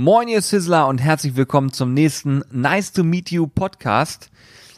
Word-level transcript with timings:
Moin 0.00 0.28
ihr 0.28 0.42
Sizzler 0.42 0.86
und 0.86 0.98
herzlich 0.98 1.34
willkommen 1.34 1.72
zum 1.72 1.92
nächsten 1.92 2.44
Nice 2.52 2.92
to 2.92 3.02
Meet 3.02 3.32
You 3.32 3.48
Podcast. 3.48 4.30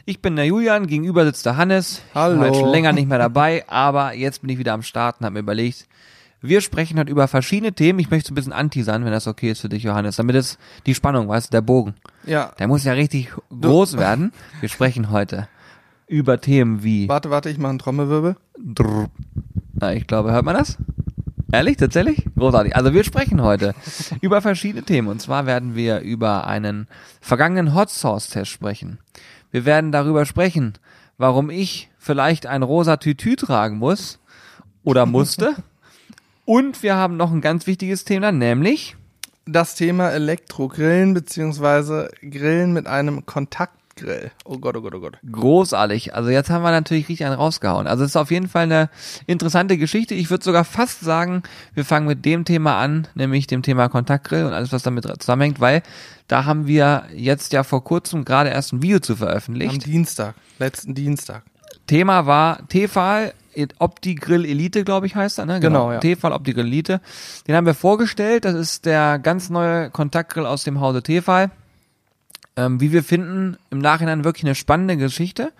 Ich 0.06 0.22
bin 0.22 0.34
der 0.34 0.46
Julian, 0.46 0.86
gegenüber 0.86 1.26
sitzt 1.26 1.44
der 1.44 1.58
Hannes. 1.58 2.00
Hallo. 2.14 2.36
Ich 2.36 2.40
war 2.40 2.54
schon 2.54 2.70
länger 2.70 2.94
nicht 2.94 3.06
mehr 3.06 3.18
dabei, 3.18 3.68
aber 3.68 4.14
jetzt 4.14 4.40
bin 4.40 4.48
ich 4.48 4.56
wieder 4.56 4.72
am 4.72 4.80
Start 4.80 5.20
und 5.20 5.26
habe 5.26 5.34
mir 5.34 5.40
überlegt, 5.40 5.86
wir 6.40 6.62
sprechen 6.62 6.98
heute 6.98 7.10
über 7.10 7.28
verschiedene 7.28 7.74
Themen. 7.74 7.98
Ich 7.98 8.10
möchte 8.10 8.28
so 8.28 8.32
ein 8.32 8.36
bisschen 8.36 8.54
anti 8.54 8.82
sein, 8.82 9.04
wenn 9.04 9.12
das 9.12 9.26
okay 9.26 9.50
ist 9.50 9.60
für 9.60 9.68
dich, 9.68 9.82
Johannes, 9.82 10.16
damit 10.16 10.36
es 10.36 10.56
die 10.86 10.94
Spannung, 10.94 11.28
weißt 11.28 11.48
du, 11.48 11.50
der 11.50 11.60
Bogen. 11.60 11.96
Ja. 12.24 12.52
Der 12.58 12.66
muss 12.66 12.84
ja 12.84 12.94
richtig 12.94 13.30
groß 13.50 13.98
werden. 13.98 14.32
Wir 14.60 14.70
sprechen 14.70 15.10
heute 15.10 15.48
über 16.06 16.40
Themen 16.40 16.82
wie 16.82 17.10
Warte, 17.10 17.28
warte, 17.28 17.50
ich 17.50 17.58
mache 17.58 17.68
einen 17.68 17.78
Trommelwirbel. 17.78 18.36
Drrr. 18.56 19.10
Na, 19.74 19.92
ich 19.92 20.06
glaube, 20.06 20.32
hört 20.32 20.46
man 20.46 20.56
das? 20.56 20.78
Ehrlich, 21.52 21.76
tatsächlich? 21.76 22.24
Großartig. 22.36 22.76
Also 22.76 22.94
wir 22.94 23.04
sprechen 23.04 23.42
heute 23.42 23.74
über 24.20 24.40
verschiedene 24.40 24.84
Themen. 24.84 25.08
Und 25.08 25.20
zwar 25.20 25.46
werden 25.46 25.74
wir 25.74 26.00
über 26.00 26.46
einen 26.46 26.86
vergangenen 27.20 27.74
Hot 27.74 27.90
Sauce 27.90 28.28
Test 28.28 28.50
sprechen. 28.50 28.98
Wir 29.50 29.64
werden 29.64 29.90
darüber 29.90 30.26
sprechen, 30.26 30.74
warum 31.18 31.50
ich 31.50 31.90
vielleicht 31.98 32.46
ein 32.46 32.62
rosa 32.62 32.96
Tütü 32.98 33.36
tragen 33.36 33.78
muss 33.78 34.18
oder 34.84 35.06
musste. 35.06 35.54
Und 36.44 36.82
wir 36.82 36.96
haben 36.96 37.16
noch 37.16 37.30
ein 37.32 37.40
ganz 37.40 37.66
wichtiges 37.66 38.04
Thema, 38.04 38.32
nämlich 38.32 38.96
Das 39.46 39.74
Thema 39.74 40.10
Elektrogrillen 40.10 41.14
beziehungsweise 41.14 42.10
Grillen 42.22 42.72
mit 42.72 42.86
einem 42.86 43.26
Kontaktgrill. 44.00 44.30
Oh 44.44 44.58
Gott, 44.58 44.76
oh 44.76 44.80
Gott, 44.80 44.94
oh 44.94 45.00
Gott. 45.00 45.18
großartig. 45.30 46.14
Also 46.14 46.30
jetzt 46.30 46.50
haben 46.50 46.62
wir 46.62 46.70
natürlich 46.70 47.08
richtig 47.08 47.26
einen 47.26 47.34
rausgehauen. 47.34 47.86
Also 47.86 48.04
es 48.04 48.10
ist 48.10 48.16
auf 48.16 48.30
jeden 48.30 48.48
Fall 48.48 48.64
eine 48.64 48.90
interessante 49.26 49.76
Geschichte. 49.76 50.14
Ich 50.14 50.30
würde 50.30 50.44
sogar 50.44 50.64
fast 50.64 51.00
sagen, 51.00 51.42
wir 51.74 51.84
fangen 51.84 52.06
mit 52.06 52.24
dem 52.24 52.44
Thema 52.44 52.78
an, 52.78 53.08
nämlich 53.14 53.46
dem 53.46 53.62
Thema 53.62 53.88
Kontaktgrill 53.88 54.44
und 54.44 54.52
alles, 54.52 54.72
was 54.72 54.82
damit 54.82 55.06
zusammenhängt, 55.20 55.60
weil 55.60 55.82
da 56.28 56.44
haben 56.44 56.66
wir 56.66 57.04
jetzt 57.14 57.52
ja 57.52 57.64
vor 57.64 57.84
kurzem 57.84 58.24
gerade 58.24 58.50
erst 58.50 58.72
ein 58.72 58.82
Video 58.82 59.00
zu 59.00 59.12
Am 59.12 59.18
veröffentlicht. 59.18 59.86
Dienstag, 59.86 60.34
letzten 60.58 60.94
Dienstag. 60.94 61.42
Thema 61.86 62.26
war 62.26 62.66
Tefal 62.68 63.32
OptiGrill 63.78 64.44
Elite, 64.44 64.84
glaube 64.84 65.06
ich, 65.06 65.16
heißt 65.16 65.40
er, 65.40 65.46
ne? 65.46 65.58
Genau, 65.58 65.90
ja. 65.90 65.98
Tefal 65.98 66.32
OptiGrill 66.32 66.66
Elite. 66.66 67.00
Den 67.48 67.56
haben 67.56 67.66
wir 67.66 67.74
vorgestellt. 67.74 68.44
Das 68.44 68.54
ist 68.54 68.86
der 68.86 69.18
ganz 69.18 69.50
neue 69.50 69.90
Kontaktgrill 69.90 70.46
aus 70.46 70.62
dem 70.62 70.80
Hause 70.80 71.02
Tefal. 71.02 71.50
Ähm, 72.56 72.80
wie 72.80 72.92
wir 72.92 73.02
finden, 73.02 73.56
im 73.70 73.78
Nachhinein 73.78 74.24
wirklich 74.24 74.44
eine 74.44 74.54
spannende 74.54 74.96
Geschichte. 74.96 75.52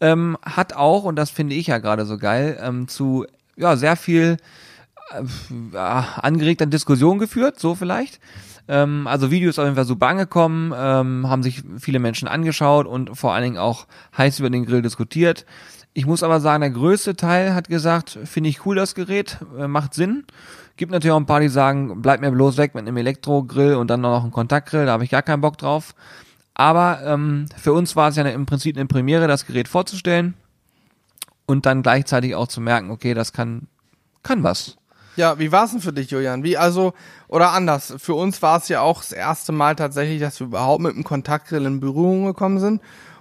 Ähm, 0.00 0.36
hat 0.42 0.74
auch, 0.74 1.04
und 1.04 1.16
das 1.16 1.30
finde 1.30 1.54
ich 1.54 1.66
ja 1.66 1.78
gerade 1.78 2.06
so 2.06 2.16
geil, 2.16 2.58
ähm, 2.62 2.88
zu 2.88 3.26
ja, 3.56 3.76
sehr 3.76 3.96
viel 3.96 4.38
äh, 5.12 5.76
angeregter 5.76 6.66
Diskussion 6.66 7.18
geführt, 7.18 7.58
so 7.58 7.74
vielleicht. 7.74 8.20
Ähm, 8.68 9.06
also 9.06 9.30
Video 9.30 9.50
ist 9.50 9.58
auf 9.58 9.64
jeden 9.64 9.76
Fall 9.76 9.84
super 9.84 10.06
angekommen, 10.06 10.72
ähm, 10.76 11.28
haben 11.28 11.42
sich 11.42 11.62
viele 11.78 11.98
Menschen 11.98 12.28
angeschaut 12.28 12.86
und 12.86 13.16
vor 13.16 13.34
allen 13.34 13.44
Dingen 13.44 13.58
auch 13.58 13.86
heiß 14.16 14.38
über 14.38 14.48
den 14.48 14.64
Grill 14.64 14.82
diskutiert. 14.82 15.44
Ich 15.92 16.06
muss 16.06 16.22
aber 16.22 16.40
sagen, 16.40 16.60
der 16.60 16.70
größte 16.70 17.16
Teil 17.16 17.52
hat 17.52 17.68
gesagt, 17.68 18.16
finde 18.24 18.48
ich 18.48 18.64
cool 18.64 18.76
das 18.76 18.94
Gerät, 18.94 19.38
äh, 19.58 19.66
macht 19.66 19.94
Sinn. 19.94 20.24
Gibt 20.80 20.92
natürlich 20.92 21.12
auch 21.12 21.20
ein 21.20 21.26
paar, 21.26 21.40
die 21.40 21.50
sagen, 21.50 22.00
bleib 22.00 22.22
mir 22.22 22.30
bloß 22.30 22.56
weg 22.56 22.74
mit 22.74 22.88
einem 22.88 22.96
Elektrogrill 22.96 23.74
und 23.74 23.90
dann 23.90 24.00
noch 24.00 24.24
ein 24.24 24.30
Kontaktgrill, 24.30 24.86
da 24.86 24.92
habe 24.92 25.04
ich 25.04 25.10
gar 25.10 25.20
keinen 25.20 25.42
Bock 25.42 25.58
drauf. 25.58 25.94
Aber 26.54 27.02
ähm, 27.04 27.44
für 27.54 27.74
uns 27.74 27.96
war 27.96 28.08
es 28.08 28.16
ja 28.16 28.22
im 28.22 28.46
Prinzip 28.46 28.78
eine 28.78 28.86
Premiere, 28.86 29.28
das 29.28 29.44
Gerät 29.44 29.68
vorzustellen 29.68 30.32
und 31.44 31.66
dann 31.66 31.82
gleichzeitig 31.82 32.34
auch 32.34 32.48
zu 32.48 32.62
merken, 32.62 32.90
okay, 32.90 33.12
das 33.12 33.34
kann, 33.34 33.68
kann 34.22 34.42
was. 34.42 34.78
Ja, 35.16 35.38
wie 35.38 35.52
war's 35.52 35.72
denn 35.72 35.82
für 35.82 35.92
dich, 35.92 36.10
Julian? 36.10 36.44
Wie 36.44 36.56
also, 36.56 36.94
oder 37.28 37.50
anders, 37.52 37.92
für 37.98 38.14
uns 38.14 38.40
war 38.40 38.56
es 38.56 38.68
ja 38.68 38.80
auch 38.80 39.02
das 39.02 39.12
erste 39.12 39.52
Mal 39.52 39.76
tatsächlich, 39.76 40.18
dass 40.18 40.40
wir 40.40 40.46
überhaupt 40.46 40.80
mit 40.80 40.94
einem 40.94 41.04
Kontaktgrill 41.04 41.66
in 41.66 41.80
Berührung 41.80 42.24
gekommen 42.24 42.58
sind. 42.58 42.80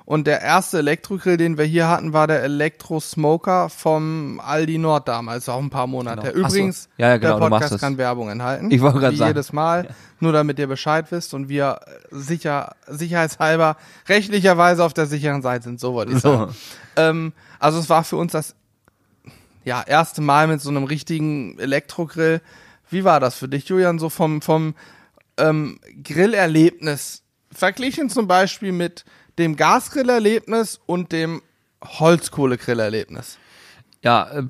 Und 0.10 0.26
der 0.26 0.42
erste 0.42 0.80
Elektrogrill, 0.80 1.38
den 1.38 1.60
wir 1.60 1.66
hier 1.66 1.88
hatten, 1.88 2.14
war 2.14 2.26
der 2.26 2.42
Elektro 2.42 3.00
Smoker 3.00 3.70
vom 3.70 4.40
Aldi 4.44 4.80
Nord 4.80 5.08
damals, 5.08 5.48
auch 5.48 5.60
ein 5.60 5.70
paar 5.70 5.86
Monate 5.86 6.32
Genau. 6.32 6.46
Ach 6.48 6.50
so. 6.50 6.56
Übrigens, 6.56 6.90
Ja, 6.98 7.10
ja, 7.10 7.18
genau, 7.18 7.40
der 7.40 7.50
Podcast 7.50 7.80
kann 7.80 8.00
Werbung 8.00 8.28
enthalten. 8.28 8.72
Ich 8.72 8.82
wollte 8.82 8.98
gerade 8.98 9.16
sagen. 9.16 9.30
jedes 9.30 9.54
Mal, 9.54 9.94
nur 10.20 10.34
damit 10.34 10.58
ihr 10.58 10.66
Bescheid 10.66 11.06
wisst 11.12 11.36
und 11.36 11.48
wir 11.48 11.80
sicher, 12.10 12.76
sicherheitshalber 12.88 13.78
rechtlicherweise 14.08 14.84
auf 14.84 14.96
der 14.96 15.06
sicheren 15.06 15.44
Seite 15.44 15.66
sind, 15.66 15.80
so 15.80 15.94
wollte 15.94 16.14
ich 16.14 16.22
So. 16.22 16.34
sagen. 16.34 16.56
Ähm, 16.96 17.34
also 17.60 17.78
es 17.78 17.88
war 17.88 18.04
für 18.04 18.16
uns 18.18 18.32
das 18.32 18.56
ja, 19.64 19.84
erste 19.84 20.22
Mal 20.22 20.48
mit 20.48 20.60
so 20.60 20.72
einem 20.72 20.86
richtigen 20.86 21.60
Elektrogrill. 21.60 22.42
Wie 22.90 23.04
war 23.04 23.20
das 23.20 23.36
für 23.36 23.48
dich, 23.48 23.70
Julian, 23.70 24.00
so 24.00 24.10
vom, 24.10 24.42
vom 24.42 24.74
ähm, 25.38 25.80
Grillerlebnis? 26.04 27.22
Verglichen 27.52 28.10
zum 28.10 28.28
Beispiel 28.28 28.72
mit 28.72 29.06
dem 29.40 29.56
Gasgrillerlebnis 29.56 30.80
und 30.86 31.12
dem 31.12 31.42
Holzkohlegrillerlebnis. 31.84 33.38
Ja, 34.04 34.30
äh, 34.32 34.44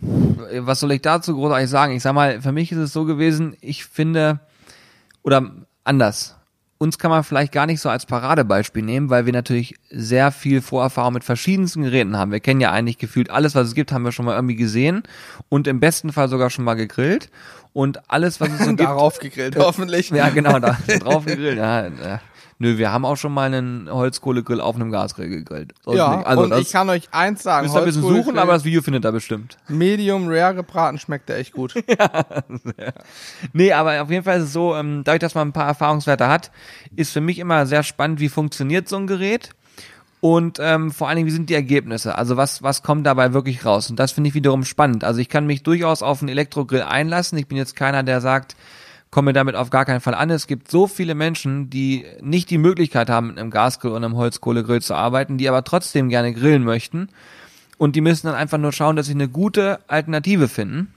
was 0.65 0.79
soll 0.79 0.91
ich 0.91 1.01
dazu 1.01 1.33
großartig 1.35 1.69
sagen? 1.69 1.93
Ich 1.93 2.03
sag 2.03 2.13
mal, 2.13 2.41
für 2.41 2.51
mich 2.51 2.71
ist 2.71 2.77
es 2.77 2.93
so 2.93 3.05
gewesen, 3.05 3.55
ich 3.61 3.85
finde, 3.85 4.39
oder 5.23 5.51
anders, 5.83 6.35
uns 6.77 6.97
kann 6.97 7.11
man 7.11 7.23
vielleicht 7.23 7.51
gar 7.51 7.65
nicht 7.65 7.81
so 7.81 7.89
als 7.89 8.05
Paradebeispiel 8.05 8.83
nehmen, 8.83 9.09
weil 9.09 9.25
wir 9.25 9.33
natürlich 9.33 9.75
sehr 9.89 10.31
viel 10.31 10.61
Vorerfahrung 10.61 11.13
mit 11.13 11.25
verschiedensten 11.25 11.83
Geräten 11.83 12.15
haben. 12.17 12.31
Wir 12.31 12.39
kennen 12.39 12.61
ja 12.61 12.71
eigentlich 12.71 12.97
gefühlt 12.97 13.29
alles, 13.29 13.53
was 13.53 13.67
es 13.67 13.75
gibt, 13.75 13.91
haben 13.91 14.03
wir 14.03 14.13
schon 14.13 14.25
mal 14.25 14.35
irgendwie 14.35 14.55
gesehen 14.55 15.03
und 15.49 15.67
im 15.67 15.79
besten 15.79 16.13
Fall 16.13 16.29
sogar 16.29 16.49
schon 16.49 16.65
mal 16.65 16.75
gegrillt. 16.75 17.29
Und 17.73 18.09
alles, 18.09 18.39
was 18.41 18.49
es 18.49 18.59
so 18.59 18.65
gibt, 18.67 18.79
Darauf 18.79 19.19
gegrillt, 19.19 19.55
hoffentlich. 19.57 20.09
ja 20.09 20.29
genau, 20.29 20.57
da 20.59 20.77
drauf 20.99 21.25
gegrillt. 21.25 21.57
Ja, 21.57 21.87
ja. 21.87 22.21
Nö, 22.61 22.77
wir 22.77 22.91
haben 22.91 23.05
auch 23.05 23.15
schon 23.15 23.33
mal 23.33 23.45
einen 23.45 23.89
Holzkohlegrill 23.89 24.59
auf 24.59 24.75
einem 24.75 24.91
Gasgrill 24.91 25.29
gegrillt. 25.29 25.73
So 25.85 25.91
ist 25.91 25.97
Ja, 25.97 26.17
nicht. 26.17 26.27
also 26.27 26.43
und 26.43 26.49
das 26.49 26.59
ich 26.59 26.71
kann 26.71 26.89
euch 26.89 27.07
eins 27.11 27.41
sagen, 27.41 27.65
müsst 27.65 27.75
ihr 27.75 27.79
ein 27.79 27.85
bisschen 27.85 28.01
suchen, 28.01 28.37
aber 28.37 28.51
das 28.51 28.65
Video 28.65 28.81
findet 28.81 29.05
ihr 29.05 29.13
bestimmt. 29.13 29.57
Medium 29.69 30.27
Rare 30.27 30.55
gebraten 30.55 30.99
schmeckt 30.99 31.29
der 31.29 31.37
echt 31.37 31.53
gut. 31.53 31.73
Nee, 33.53 33.71
aber 33.73 34.01
auf 34.01 34.09
jeden 34.09 34.23
Fall 34.23 34.39
ist 34.39 34.45
es 34.45 34.53
so, 34.53 34.75
ähm, 34.75 35.03
dadurch, 35.03 35.19
dass 35.19 35.35
man 35.35 35.49
ein 35.49 35.53
paar 35.53 35.67
Erfahrungswerte 35.67 36.27
hat, 36.27 36.51
ist 36.95 37.11
für 37.11 37.21
mich 37.21 37.39
immer 37.39 37.65
sehr 37.65 37.83
spannend, 37.83 38.19
wie 38.19 38.29
funktioniert 38.29 38.89
so 38.89 38.97
ein 38.97 39.07
Gerät 39.07 39.51
und 40.21 40.57
ähm, 40.59 40.91
vor 40.91 41.07
allen 41.07 41.15
Dingen, 41.15 41.27
wie 41.27 41.31
sind 41.33 41.49
die 41.49 41.53
Ergebnisse? 41.53 42.17
Also 42.17 42.35
was, 42.35 42.61
was 42.61 42.83
kommt 42.83 43.05
dabei 43.07 43.33
wirklich 43.33 43.63
raus? 43.65 43.89
Und 43.89 43.97
das 43.97 44.11
finde 44.11 44.27
ich 44.27 44.33
wiederum 44.33 44.65
spannend. 44.65 45.03
Also 45.05 45.21
ich 45.21 45.29
kann 45.29 45.45
mich 45.45 45.63
durchaus 45.63 46.03
auf 46.03 46.21
einen 46.21 46.29
Elektrogrill 46.29 46.81
einlassen. 46.81 47.37
Ich 47.37 47.47
bin 47.47 47.57
jetzt 47.57 47.75
keiner, 47.75 48.03
der 48.03 48.19
sagt, 48.19 48.55
komme 49.11 49.33
damit 49.33 49.55
auf 49.55 49.69
gar 49.69 49.85
keinen 49.85 50.01
Fall 50.01 50.13
an. 50.13 50.29
Es 50.29 50.47
gibt 50.47 50.69
so 50.69 50.87
viele 50.87 51.15
Menschen, 51.15 51.69
die 51.69 52.05
nicht 52.21 52.49
die 52.49 52.57
Möglichkeit 52.57 53.09
haben, 53.09 53.27
mit 53.27 53.39
einem 53.39 53.49
Gasgrill 53.49 53.91
und 53.91 54.03
einem 54.03 54.15
Holzkohlegrill 54.15 54.81
zu 54.81 54.93
arbeiten, 54.93 55.37
die 55.37 55.49
aber 55.49 55.63
trotzdem 55.63 56.09
gerne 56.09 56.33
grillen 56.33 56.63
möchten. 56.63 57.09
Und 57.77 57.95
die 57.95 58.01
müssen 58.01 58.27
dann 58.27 58.35
einfach 58.35 58.57
nur 58.57 58.73
schauen, 58.73 58.95
dass 58.95 59.07
sie 59.07 59.13
eine 59.13 59.29
gute 59.29 59.79
Alternative 59.87 60.47
finden. 60.47 60.93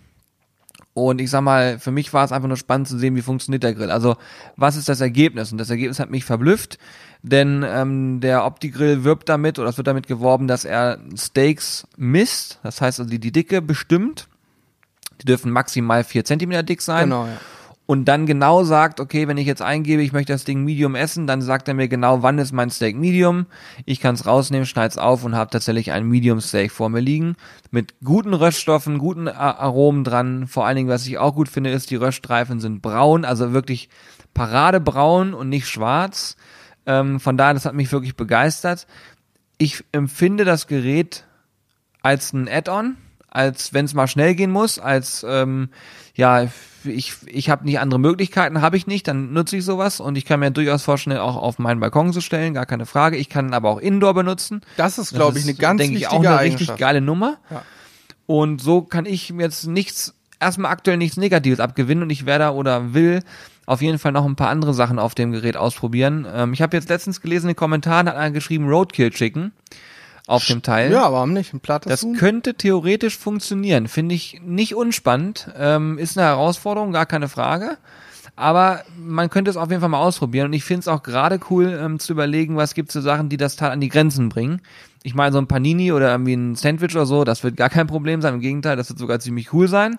Und 0.95 1.23
ich 1.23 1.31
sag 1.31 1.41
mal, 1.41 1.79
für 1.79 1.91
mich 1.91 2.13
war 2.13 2.25
es 2.25 2.33
einfach 2.33 2.49
nur 2.49 2.59
spannend 2.59 2.87
zu 2.87 2.99
sehen, 2.99 3.17
wie 3.17 3.23
funktioniert 3.23 3.63
der 3.63 3.73
Grill. 3.73 3.91
Also, 3.91 4.17
was 4.57 4.77
ist 4.77 4.91
das 4.91 5.01
Ergebnis? 5.01 5.51
Und 5.51 5.57
das 5.57 5.71
Ergebnis 5.71 5.99
hat 5.99 6.11
mich 6.11 6.27
verblüfft, 6.27 6.79
denn 7.23 7.65
ähm, 7.67 8.21
der 8.21 8.45
Opti-Grill 8.45 9.05
wirbt 9.05 9.29
damit, 9.29 9.59
oder 9.59 9.71
es 9.71 9.79
wird 9.79 9.87
damit 9.87 10.07
geworben, 10.07 10.49
dass 10.49 10.67
er 10.67 10.99
Steaks 11.17 11.87
misst. 11.97 12.59
Das 12.63 12.83
heißt 12.83 13.01
also, 13.01 13.11
die, 13.11 13.21
die 13.21 13.33
Dicke 13.33 13.63
bestimmt. 13.63 14.29
Die 15.21 15.27
dürfen 15.27 15.51
maximal 15.51 16.05
vier 16.05 16.25
Zentimeter 16.25 16.63
dick 16.63 16.83
sein. 16.83 17.05
Genau, 17.05 17.27
ja. 17.27 17.39
Und 17.93 18.07
dann 18.07 18.25
genau 18.25 18.65
sagt, 18.65 19.01
okay, 19.01 19.29
wenn 19.29 19.37
ich 19.37 19.47
jetzt 19.47 19.61
eingebe, 19.61 20.01
ich 20.01 20.15
möchte 20.15 20.33
das 20.33 20.45
Ding 20.45 20.65
Medium 20.65 20.95
essen, 20.95 21.27
dann 21.27 21.43
sagt 21.43 21.69
er 21.69 21.75
mir 21.75 21.89
genau, 21.89 22.23
wann 22.23 22.39
ist 22.39 22.51
mein 22.51 22.71
Steak 22.71 22.97
Medium. 22.97 23.45
Ich 23.85 24.01
kann 24.01 24.15
es 24.15 24.25
rausnehmen, 24.25 24.65
schneid's 24.65 24.97
auf 24.97 25.25
und 25.25 25.37
habe 25.37 25.51
tatsächlich 25.51 25.93
ein 25.93 26.09
Medium 26.09 26.41
Steak 26.41 26.73
vor 26.73 26.89
mir 26.89 27.01
liegen. 27.01 27.37
Mit 27.71 27.93
guten 28.03 28.33
Röststoffen, 28.33 28.97
guten 28.97 29.29
Aromen 29.29 30.05
dran. 30.05 30.47
Vor 30.47 30.65
allen 30.65 30.77
Dingen, 30.77 30.89
was 30.89 31.07
ich 31.07 31.19
auch 31.19 31.35
gut 31.35 31.51
finde, 31.51 31.69
ist, 31.69 31.91
die 31.91 31.97
Röststreifen 31.97 32.61
sind 32.61 32.81
braun, 32.81 33.27
also 33.27 33.53
wirklich 33.53 33.91
paradebraun 34.33 35.35
und 35.35 35.51
nicht 35.51 35.69
schwarz. 35.69 36.39
Ähm, 36.87 37.21
von 37.21 37.37
daher, 37.37 37.53
das 37.53 37.67
hat 37.67 37.75
mich 37.75 37.93
wirklich 37.93 38.17
begeistert. 38.17 38.87
Ich 39.59 39.85
empfinde 39.93 40.47
das 40.47 40.67
Gerät 40.67 41.27
als 42.01 42.33
ein 42.33 42.49
Add-on, 42.49 42.97
als 43.33 43.73
wenn 43.73 43.87
es 43.87 43.95
mal 43.95 44.07
schnell 44.07 44.35
gehen 44.35 44.51
muss, 44.51 44.79
als 44.79 45.25
ähm, 45.29 45.71
ja, 46.15 46.49
ich, 46.85 47.15
ich 47.27 47.49
habe 47.49 47.65
nicht 47.65 47.79
andere 47.79 47.99
Möglichkeiten, 47.99 48.61
habe 48.61 48.77
ich 48.77 48.87
nicht, 48.87 49.09
dann 49.09 49.33
nutze 49.33 49.57
ich 49.57 49.65
sowas 49.65 50.01
und 50.01 50.19
ich 50.19 50.27
kann 50.27 50.41
mir 50.41 50.51
durchaus 50.51 50.83
vorstellen, 50.83 51.17
auch 51.19 51.37
auf 51.37 51.59
meinen 51.59 51.81
Balkon 51.81 52.13
zu 52.13 52.21
stellen, 52.21 52.55
gar 52.55 52.67
keine 52.67 52.87
Frage. 52.87 53.17
Ich 53.17 53.29
kann 53.29 53.55
aber 53.55 53.71
auch 53.71 53.79
Indoor 53.79 54.15
benutzen. 54.15 54.61
Das 54.77 54.99
ist, 54.99 55.15
glaube 55.15 55.39
ich, 55.39 55.45
eine 55.45 55.55
ganz 55.55 55.79
denke 55.79 55.97
wichtige 55.97 56.15
ich, 56.15 56.29
auch 56.29 56.39
eine 56.39 56.41
richtig 56.41 56.77
geile 56.77 57.01
Nummer. 57.01 57.39
Ja. 57.51 57.63
Und 58.27 58.61
so 58.61 58.83
kann 58.83 59.07
ich 59.07 59.33
mir 59.33 59.45
jetzt 59.45 59.67
nichts, 59.67 60.15
erstmal 60.39 60.71
aktuell 60.71 60.99
nichts 60.99 61.17
Negatives 61.17 61.61
abgewinnen 61.61 62.03
und 62.03 62.11
ich 62.11 62.27
werde 62.27 62.53
oder 62.53 62.93
will 62.93 63.23
auf 63.65 63.81
jeden 63.81 63.99
Fall 63.99 64.13
noch 64.13 64.27
ein 64.27 64.37
paar 64.37 64.49
andere 64.49 64.75
Sachen 64.75 64.99
auf 64.99 65.15
dem 65.15 65.33
Gerät 65.33 65.57
ausprobieren. 65.57 66.27
Ähm, 66.31 66.53
ich 66.53 66.61
habe 66.61 66.77
jetzt 66.77 66.89
letztens 66.89 67.21
gelesen 67.21 67.47
in 67.47 67.53
den 67.53 67.57
Kommentaren, 67.57 68.09
hat 68.09 68.17
einer 68.17 68.33
geschrieben 68.33 68.69
Roadkill 68.69 69.11
Chicken 69.11 69.53
auf 70.33 70.47
dem 70.47 70.63
Teil. 70.63 70.91
Ja, 70.93 71.13
warum 71.13 71.33
nicht? 71.33 71.53
Ein 71.53 71.61
plattes 71.61 71.91
Das 71.91 72.03
Huhn? 72.03 72.17
könnte 72.17 72.55
theoretisch 72.55 73.17
funktionieren. 73.19 73.89
Finde 73.89 74.15
ich 74.15 74.41
nicht 74.45 74.75
unspannend. 74.75 75.49
Ähm, 75.57 75.99
ist 75.99 76.17
eine 76.19 76.27
Herausforderung, 76.27 76.93
gar 76.93 77.07
keine 77.07 77.29
Frage. 77.29 77.77
Aber 78.35 78.81
man 78.99 79.29
könnte 79.29 79.51
es 79.51 79.57
auf 79.57 79.69
jeden 79.69 79.81
Fall 79.81 79.91
mal 79.91 80.01
ausprobieren. 80.01 80.47
Und 80.47 80.53
ich 80.55 80.65
finde 80.65 80.81
es 80.81 80.89
auch 80.89 81.03
gerade 81.03 81.39
cool 81.51 81.79
ähm, 81.81 81.99
zu 81.99 82.13
überlegen, 82.13 82.57
was 82.57 82.75
gibt 82.75 82.89
es 82.89 82.95
für 82.95 83.03
Sachen, 83.03 83.29
die 83.29 83.37
das 83.37 83.57
Teil 83.57 83.71
an 83.71 83.81
die 83.81 83.89
Grenzen 83.91 84.31
bringen. 84.31 84.63
Ich 85.03 85.15
meine, 85.15 85.33
so 85.33 85.39
ein 85.39 85.49
Panini 85.49 85.93
oder 85.93 86.11
irgendwie 86.13 86.35
ein 86.35 86.55
Sandwich 86.55 86.95
oder 86.95 87.07
so, 87.07 87.25
das 87.25 87.45
wird 87.45 87.57
gar 87.57 87.69
kein 87.69 87.87
Problem 87.87 88.23
sein. 88.23 88.35
Im 88.35 88.41
Gegenteil, 88.41 88.77
das 88.77 88.89
wird 88.89 88.99
sogar 88.99 89.21
ziemlich 89.21 89.53
cool 89.53 89.69
sein. 89.69 89.97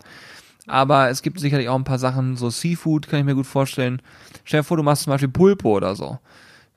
Aber 0.66 1.10
es 1.10 1.22
gibt 1.22 1.40
sicherlich 1.42 1.68
auch 1.70 1.76
ein 1.76 1.84
paar 1.84 2.00
Sachen, 2.00 2.38
so 2.38 2.50
Seafood 2.50 3.10
kann 3.10 3.20
ich 3.20 3.26
mir 3.26 3.36
gut 3.36 3.46
vorstellen. 3.46 4.02
Stell 4.46 4.62
dir 4.62 4.64
vor, 4.64 4.78
du 4.78 4.84
machst 4.84 5.04
zum 5.04 5.12
Beispiel 5.12 5.28
Pulpo 5.30 5.76
oder 5.76 5.94
so. 5.96 6.20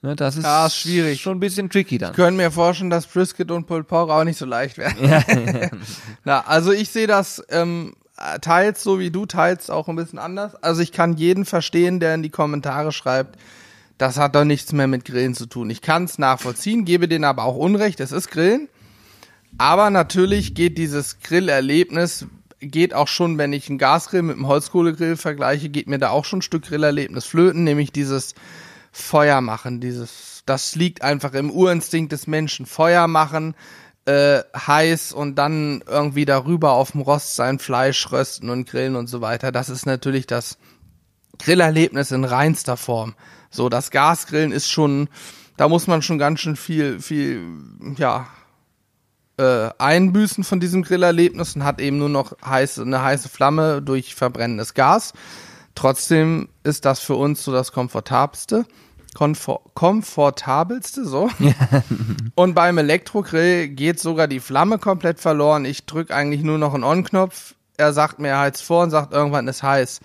Ne, 0.03 0.15
das 0.15 0.37
ist, 0.37 0.45
Ja, 0.45 0.67
ist 0.67 0.77
schwierig. 0.77 1.21
schon 1.21 1.37
ein 1.37 1.41
bisschen 1.41 1.71
tricky 1.71 1.99
dann. 1.99 2.11
Ich 2.11 2.17
könnte 2.17 2.37
mir 2.37 2.51
vorstellen, 2.51 2.91
dass 2.91 3.07
Brisket 3.07 3.51
und 3.51 3.67
Pulled 3.67 3.89
Pork 3.89 4.11
auch 4.11 4.25
nicht 4.25 4.39
so 4.39 4.45
leicht 4.47 4.79
werden. 4.79 5.71
Na, 6.25 6.41
also 6.47 6.71
ich 6.73 6.91
sehe 6.91 7.07
das 7.07 7.43
ähm, 7.49 7.95
teils 8.41 8.83
so 8.83 8.99
wie 8.99 9.11
du, 9.11 9.27
teils 9.27 9.71
auch 9.71 9.89
ein 9.89 9.97
bisschen 9.97 10.19
anders. 10.19 10.55
Also 10.63 10.83
ich 10.83 10.93
kann 10.93 11.15
jeden 11.17 11.45
verstehen, 11.45 11.99
der 12.01 12.15
in 12.15 12.23
die 12.23 12.31
Kommentare 12.31 12.93
schreibt, 12.93 13.37
das 13.99 14.19
hat 14.19 14.35
doch 14.35 14.45
nichts 14.45 14.73
mehr 14.73 14.87
mit 14.87 15.07
Grillen 15.07 15.35
zu 15.35 15.47
tun. 15.47 15.71
Ich 15.71 15.81
kann 15.81 16.05
es 16.05 16.19
nachvollziehen, 16.19 16.85
gebe 16.85 17.09
denen 17.09 17.25
aber 17.25 17.45
auch 17.45 17.57
Unrecht, 17.57 17.99
es 18.01 18.13
ist 18.13 18.31
Grillen. 18.31 18.69
Aber 19.59 19.89
natürlich 19.89 20.55
geht 20.55 20.77
dieses 20.77 21.21
Grillerlebnis, 21.21 22.27
geht 22.61 22.93
auch 22.93 23.09
schon, 23.09 23.39
wenn 23.39 23.55
ich 23.55 23.71
einen 23.71 23.79
Gasgrill 23.79 24.21
mit 24.23 24.37
einem 24.37 24.49
Holzkohlegrill 24.49 25.17
vergleiche, 25.17 25.71
geht 25.71 25.89
mir 25.89 25.99
da 25.99 26.11
auch 26.11 26.27
schon 26.27 26.41
ein 26.41 26.43
Stück 26.43 26.65
Grillerlebnis 26.65 27.25
flöten, 27.25 27.65
nämlich 27.65 27.91
dieses 27.91 28.35
Feuer 28.97 29.43
machen, 29.43 29.81
dieses, 29.81 30.43
das 30.47 30.75
liegt 30.75 31.03
einfach 31.03 31.35
im 31.35 31.51
Urinstinkt 31.51 32.13
des 32.13 32.27
Menschen. 32.27 32.65
Feuer 32.65 33.07
machen, 33.09 33.55
äh, 34.07 34.41
heiß 34.57 35.13
und 35.13 35.35
dann 35.37 35.83
irgendwie 35.87 36.25
darüber 36.25 36.73
auf 36.73 36.93
dem 36.93 37.03
Rost 37.03 37.37
sein 37.37 37.59
Fleisch 37.59 38.11
rösten 38.11 38.49
und 38.49 38.67
grillen 38.67 38.97
und 38.97 39.09
so 39.09 39.21
weiter. 39.21 39.53
Das 39.53 39.69
ist 39.69 39.85
natürlich 39.85 40.27
das 40.27 40.57
Grillerlebnis 41.39 42.11
in 42.11 42.25
reinster 42.25 42.79
Form. 42.79 43.15
So, 43.51 43.69
das 43.69 43.91
Gasgrillen 43.91 44.51
ist 44.51 44.71
schon, 44.71 45.11
da 45.59 45.69
muss 45.69 45.87
man 45.87 46.01
schon 46.01 46.19
ganz 46.19 46.41
schön 46.41 46.57
viel, 46.57 46.99
viel, 47.01 47.43
ja, 47.99 48.27
äh, 49.37 49.69
einbüßen 49.77 50.43
von 50.43 50.59
diesem 50.59 50.83
Grillerlebnis 50.83 51.55
und 51.55 51.65
hat 51.65 51.83
eben 51.83 51.99
nur 51.99 52.09
noch 52.09 52.35
heiße, 52.43 52.81
eine 52.81 53.03
heiße 53.03 53.29
Flamme 53.29 53.83
durch 53.83 54.15
verbrennendes 54.15 54.73
Gas. 54.73 55.13
Trotzdem 55.77 56.49
ist 56.65 56.85
das 56.87 57.01
für 57.01 57.15
uns 57.15 57.45
so 57.45 57.53
das 57.53 57.71
komfortabelste. 57.71 58.65
Komfort, 59.15 59.61
komfortabelste, 59.75 61.05
so. 61.05 61.31
und 62.35 62.55
beim 62.55 62.79
Elektrogrill 62.79 63.69
geht 63.69 64.01
sogar 64.01 64.27
die 64.27 64.41
Flamme 64.41 64.79
komplett 64.79 65.21
verloren. 65.21 65.65
Ich 65.65 65.87
drücke 65.87 66.15
eigentlich 66.15 66.43
nur 66.43 66.59
noch 66.59 66.75
einen 66.75 66.83
On-Knopf. 66.83 67.55
Er 67.77 67.93
sagt 67.93 68.19
mir, 68.19 68.29
er 68.29 68.41
heizt 68.41 68.63
vor 68.63 68.83
und 68.83 68.91
sagt, 68.91 69.13
irgendwann 69.13 69.49
ist 69.49 69.63
heiß. 69.63 70.01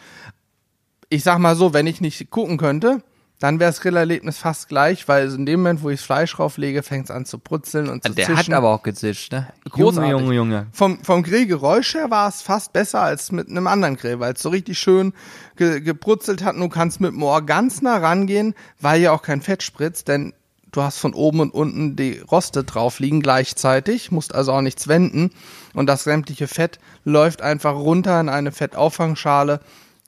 Ich 1.10 1.24
sag 1.24 1.40
mal 1.40 1.56
so, 1.56 1.74
wenn 1.74 1.88
ich 1.88 2.00
nicht 2.00 2.30
gucken 2.30 2.58
könnte, 2.58 3.02
dann 3.42 3.60
wäre 3.60 3.72
das 3.72 3.82
Grillerlebnis 3.82 4.38
fast 4.38 4.70
gleich, 4.70 5.08
weil 5.08 5.28
in 5.34 5.48
dem 5.48 5.62
Moment, 5.62 5.82
wo 5.82 5.90
ich 5.90 6.00
das 6.00 6.06
Fleisch 6.06 6.32
drauflege, 6.36 6.84
fängt 6.84 7.06
es 7.06 7.12
an 7.12 7.26
zu 7.26 7.40
brutzeln 7.40 7.90
und 7.90 8.04
zu 8.04 8.14
Der 8.14 8.28
zischen. 8.28 8.38
hat 8.38 8.50
aber 8.52 8.70
auch 8.70 8.84
gezischt, 8.84 9.32
ne? 9.32 9.48
Großartig. 9.68 10.12
Junge, 10.12 10.24
Junge, 10.24 10.36
Junge. 10.36 10.68
Vom, 10.72 11.04
vom 11.04 11.24
Grillgeräusch 11.24 11.96
her 11.96 12.12
war 12.12 12.30
es 12.30 12.44
fast 12.44 12.72
besser 12.72 13.02
als 13.02 13.32
mit 13.32 13.50
einem 13.50 13.66
anderen 13.66 13.98
Grill, 13.98 14.20
weil 14.20 14.34
es 14.34 14.44
so 14.44 14.50
richtig 14.50 14.78
schön 14.78 15.14
ge, 15.56 15.82
gebrutzelt 15.82 16.44
hat. 16.44 16.54
Und 16.54 16.62
du 16.62 16.70
kannst 16.70 17.02
mit 17.02 17.14
dem 17.14 17.24
Ohr 17.24 17.42
ganz 17.44 17.82
nah 17.82 17.98
rangehen, 17.98 18.54
weil 18.80 19.02
ja 19.02 19.12
auch 19.12 19.24
kein 19.24 19.42
Fett 19.42 19.64
spritzt, 19.64 20.08
denn 20.08 20.34
du 20.72 20.84
hast 20.84 21.00
von 21.00 21.16
oben 21.16 21.40
und 21.40 21.52
unten 21.52 21.96
die 21.96 22.20
Roste 22.20 22.64
drauf 22.64 23.00
liegen 23.00 23.22
gleichzeitig, 23.22 24.12
musst 24.12 24.36
also 24.36 24.54
auch 24.54 24.62
nichts 24.62 24.88
wenden. 24.88 25.32
Und 25.74 25.88
das 25.88 26.04
sämtliche 26.04 26.48
Fett 26.48 26.78
läuft 27.06 27.42
einfach 27.42 27.74
runter 27.74 28.20
in 28.22 28.30
eine 28.30 28.52
Fettauffangschale. 28.52 29.62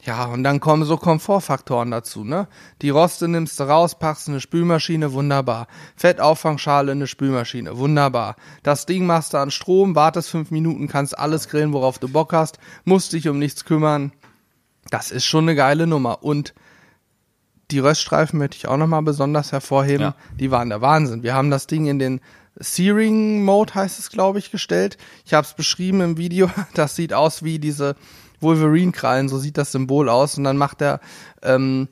Ja, 0.05 0.25
und 0.25 0.43
dann 0.43 0.59
kommen 0.59 0.83
so 0.83 0.97
Komfortfaktoren 0.97 1.89
dazu, 1.89 2.25
ne? 2.25 2.47
Die 2.81 2.89
Roste 2.89 3.29
nimmst 3.29 3.57
du 3.59 3.63
raus, 3.63 3.97
packst 3.97 4.27
in 4.27 4.33
eine 4.33 4.41
Spülmaschine, 4.41 5.13
wunderbar. 5.13 5.67
Fettauffangschale 5.95 6.91
in 6.91 6.97
eine 6.97 7.07
Spülmaschine, 7.07 7.77
wunderbar. 7.77 8.35
Das 8.63 8.85
Ding 8.85 9.05
machst 9.05 9.33
du 9.33 9.37
an 9.37 9.49
Strom, 9.49 9.95
wartest 9.95 10.29
fünf 10.29 10.51
Minuten, 10.51 10.89
kannst 10.89 11.17
alles 11.17 11.47
grillen, 11.47 11.71
worauf 11.71 11.99
du 11.99 12.09
Bock 12.09 12.33
hast, 12.33 12.59
musst 12.83 13.13
dich 13.13 13.29
um 13.29 13.39
nichts 13.39 13.63
kümmern. 13.63 14.11
Das 14.89 15.09
ist 15.09 15.25
schon 15.25 15.45
eine 15.45 15.55
geile 15.55 15.87
Nummer. 15.87 16.21
Und 16.21 16.53
die 17.71 17.79
Röststreifen 17.79 18.37
möchte 18.39 18.57
ich 18.57 18.67
auch 18.67 18.77
nochmal 18.77 19.03
besonders 19.03 19.53
hervorheben. 19.53 20.07
Ja. 20.07 20.15
Die 20.37 20.51
waren 20.51 20.67
der 20.67 20.81
Wahnsinn. 20.81 21.23
Wir 21.23 21.33
haben 21.33 21.49
das 21.49 21.65
Ding 21.65 21.87
in 21.87 21.99
den 21.99 22.19
Searing 22.57 23.43
Mode, 23.43 23.73
heißt 23.73 23.99
es, 23.99 24.09
glaube 24.09 24.39
ich, 24.39 24.51
gestellt. 24.51 24.97
Ich 25.25 25.33
habe 25.33 25.47
es 25.47 25.53
beschrieben 25.53 26.01
im 26.01 26.17
Video. 26.17 26.51
Das 26.73 26.95
sieht 26.95 27.13
aus 27.13 27.43
wie 27.43 27.57
diese 27.57 27.95
Wolverine-Krallen, 28.43 29.29
so 29.29 29.37
sieht 29.39 29.57
das 29.57 29.71
Symbol 29.71 30.09
aus. 30.09 30.37
Und 30.37 30.43
dann 30.43 30.57
macht 30.57 30.81
er 30.81 30.99
ähm, 31.41 31.87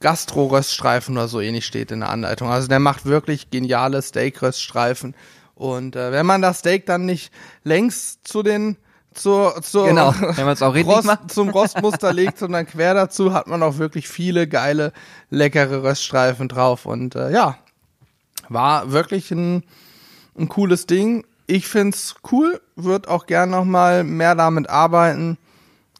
Gastro-Röststreifen 0.00 1.16
oder 1.16 1.28
so 1.28 1.40
ähnlich 1.40 1.64
steht 1.64 1.90
in 1.90 2.00
der 2.00 2.10
Anleitung. 2.10 2.48
Also 2.48 2.68
der 2.68 2.80
macht 2.80 3.06
wirklich 3.06 3.50
geniale 3.50 4.02
Steak-Röststreifen. 4.02 5.14
Und 5.54 5.96
äh, 5.96 6.12
wenn 6.12 6.26
man 6.26 6.42
das 6.42 6.58
Steak 6.58 6.86
dann 6.86 7.06
nicht 7.06 7.32
längs 7.62 8.22
zu 8.22 8.42
den 8.42 8.76
zur, 9.14 9.62
zur 9.62 9.86
Genau, 9.86 10.12
wenn 10.20 10.44
man 10.44 10.54
es 10.54 10.62
auch 10.62 10.74
richtig 10.74 10.94
Rost, 10.94 11.06
macht. 11.06 11.32
zum 11.32 11.48
Rostmuster 11.50 12.12
legt, 12.12 12.38
sondern 12.38 12.66
quer 12.66 12.94
dazu 12.94 13.32
hat 13.32 13.46
man 13.46 13.62
auch 13.62 13.78
wirklich 13.78 14.08
viele 14.08 14.48
geile, 14.48 14.92
leckere 15.30 15.82
Röststreifen 15.84 16.48
drauf. 16.48 16.84
Und 16.86 17.14
äh, 17.14 17.30
ja, 17.30 17.56
war 18.48 18.90
wirklich 18.90 19.30
ein, 19.30 19.62
ein 20.36 20.48
cooles 20.48 20.86
Ding. 20.86 21.24
Ich 21.46 21.68
find's 21.68 22.16
cool, 22.32 22.60
würde 22.74 23.08
auch 23.08 23.26
gern 23.26 23.50
noch 23.50 23.64
mal 23.64 24.02
mehr 24.02 24.34
damit 24.34 24.68
arbeiten. 24.68 25.38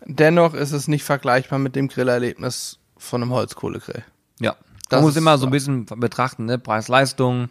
Dennoch 0.07 0.55
ist 0.55 0.73
es 0.73 0.89
nicht 0.89 1.05
vergleichbar 1.05 1.59
mit 1.59 1.77
dem 1.77 1.89
Grillerlebnis 1.89 2.79
von 2.97 3.23
einem 3.23 3.33
Holzkohlegrill. 3.33 4.05
Ja. 4.41 4.57
Das 4.89 4.99
Man 4.99 5.05
muss 5.05 5.17
immer 5.17 5.39
so 5.39 5.47
ein 5.47 5.51
bisschen 5.51 5.87
betrachten, 5.87 6.45
ne? 6.45 6.59
Preis-Leistung, 6.59 7.49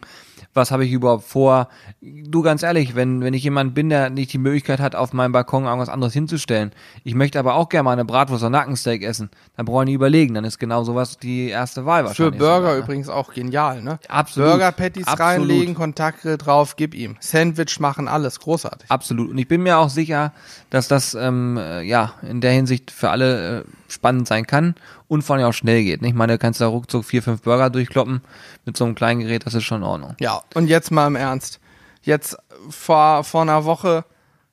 was 0.52 0.70
habe 0.70 0.84
ich 0.84 0.92
überhaupt 0.92 1.24
vor? 1.24 1.68
Du 2.00 2.42
ganz 2.42 2.62
ehrlich, 2.62 2.94
wenn, 2.94 3.20
wenn 3.22 3.34
ich 3.34 3.44
jemand 3.44 3.74
bin, 3.74 3.88
der 3.88 4.10
nicht 4.10 4.32
die 4.32 4.38
Möglichkeit 4.38 4.80
hat, 4.80 4.94
auf 4.94 5.12
meinem 5.12 5.32
Balkon 5.32 5.64
irgendwas 5.64 5.88
anderes 5.88 6.12
hinzustellen, 6.12 6.72
ich 7.02 7.14
möchte 7.14 7.38
aber 7.38 7.54
auch 7.54 7.68
gerne 7.68 7.84
mal 7.84 7.92
eine 7.92 8.04
Bratwurst 8.04 8.42
oder 8.42 8.50
Nackensteak 8.50 9.02
essen, 9.02 9.30
dann 9.56 9.66
brauche 9.66 9.82
ich 9.82 9.88
nie 9.88 9.94
überlegen, 9.94 10.34
dann 10.34 10.44
ist 10.44 10.58
genau 10.58 10.84
sowas 10.84 11.18
die 11.18 11.48
erste 11.48 11.86
Wahl 11.86 12.02
Für 12.02 12.08
wahrscheinlich. 12.08 12.38
Burger 12.38 12.56
sogar, 12.56 12.74
ne? 12.74 12.78
übrigens 12.80 13.08
auch 13.08 13.32
genial, 13.32 13.82
ne? 13.82 13.98
Absolut. 14.08 14.50
Burger-Patties 14.50 15.06
Absolut. 15.06 15.32
reinlegen, 15.32 15.74
Kontaktgrill 15.74 16.38
drauf, 16.38 16.76
gib 16.76 16.94
ihm. 16.94 17.16
Sandwich 17.20 17.80
machen, 17.80 18.08
alles. 18.08 18.40
Großartig. 18.40 18.90
Absolut. 18.90 19.30
Und 19.30 19.38
ich 19.38 19.48
bin 19.48 19.62
mir 19.62 19.78
auch 19.78 19.88
sicher, 19.88 20.32
dass 20.70 20.88
das 20.88 21.14
ähm, 21.14 21.56
äh, 21.56 21.82
ja 21.82 22.14
in 22.22 22.40
der 22.40 22.52
Hinsicht 22.52 22.90
für 22.90 23.10
alle 23.10 23.60
äh, 23.60 23.64
spannend 23.88 24.26
sein 24.26 24.46
kann 24.46 24.74
und 25.08 25.22
vor 25.22 25.36
allem 25.36 25.46
auch 25.46 25.52
schnell 25.52 25.82
geht. 25.84 26.02
ne? 26.02 26.08
Ich 26.08 26.14
meine, 26.14 26.34
du 26.34 26.38
kannst 26.38 26.60
da 26.60 26.66
ruckzuck 26.66 27.04
vier, 27.04 27.22
fünf 27.22 27.42
Burger 27.42 27.70
durchkloppen 27.70 28.20
mit 28.64 28.76
so 28.76 28.84
einem 28.84 28.94
kleinen 28.94 29.20
Gerät, 29.20 29.46
das 29.46 29.54
ist 29.54 29.64
schon 29.64 29.78
in 29.78 29.84
Ordnung. 29.84 30.14
Ja, 30.20 30.23
und 30.54 30.68
jetzt 30.68 30.90
mal 30.90 31.06
im 31.06 31.16
Ernst. 31.16 31.60
Jetzt 32.02 32.36
vor, 32.68 33.24
vor 33.24 33.42
einer 33.42 33.64
Woche, 33.64 34.04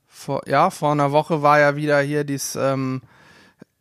vor, 0.08 0.42
ja, 0.48 0.70
vor 0.70 0.92
einer 0.92 1.12
Woche 1.12 1.42
war 1.42 1.60
ja 1.60 1.76
wieder 1.76 2.00
hier 2.02 2.24
dieses 2.24 2.56
ähm, 2.56 3.02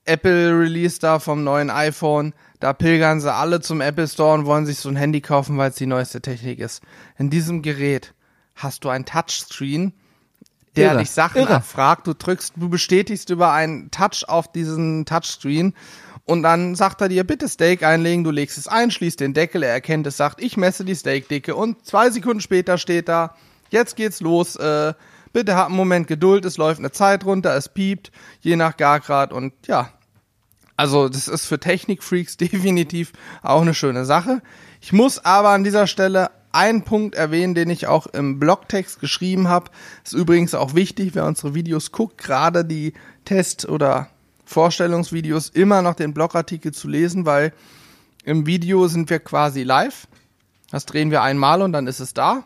Apple-Release 0.04 0.98
da 0.98 1.18
vom 1.18 1.44
neuen 1.44 1.70
iPhone. 1.70 2.34
Da 2.58 2.72
pilgern 2.72 3.20
sie 3.20 3.32
alle 3.32 3.60
zum 3.60 3.80
Apple 3.80 4.08
Store 4.08 4.34
und 4.34 4.46
wollen 4.46 4.66
sich 4.66 4.78
so 4.78 4.88
ein 4.88 4.96
Handy 4.96 5.20
kaufen, 5.20 5.56
weil 5.56 5.70
es 5.70 5.76
die 5.76 5.86
neueste 5.86 6.20
Technik 6.20 6.58
ist. 6.58 6.82
In 7.16 7.30
diesem 7.30 7.62
Gerät 7.62 8.14
hast 8.54 8.84
du 8.84 8.88
ein 8.88 9.06
Touchscreen, 9.06 9.92
der 10.76 10.92
Irre. 10.92 10.98
dich 11.00 11.10
Sachen 11.10 11.42
Irre. 11.42 11.56
abfragt. 11.56 12.06
Du 12.06 12.14
drückst, 12.14 12.54
du 12.56 12.68
bestätigst 12.68 13.30
über 13.30 13.52
einen 13.52 13.90
Touch 13.90 14.24
auf 14.28 14.50
diesen 14.52 15.06
Touchscreen 15.06 15.74
und 16.24 16.42
dann 16.42 16.74
sagt 16.74 17.00
er 17.00 17.08
dir, 17.08 17.24
bitte 17.24 17.48
Steak 17.48 17.82
einlegen, 17.82 18.24
du 18.24 18.30
legst 18.30 18.58
es 18.58 18.68
ein, 18.68 18.90
schließt 18.90 19.20
den 19.20 19.34
Deckel, 19.34 19.62
er 19.62 19.72
erkennt 19.72 20.06
es, 20.06 20.16
sagt, 20.16 20.42
ich 20.42 20.56
messe 20.56 20.84
die 20.84 20.94
Steakdicke 20.94 21.54
und 21.54 21.84
zwei 21.84 22.10
Sekunden 22.10 22.40
später 22.40 22.78
steht 22.78 23.08
da, 23.08 23.34
jetzt 23.70 23.96
geht's 23.96 24.20
los, 24.20 24.56
äh, 24.56 24.94
bitte 25.32 25.56
hab 25.56 25.68
einen 25.68 25.76
Moment 25.76 26.06
Geduld, 26.06 26.44
es 26.44 26.56
läuft 26.56 26.78
eine 26.80 26.92
Zeit 26.92 27.24
runter, 27.24 27.54
es 27.56 27.68
piept, 27.68 28.12
je 28.40 28.56
nach 28.56 28.76
Gargrad 28.76 29.32
und 29.32 29.52
ja, 29.66 29.92
also 30.76 31.10
das 31.10 31.28
ist 31.28 31.44
für 31.44 31.60
Technikfreaks 31.60 32.36
definitiv 32.38 33.12
auch 33.42 33.60
eine 33.60 33.74
schöne 33.74 34.06
Sache. 34.06 34.40
Ich 34.80 34.94
muss 34.94 35.22
aber 35.22 35.50
an 35.50 35.62
dieser 35.62 35.86
Stelle 35.86 36.30
einen 36.52 36.84
Punkt 36.84 37.14
erwähnen, 37.14 37.54
den 37.54 37.68
ich 37.68 37.86
auch 37.86 38.06
im 38.06 38.38
Blogtext 38.38 38.98
geschrieben 38.98 39.48
habe. 39.48 39.70
Ist 40.04 40.14
übrigens 40.14 40.54
auch 40.54 40.74
wichtig, 40.74 41.10
wer 41.14 41.26
unsere 41.26 41.54
Videos 41.54 41.92
guckt, 41.92 42.16
gerade 42.16 42.64
die 42.64 42.94
Test- 43.26 43.68
oder 43.68 44.08
Vorstellungsvideos, 44.50 45.48
immer 45.48 45.80
noch 45.80 45.94
den 45.94 46.12
Blogartikel 46.12 46.72
zu 46.72 46.88
lesen, 46.88 47.24
weil 47.24 47.52
im 48.24 48.46
Video 48.46 48.88
sind 48.88 49.08
wir 49.08 49.20
quasi 49.20 49.62
live. 49.62 50.08
Das 50.70 50.86
drehen 50.86 51.10
wir 51.10 51.22
einmal 51.22 51.62
und 51.62 51.72
dann 51.72 51.86
ist 51.86 52.00
es 52.00 52.14
da. 52.14 52.44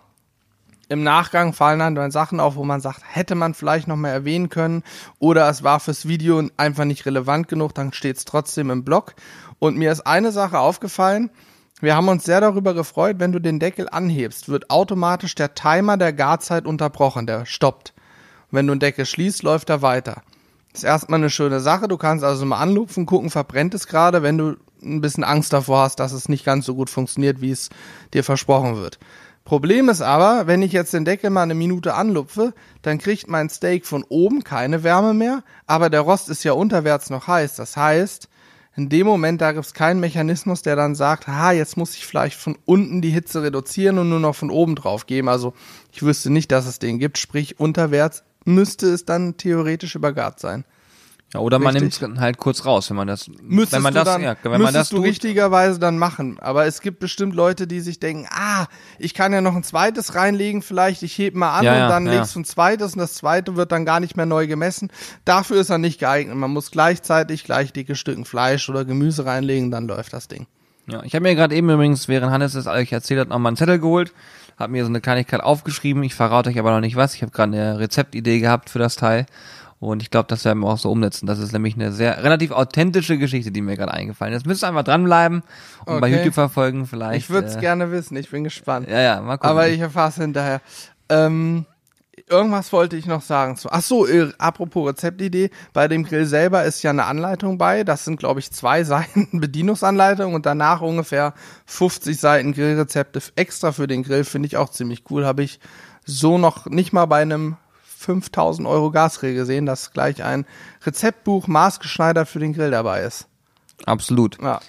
Im 0.90 1.02
Nachgang 1.02 1.54
fallen 1.54 1.94
dann 1.94 2.10
Sachen 2.10 2.40
auf, 2.40 2.56
wo 2.56 2.64
man 2.64 2.82
sagt, 2.82 3.00
hätte 3.04 3.34
man 3.34 3.54
vielleicht 3.54 3.88
noch 3.88 3.96
mal 3.96 4.10
erwähnen 4.10 4.50
können 4.50 4.82
oder 5.18 5.48
es 5.48 5.62
war 5.62 5.80
fürs 5.80 6.06
Video 6.06 6.46
einfach 6.58 6.84
nicht 6.84 7.06
relevant 7.06 7.48
genug, 7.48 7.74
dann 7.74 7.94
steht 7.94 8.18
es 8.18 8.26
trotzdem 8.26 8.70
im 8.70 8.84
Blog. 8.84 9.14
Und 9.58 9.78
mir 9.78 9.90
ist 9.90 10.06
eine 10.06 10.30
Sache 10.30 10.58
aufgefallen, 10.58 11.30
wir 11.80 11.96
haben 11.96 12.08
uns 12.08 12.24
sehr 12.24 12.40
darüber 12.42 12.74
gefreut, 12.74 13.16
wenn 13.18 13.32
du 13.32 13.40
den 13.40 13.60
Deckel 13.60 13.88
anhebst, 13.90 14.50
wird 14.50 14.68
automatisch 14.68 15.34
der 15.34 15.54
Timer 15.54 15.96
der 15.96 16.12
Garzeit 16.12 16.66
unterbrochen, 16.66 17.26
der 17.26 17.46
stoppt. 17.46 17.94
Wenn 18.50 18.66
du 18.66 18.74
den 18.74 18.80
Deckel 18.80 19.06
schließt, 19.06 19.42
läuft 19.42 19.70
er 19.70 19.80
weiter. 19.80 20.22
Ist 20.74 20.84
erstmal 20.84 21.20
eine 21.20 21.30
schöne 21.30 21.60
Sache. 21.60 21.86
Du 21.86 21.96
kannst 21.96 22.24
also 22.24 22.44
mal 22.44 22.58
anlupfen, 22.58 23.06
gucken, 23.06 23.30
verbrennt 23.30 23.74
es 23.74 23.86
gerade, 23.86 24.22
wenn 24.22 24.36
du 24.36 24.56
ein 24.82 25.00
bisschen 25.00 25.24
Angst 25.24 25.52
davor 25.52 25.82
hast, 25.82 26.00
dass 26.00 26.12
es 26.12 26.28
nicht 26.28 26.44
ganz 26.44 26.66
so 26.66 26.74
gut 26.74 26.90
funktioniert, 26.90 27.40
wie 27.40 27.52
es 27.52 27.70
dir 28.12 28.24
versprochen 28.24 28.76
wird. 28.76 28.98
Problem 29.44 29.88
ist 29.88 30.02
aber, 30.02 30.46
wenn 30.46 30.62
ich 30.62 30.72
jetzt 30.72 30.92
den 30.92 31.04
Deckel 31.04 31.30
mal 31.30 31.42
eine 31.42 31.54
Minute 31.54 31.94
anlupfe, 31.94 32.54
dann 32.82 32.98
kriegt 32.98 33.28
mein 33.28 33.50
Steak 33.50 33.86
von 33.86 34.02
oben 34.08 34.42
keine 34.42 34.82
Wärme 34.82 35.14
mehr, 35.14 35.44
aber 35.66 35.90
der 35.90 36.00
Rost 36.00 36.28
ist 36.28 36.44
ja 36.44 36.52
unterwärts 36.52 37.08
noch 37.08 37.28
heiß. 37.28 37.54
Das 37.56 37.76
heißt, 37.76 38.28
in 38.74 38.88
dem 38.88 39.06
Moment, 39.06 39.40
da 39.40 39.52
gibt 39.52 39.66
es 39.66 39.74
keinen 39.74 40.00
Mechanismus, 40.00 40.62
der 40.62 40.74
dann 40.74 40.94
sagt, 40.94 41.28
ha, 41.28 41.52
jetzt 41.52 41.76
muss 41.76 41.94
ich 41.94 42.06
vielleicht 42.06 42.36
von 42.36 42.58
unten 42.64 43.00
die 43.00 43.10
Hitze 43.10 43.42
reduzieren 43.42 43.98
und 43.98 44.08
nur 44.08 44.18
noch 44.18 44.34
von 44.34 44.50
oben 44.50 44.74
drauf 44.74 45.06
geben. 45.06 45.28
Also 45.28 45.52
ich 45.92 46.02
wüsste 46.02 46.30
nicht, 46.30 46.50
dass 46.50 46.66
es 46.66 46.80
den 46.80 46.98
gibt. 46.98 47.18
Sprich, 47.18 47.60
unterwärts 47.60 48.24
müsste 48.44 48.88
es 48.88 49.04
dann 49.04 49.36
theoretisch 49.36 49.94
übergart 49.94 50.40
sein. 50.40 50.64
Ja, 51.34 51.40
oder 51.40 51.58
man 51.58 51.74
nimmt 51.74 51.92
es 51.92 52.00
halt 52.20 52.38
kurz 52.38 52.64
raus, 52.64 52.90
wenn 52.90 52.96
man 52.96 53.08
das, 53.08 53.26
Müsstest 53.42 53.72
wenn 53.72 53.82
man 53.82 53.92
du 53.92 54.04
das, 54.04 54.04
dann, 54.04 54.22
ja, 54.22 54.36
wenn 54.44 54.62
man 54.62 54.72
das 54.72 54.90
du 54.90 54.96
tut, 54.98 55.06
richtigerweise 55.06 55.80
dann 55.80 55.98
machen. 55.98 56.38
Aber 56.38 56.64
es 56.64 56.80
gibt 56.80 57.00
bestimmt 57.00 57.34
Leute, 57.34 57.66
die 57.66 57.80
sich 57.80 57.98
denken, 57.98 58.28
ah, 58.30 58.66
ich 59.00 59.14
kann 59.14 59.32
ja 59.32 59.40
noch 59.40 59.56
ein 59.56 59.64
zweites 59.64 60.14
reinlegen, 60.14 60.62
vielleicht 60.62 61.02
ich 61.02 61.18
heb 61.18 61.34
mal 61.34 61.58
an 61.58 61.64
Ja, 61.64 61.72
und 61.72 61.78
ja, 61.78 61.88
dann 61.88 62.06
ja. 62.06 62.12
legst 62.12 62.36
du 62.36 62.40
ein 62.40 62.44
zweites 62.44 62.92
und 62.92 63.00
das 63.00 63.14
zweite 63.14 63.56
wird 63.56 63.72
dann 63.72 63.84
gar 63.84 63.98
nicht 63.98 64.16
mehr 64.16 64.26
neu 64.26 64.46
gemessen. 64.46 64.92
Dafür 65.24 65.60
ist 65.60 65.70
er 65.70 65.78
nicht 65.78 65.98
geeignet. 65.98 66.36
Man 66.36 66.52
muss 66.52 66.70
gleichzeitig 66.70 67.42
gleich 67.42 67.72
dicke 67.72 67.96
Stücken 67.96 68.24
Fleisch 68.24 68.68
oder 68.68 68.84
Gemüse 68.84 69.26
reinlegen, 69.26 69.72
dann 69.72 69.88
läuft 69.88 70.12
das 70.12 70.28
Ding. 70.28 70.46
Ja, 70.86 71.02
ich 71.02 71.16
habe 71.16 71.24
mir 71.24 71.34
gerade 71.34 71.56
eben 71.56 71.68
übrigens, 71.68 72.06
während 72.06 72.30
Hannes 72.30 72.54
es 72.54 72.68
euch 72.68 72.92
erzählt 72.92 73.18
hat, 73.18 73.28
nochmal 73.30 73.50
einen 73.50 73.56
Zettel 73.56 73.80
geholt, 73.80 74.12
habe 74.58 74.72
mir 74.72 74.84
so 74.84 74.88
eine 74.88 75.00
Kleinigkeit 75.00 75.40
aufgeschrieben. 75.40 76.02
Ich 76.02 76.14
verrate 76.14 76.50
euch 76.50 76.58
aber 76.58 76.70
noch 76.72 76.80
nicht 76.80 76.96
was. 76.96 77.14
Ich 77.14 77.22
habe 77.22 77.32
gerade 77.32 77.52
eine 77.56 77.78
Rezeptidee 77.78 78.40
gehabt 78.40 78.70
für 78.70 78.78
das 78.78 78.96
Teil 78.96 79.26
und 79.80 80.02
ich 80.02 80.10
glaube, 80.10 80.26
das 80.28 80.44
werden 80.44 80.60
wir 80.60 80.68
auch 80.68 80.78
so 80.78 80.90
umsetzen. 80.90 81.26
Das 81.26 81.38
ist 81.38 81.52
nämlich 81.52 81.74
eine 81.74 81.92
sehr 81.92 82.22
relativ 82.22 82.52
authentische 82.52 83.18
Geschichte, 83.18 83.50
die 83.50 83.60
mir 83.60 83.76
gerade 83.76 83.92
eingefallen 83.92 84.32
ist. 84.34 84.46
Müsst 84.46 84.64
ihr 84.64 84.68
einfach 84.68 84.84
dranbleiben 84.84 85.42
und 85.84 86.00
bei 86.00 86.08
Okay. 86.08 86.16
YouTube 86.18 86.34
verfolgen 86.34 86.86
vielleicht. 86.86 87.24
Ich 87.24 87.30
würde 87.30 87.48
es 87.48 87.56
äh, 87.56 87.60
gerne 87.60 87.90
wissen, 87.90 88.16
ich 88.16 88.30
bin 88.30 88.44
gespannt. 88.44 88.88
Ja, 88.88 89.00
ja, 89.00 89.20
mal 89.20 89.36
gucken. 89.36 89.50
Aber 89.50 89.68
ich 89.68 89.80
erfahre 89.80 90.08
es 90.10 90.16
hinterher. 90.16 90.60
Ähm, 91.08 91.66
irgendwas 92.28 92.72
wollte 92.72 92.96
ich 92.96 93.06
noch 93.06 93.22
sagen. 93.22 93.56
zu- 93.56 93.70
Ach 93.70 93.82
so, 93.82 94.06
äh, 94.06 94.32
apropos 94.38 94.88
Rezeptidee. 94.88 95.50
Bei 95.72 95.88
dem 95.88 96.04
Grill 96.04 96.26
selber 96.26 96.64
ist 96.64 96.82
ja 96.82 96.90
eine 96.90 97.04
Anleitung 97.04 97.58
bei. 97.58 97.84
Das 97.84 98.04
sind, 98.04 98.18
glaube 98.18 98.40
ich, 98.40 98.50
zwei 98.50 98.84
Seiten 98.84 99.40
Bedienungsanleitung 99.40 100.34
und 100.34 100.46
danach 100.46 100.80
ungefähr 100.80 101.34
50 101.66 102.18
Seiten 102.18 102.52
Grillrezepte 102.52 103.20
extra 103.36 103.72
für 103.72 103.86
den 103.86 104.02
Grill. 104.02 104.24
Finde 104.24 104.46
ich 104.46 104.56
auch 104.56 104.70
ziemlich 104.70 105.04
cool. 105.10 105.24
Habe 105.26 105.42
ich 105.42 105.60
so 106.04 106.38
noch 106.38 106.66
nicht 106.66 106.92
mal 106.92 107.06
bei 107.06 107.22
einem 107.22 107.56
5000 107.98 108.68
Euro 108.68 108.90
Gasgrill 108.90 109.34
gesehen, 109.34 109.64
dass 109.66 109.92
gleich 109.92 110.22
ein 110.22 110.44
Rezeptbuch 110.84 111.46
maßgeschneidert 111.46 112.28
für 112.28 112.38
den 112.38 112.52
Grill 112.52 112.70
dabei 112.70 113.02
ist. 113.02 113.26
Absolut. 113.86 114.40
Ja. 114.42 114.60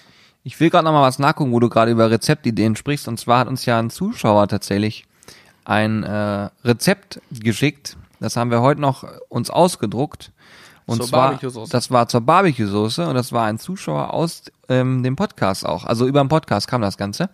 Ich 0.42 0.58
will 0.60 0.70
gerade 0.70 0.84
noch 0.84 0.92
mal 0.92 1.02
was 1.02 1.18
nachgucken, 1.18 1.52
wo 1.52 1.60
du 1.60 1.68
gerade 1.68 1.90
über 1.90 2.10
Rezeptideen 2.10 2.76
sprichst. 2.76 3.08
Und 3.08 3.18
zwar 3.18 3.40
hat 3.40 3.48
uns 3.48 3.66
ja 3.66 3.78
ein 3.78 3.90
Zuschauer 3.90 4.46
tatsächlich 4.48 5.04
ein 5.66 6.02
äh, 6.04 6.48
Rezept 6.64 7.20
geschickt. 7.30 7.96
Das 8.20 8.36
haben 8.36 8.50
wir 8.50 8.62
heute 8.62 8.80
noch 8.80 9.04
uns 9.28 9.50
ausgedruckt. 9.50 10.32
Und 10.86 10.98
Zur 10.98 11.08
zwar, 11.08 11.40
das 11.68 11.90
war 11.90 12.06
zur 12.06 12.20
Barbecue-Soße 12.20 13.08
und 13.08 13.16
das 13.16 13.32
war 13.32 13.46
ein 13.46 13.58
Zuschauer 13.58 14.14
aus 14.14 14.44
ähm, 14.68 15.02
dem 15.02 15.16
Podcast 15.16 15.66
auch. 15.66 15.84
Also 15.84 16.06
über 16.06 16.20
den 16.22 16.28
Podcast 16.28 16.68
kam 16.68 16.80
das 16.80 16.96
Ganze. 16.96 17.28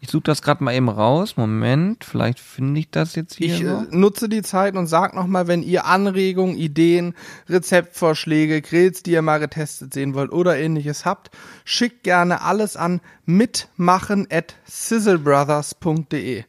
Ich 0.00 0.08
suche 0.08 0.22
das 0.22 0.40
gerade 0.40 0.64
mal 0.64 0.72
eben 0.74 0.88
raus. 0.88 1.36
Moment, 1.36 2.02
vielleicht 2.02 2.40
finde 2.40 2.80
ich 2.80 2.90
das 2.90 3.14
jetzt 3.14 3.34
hier 3.34 3.46
Ich 3.54 3.58
so. 3.58 3.66
äh, 3.66 3.86
nutze 3.90 4.30
die 4.30 4.40
Zeit 4.40 4.74
und 4.74 4.86
sag 4.86 5.14
nochmal, 5.14 5.48
wenn 5.48 5.62
ihr 5.62 5.84
Anregungen, 5.84 6.56
Ideen, 6.56 7.14
Rezeptvorschläge, 7.50 8.62
Grills, 8.62 9.02
die 9.02 9.10
ihr 9.12 9.22
mal 9.22 9.38
getestet 9.38 9.92
sehen 9.92 10.14
wollt 10.14 10.32
oder 10.32 10.56
ähnliches 10.56 11.04
habt, 11.04 11.30
schickt 11.66 12.04
gerne 12.04 12.40
alles 12.40 12.74
an 12.74 13.02
mitmachen 13.26 14.26
at 14.30 14.56
sizzlebrothers.de. 14.64 16.44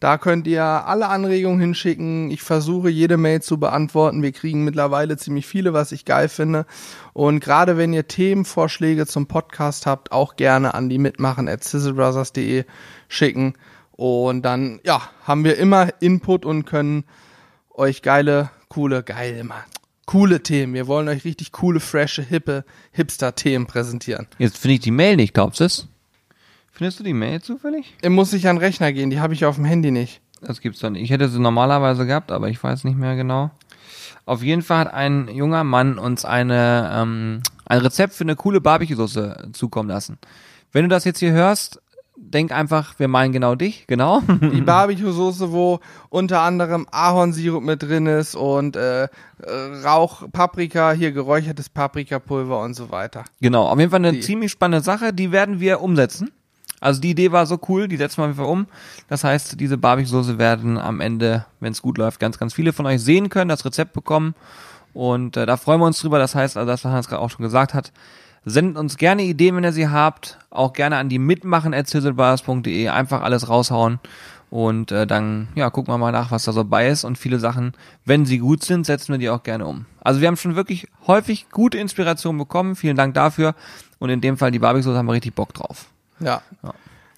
Da 0.00 0.16
könnt 0.16 0.46
ihr 0.46 0.62
alle 0.62 1.08
Anregungen 1.08 1.58
hinschicken. 1.58 2.30
Ich 2.30 2.42
versuche 2.42 2.88
jede 2.88 3.16
Mail 3.16 3.42
zu 3.42 3.58
beantworten. 3.58 4.22
Wir 4.22 4.32
kriegen 4.32 4.64
mittlerweile 4.64 5.16
ziemlich 5.16 5.46
viele, 5.46 5.72
was 5.72 5.90
ich 5.90 6.04
geil 6.04 6.28
finde. 6.28 6.66
Und 7.14 7.40
gerade 7.40 7.76
wenn 7.76 7.92
ihr 7.92 8.06
Themenvorschläge 8.06 9.06
zum 9.06 9.26
Podcast 9.26 9.86
habt, 9.86 10.12
auch 10.12 10.36
gerne 10.36 10.74
an 10.74 10.88
die 10.88 10.98
mitmachen 10.98 11.48
at 11.48 11.64
sizzlebrothers.de 11.64 12.64
schicken. 13.08 13.54
Und 13.90 14.42
dann, 14.42 14.78
ja, 14.84 15.02
haben 15.24 15.42
wir 15.42 15.56
immer 15.56 15.88
Input 16.00 16.44
und 16.44 16.64
können 16.64 17.02
euch 17.74 18.02
geile, 18.02 18.50
coole, 18.68 19.02
geil 19.02 19.36
immer, 19.36 19.64
coole 20.06 20.44
Themen. 20.44 20.74
Wir 20.74 20.86
wollen 20.86 21.08
euch 21.08 21.24
richtig 21.24 21.50
coole, 21.50 21.80
frische, 21.80 22.22
hippe, 22.22 22.64
Hipster-Themen 22.92 23.66
präsentieren. 23.66 24.28
Jetzt 24.38 24.58
finde 24.58 24.74
ich 24.74 24.80
die 24.80 24.92
Mail 24.92 25.16
nicht, 25.16 25.34
glaubst 25.34 25.58
du 25.58 25.64
es? 25.64 25.88
Findest 26.78 27.00
du 27.00 27.04
die 27.04 27.12
Mail 27.12 27.42
zufällig? 27.42 27.96
Ihr 28.02 28.10
muss 28.10 28.32
ich 28.32 28.46
an 28.46 28.54
den 28.54 28.62
Rechner 28.62 28.92
gehen, 28.92 29.10
die 29.10 29.18
habe 29.20 29.34
ich 29.34 29.44
auf 29.44 29.56
dem 29.56 29.64
Handy 29.64 29.90
nicht. 29.90 30.20
Das 30.40 30.60
gibt's 30.60 30.78
doch 30.78 30.90
nicht. 30.90 31.02
Ich 31.02 31.10
hätte 31.10 31.28
sie 31.28 31.40
normalerweise 31.40 32.06
gehabt, 32.06 32.30
aber 32.30 32.48
ich 32.48 32.62
weiß 32.62 32.84
nicht 32.84 32.96
mehr 32.96 33.16
genau. 33.16 33.50
Auf 34.26 34.44
jeden 34.44 34.62
Fall 34.62 34.78
hat 34.84 34.94
ein 34.94 35.26
junger 35.26 35.64
Mann 35.64 35.98
uns 35.98 36.24
eine, 36.24 36.88
ähm, 36.94 37.42
ein 37.66 37.78
Rezept 37.80 38.14
für 38.14 38.22
eine 38.22 38.36
coole 38.36 38.60
Barbecue-Soße 38.60 39.48
zukommen 39.54 39.88
lassen. 39.88 40.18
Wenn 40.70 40.84
du 40.84 40.88
das 40.88 41.04
jetzt 41.04 41.18
hier 41.18 41.32
hörst, 41.32 41.82
denk 42.16 42.52
einfach, 42.52 42.96
wir 43.00 43.08
meinen 43.08 43.32
genau 43.32 43.56
dich, 43.56 43.88
genau. 43.88 44.20
Die 44.28 44.60
Barbecue-Soße, 44.60 45.50
wo 45.50 45.80
unter 46.10 46.42
anderem 46.42 46.86
Ahornsirup 46.92 47.64
mit 47.64 47.82
drin 47.82 48.06
ist 48.06 48.36
und 48.36 48.76
äh, 48.76 49.04
äh, 49.04 49.08
Rauch, 49.84 50.30
Paprika, 50.30 50.92
hier 50.92 51.10
geräuchertes 51.10 51.70
Paprikapulver 51.70 52.60
und 52.60 52.74
so 52.74 52.92
weiter. 52.92 53.24
genau, 53.40 53.66
auf 53.66 53.78
jeden 53.80 53.90
Fall 53.90 54.04
eine 54.04 54.12
Die. 54.12 54.20
ziemlich 54.20 54.52
spannende 54.52 54.84
Sache, 54.84 55.12
die 55.12 55.32
werden 55.32 55.58
wir 55.58 55.80
umsetzen. 55.80 56.30
Also 56.80 57.00
die 57.00 57.10
Idee 57.10 57.32
war 57.32 57.46
so 57.46 57.58
cool, 57.68 57.88
die 57.88 57.96
setzen 57.96 58.18
wir 58.18 58.24
auf 58.24 58.28
jeden 58.28 58.38
Fall 58.38 58.52
um. 58.52 58.66
Das 59.08 59.24
heißt, 59.24 59.60
diese 59.60 59.78
Barbecue-Soße 59.78 60.38
werden 60.38 60.78
am 60.78 61.00
Ende, 61.00 61.44
wenn 61.60 61.72
es 61.72 61.82
gut 61.82 61.98
läuft, 61.98 62.20
ganz, 62.20 62.38
ganz 62.38 62.54
viele 62.54 62.72
von 62.72 62.86
euch 62.86 63.00
sehen 63.02 63.28
können, 63.28 63.48
das 63.48 63.64
Rezept 63.64 63.92
bekommen. 63.92 64.34
Und 64.94 65.36
äh, 65.36 65.46
da 65.46 65.56
freuen 65.56 65.80
wir 65.80 65.86
uns 65.86 66.00
drüber. 66.00 66.18
Das 66.18 66.34
heißt, 66.34 66.56
also 66.56 66.66
das, 66.66 66.84
was 66.84 66.92
Hans 66.92 67.08
gerade 67.08 67.22
auch 67.22 67.30
schon 67.30 67.44
gesagt 67.44 67.74
hat, 67.74 67.92
sendet 68.44 68.76
uns 68.76 68.96
gerne 68.96 69.22
Ideen, 69.22 69.56
wenn 69.56 69.64
ihr 69.64 69.72
sie 69.72 69.88
habt. 69.88 70.38
Auch 70.50 70.72
gerne 70.72 70.96
an 70.96 71.08
die 71.08 71.18
mitmachen 71.18 71.72
einfach 72.88 73.22
alles 73.22 73.48
raushauen. 73.48 74.00
Und 74.50 74.92
äh, 74.92 75.06
dann, 75.06 75.48
ja, 75.54 75.68
gucken 75.68 75.92
wir 75.92 75.98
mal 75.98 76.12
nach, 76.12 76.30
was 76.30 76.44
da 76.44 76.52
so 76.52 76.64
bei 76.64 76.88
ist. 76.88 77.04
Und 77.04 77.18
viele 77.18 77.38
Sachen, 77.38 77.74
wenn 78.04 78.24
sie 78.24 78.38
gut 78.38 78.64
sind, 78.64 78.86
setzen 78.86 79.12
wir 79.12 79.18
die 79.18 79.28
auch 79.28 79.42
gerne 79.42 79.66
um. 79.66 79.84
Also 80.00 80.20
wir 80.20 80.28
haben 80.28 80.36
schon 80.36 80.56
wirklich 80.56 80.88
häufig 81.06 81.48
gute 81.50 81.78
Inspiration 81.78 82.38
bekommen. 82.38 82.74
Vielen 82.74 82.96
Dank 82.96 83.14
dafür. 83.14 83.54
Und 83.98 84.10
in 84.10 84.20
dem 84.20 84.38
Fall 84.38 84.50
die 84.50 84.58
Barbecue-Soße 84.58 84.96
haben 84.96 85.06
wir 85.06 85.12
richtig 85.12 85.34
Bock 85.34 85.52
drauf. 85.52 85.86
Ja. 86.20 86.42
Ja. 86.62 86.74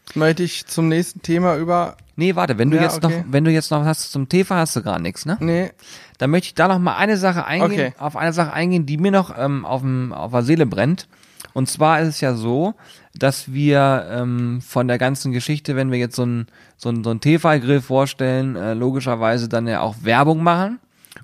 Jetzt 0.06 0.16
möchte 0.16 0.42
ich 0.42 0.66
zum 0.66 0.88
nächsten 0.88 1.22
Thema 1.22 1.56
über. 1.56 1.96
Nee, 2.16 2.34
warte, 2.34 2.58
wenn 2.58 2.70
du 2.70 2.76
Ja, 2.76 2.82
jetzt 2.82 3.02
okay. 3.04 3.18
noch, 3.20 3.24
wenn 3.32 3.44
du 3.44 3.50
jetzt 3.50 3.70
noch 3.70 3.80
was 3.80 3.86
hast 3.86 4.12
zum 4.12 4.28
Tefa, 4.28 4.56
hast 4.56 4.74
du 4.76 4.82
gar 4.82 4.98
nichts, 4.98 5.24
ne? 5.24 5.36
Nee, 5.40 5.70
Dann 6.18 6.30
möchte 6.30 6.46
ich 6.48 6.54
da 6.54 6.68
noch 6.68 6.78
mal 6.78 6.96
eine 6.96 7.16
Sache 7.16 7.44
eingehen, 7.46 7.70
Okay. 7.70 7.92
auf 7.98 8.16
eine 8.16 8.32
Sache 8.32 8.52
eingehen, 8.52 8.84
die 8.86 8.98
mir 8.98 9.10
noch 9.12 9.32
ähm, 9.38 9.64
auf, 9.64 9.80
dem, 9.82 10.12
auf 10.12 10.32
der 10.32 10.42
Seele 10.42 10.66
brennt. 10.66 11.08
Und 11.54 11.68
zwar 11.70 12.00
ist 12.00 12.08
es 12.08 12.20
ja 12.20 12.34
so, 12.34 12.74
dass 13.14 13.52
wir 13.52 14.06
ähm, 14.10 14.60
von 14.60 14.86
der 14.88 14.98
ganzen 14.98 15.32
Geschichte, 15.32 15.76
wenn 15.76 15.90
wir 15.90 15.98
jetzt 15.98 16.16
so 16.16 16.22
einen 16.22 16.46
so 16.76 16.88
einen- 16.90 17.02
so 17.04 17.10
einen 17.10 17.20
Tefal-Grill 17.20 17.80
vorstellen, 17.80 18.56
äh, 18.56 18.74
logischerweise 18.74 19.48
dann 19.48 19.66
ja 19.66 19.80
auch 19.80 19.96
Werbung 20.02 20.42
machen. 20.42 20.78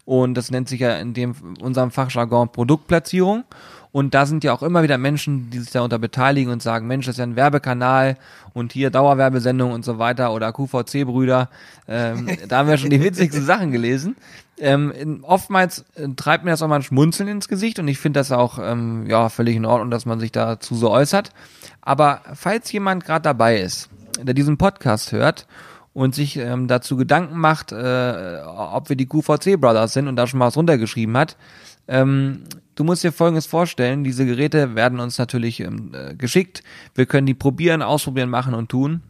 Und 0.04 0.34
das 0.34 0.50
nennt 0.50 0.68
sich 0.68 0.80
ja 0.80 0.96
in 0.96 1.12
dem 1.14 1.34
unserem 1.60 1.90
Fachjargon 1.90 2.50
Produktplatzierung. 2.50 3.44
Und 3.96 4.12
da 4.12 4.26
sind 4.26 4.44
ja 4.44 4.52
auch 4.52 4.62
immer 4.62 4.82
wieder 4.82 4.98
Menschen, 4.98 5.48
die 5.48 5.58
sich 5.58 5.70
darunter 5.70 5.98
beteiligen 5.98 6.52
und 6.52 6.60
sagen, 6.60 6.86
Mensch, 6.86 7.06
das 7.06 7.14
ist 7.14 7.18
ja 7.18 7.24
ein 7.24 7.34
Werbekanal 7.34 8.18
und 8.52 8.74
hier 8.74 8.90
Dauerwerbesendung 8.90 9.72
und 9.72 9.86
so 9.86 9.98
weiter 9.98 10.34
oder 10.34 10.52
QVC-Brüder. 10.52 11.48
Ähm, 11.88 12.28
da 12.48 12.58
haben 12.58 12.68
wir 12.68 12.76
schon 12.76 12.90
die 12.90 13.02
witzigsten 13.02 13.42
Sachen 13.42 13.72
gelesen. 13.72 14.14
Ähm, 14.58 15.22
oftmals 15.22 15.86
äh, 15.94 16.08
treibt 16.14 16.44
mir 16.44 16.50
das 16.50 16.60
auch 16.60 16.68
mal 16.68 16.76
ein 16.76 16.82
Schmunzeln 16.82 17.30
ins 17.30 17.48
Gesicht 17.48 17.78
und 17.78 17.88
ich 17.88 17.98
finde 17.98 18.20
das 18.20 18.32
auch 18.32 18.58
ähm, 18.60 19.06
ja 19.06 19.30
völlig 19.30 19.56
in 19.56 19.64
Ordnung, 19.64 19.90
dass 19.90 20.04
man 20.04 20.20
sich 20.20 20.30
dazu 20.30 20.74
so 20.74 20.90
äußert. 20.90 21.30
Aber 21.80 22.20
falls 22.34 22.70
jemand 22.72 23.02
gerade 23.06 23.22
dabei 23.22 23.60
ist, 23.60 23.88
der 24.20 24.34
diesen 24.34 24.58
Podcast 24.58 25.12
hört 25.12 25.46
und 25.94 26.14
sich 26.14 26.36
ähm, 26.36 26.68
dazu 26.68 26.98
Gedanken 26.98 27.38
macht, 27.38 27.72
äh, 27.72 28.42
ob 28.44 28.90
wir 28.90 28.96
die 28.96 29.08
QVC 29.08 29.58
Brothers 29.58 29.94
sind 29.94 30.06
und 30.06 30.16
da 30.16 30.26
schon 30.26 30.38
mal 30.38 30.48
was 30.48 30.56
runtergeschrieben 30.58 31.16
hat, 31.16 31.38
ähm, 31.88 32.42
du 32.76 32.84
musst 32.84 33.02
dir 33.02 33.12
Folgendes 33.12 33.46
vorstellen, 33.46 34.04
diese 34.04 34.24
Geräte 34.24 34.76
werden 34.76 35.00
uns 35.00 35.18
natürlich 35.18 35.60
ähm, 35.60 35.92
äh, 35.92 36.14
geschickt, 36.14 36.62
wir 36.94 37.06
können 37.06 37.26
die 37.26 37.34
probieren, 37.34 37.82
ausprobieren, 37.82 38.30
machen 38.30 38.54
und 38.54 38.68
tun 38.68 39.02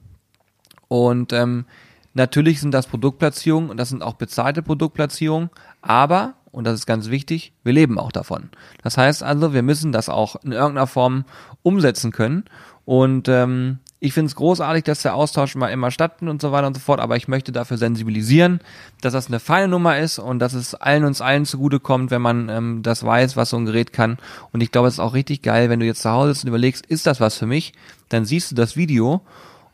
und 0.89 1.35
ähm, 1.35 1.67
natürlich 2.15 2.61
sind 2.61 2.73
das 2.73 2.87
Produktplatzierungen 2.87 3.69
und 3.69 3.77
das 3.77 3.91
sind 3.91 4.03
auch 4.03 4.15
bezahlte 4.15 4.63
Produktplatzierungen, 4.63 5.51
aber, 5.83 6.35
und 6.51 6.65
das 6.65 6.75
ist 6.75 6.87
ganz 6.87 7.11
wichtig, 7.11 7.53
wir 7.63 7.75
leben 7.75 7.99
auch 7.99 8.13
davon. 8.13 8.51
Das 8.83 8.97
heißt 8.97 9.23
also, 9.23 9.53
wir 9.53 9.63
müssen 9.63 9.93
das 9.93 10.09
auch 10.09 10.37
in 10.43 10.53
irgendeiner 10.53 10.87
Form 10.87 11.27
umsetzen 11.63 12.13
können. 12.13 12.45
Und 12.85 13.29
ähm, 13.29 13.81
ich 14.07 14.15
finde 14.15 14.29
es 14.29 14.37
großartig, 14.37 14.85
dass 14.85 15.03
der 15.03 15.15
Austausch 15.15 15.57
mal 15.57 15.69
immer 15.69 15.91
stattfindet 15.91 16.33
und 16.33 16.41
so 16.41 16.53
weiter 16.53 16.69
und 16.69 16.75
so 16.75 16.81
fort, 16.81 17.01
aber 17.01 17.17
ich 17.17 17.27
möchte 17.27 17.51
dafür 17.51 17.77
sensibilisieren, 17.77 18.61
dass 19.01 19.13
das 19.13 19.27
eine 19.27 19.41
feine 19.41 19.69
Nummer 19.69 19.99
ist 19.99 20.19
und 20.19 20.39
dass 20.39 20.55
es 20.55 20.75
allen 20.75 21.05
uns 21.05 21.21
allen 21.21 21.45
zugutekommt, 21.45 22.11
wenn 22.11 22.23
man 22.23 22.49
ähm, 22.49 22.83
das 22.83 23.05
weiß, 23.05 23.37
was 23.37 23.51
so 23.51 23.57
ein 23.57 23.67
Gerät 23.67 23.93
kann. 23.93 24.19
Und 24.53 24.63
ich 24.63 24.71
glaube, 24.71 24.89
es 24.89 24.95
ist 24.95 25.01
auch 25.01 25.15
richtig 25.15 25.43
geil, 25.43 25.69
wenn 25.71 25.81
du 25.81 25.87
jetzt 25.87 26.03
zu 26.03 26.11
Hause 26.11 26.33
sitzt 26.33 26.45
und 26.45 26.49
überlegst, 26.49 26.87
ist 26.87 27.07
das 27.07 27.21
was 27.21 27.37
für 27.37 27.47
mich? 27.47 27.73
Dann 28.09 28.25
siehst 28.25 28.53
du 28.53 28.55
das 28.55 28.77
Video 28.77 29.23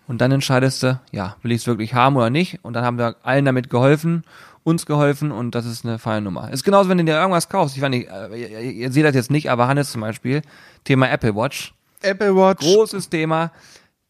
und 0.08 0.20
dann 0.20 0.32
entscheidest 0.32 0.82
du, 0.82 0.98
ja, 1.10 1.36
will 1.42 1.52
ich 1.52 1.60
es 1.62 1.66
wirklich 1.66 1.94
haben 1.94 2.16
oder 2.16 2.30
nicht? 2.30 2.58
Und 2.62 2.72
dann 2.72 2.84
haben 2.84 2.98
wir 2.98 3.16
allen 3.22 3.44
damit 3.44 3.68
geholfen, 3.68 4.24
uns 4.64 4.86
geholfen 4.86 5.30
und 5.30 5.54
das 5.54 5.66
ist 5.66 5.84
eine 5.84 5.98
feine 5.98 6.22
Nummer. 6.22 6.50
Ist 6.50 6.64
genauso, 6.64 6.88
wenn 6.88 6.98
du 6.98 7.04
dir 7.04 7.16
irgendwas 7.16 7.48
kaufst. 7.48 7.76
Ich 7.76 7.82
weiß 7.82 7.90
nicht, 7.90 8.08
äh, 8.08 8.34
ihr, 8.34 8.60
ihr 8.60 8.92
seht 8.92 9.04
das 9.04 9.14
jetzt 9.14 9.30
nicht, 9.30 9.50
aber 9.50 9.68
Hannes 9.68 9.92
zum 9.92 10.00
Beispiel, 10.00 10.42
Thema 10.84 11.10
Apple 11.10 11.34
Watch. 11.34 11.74
Apple 12.02 12.34
Watch. 12.34 12.64
Großes 12.64 13.08
Thema. 13.08 13.50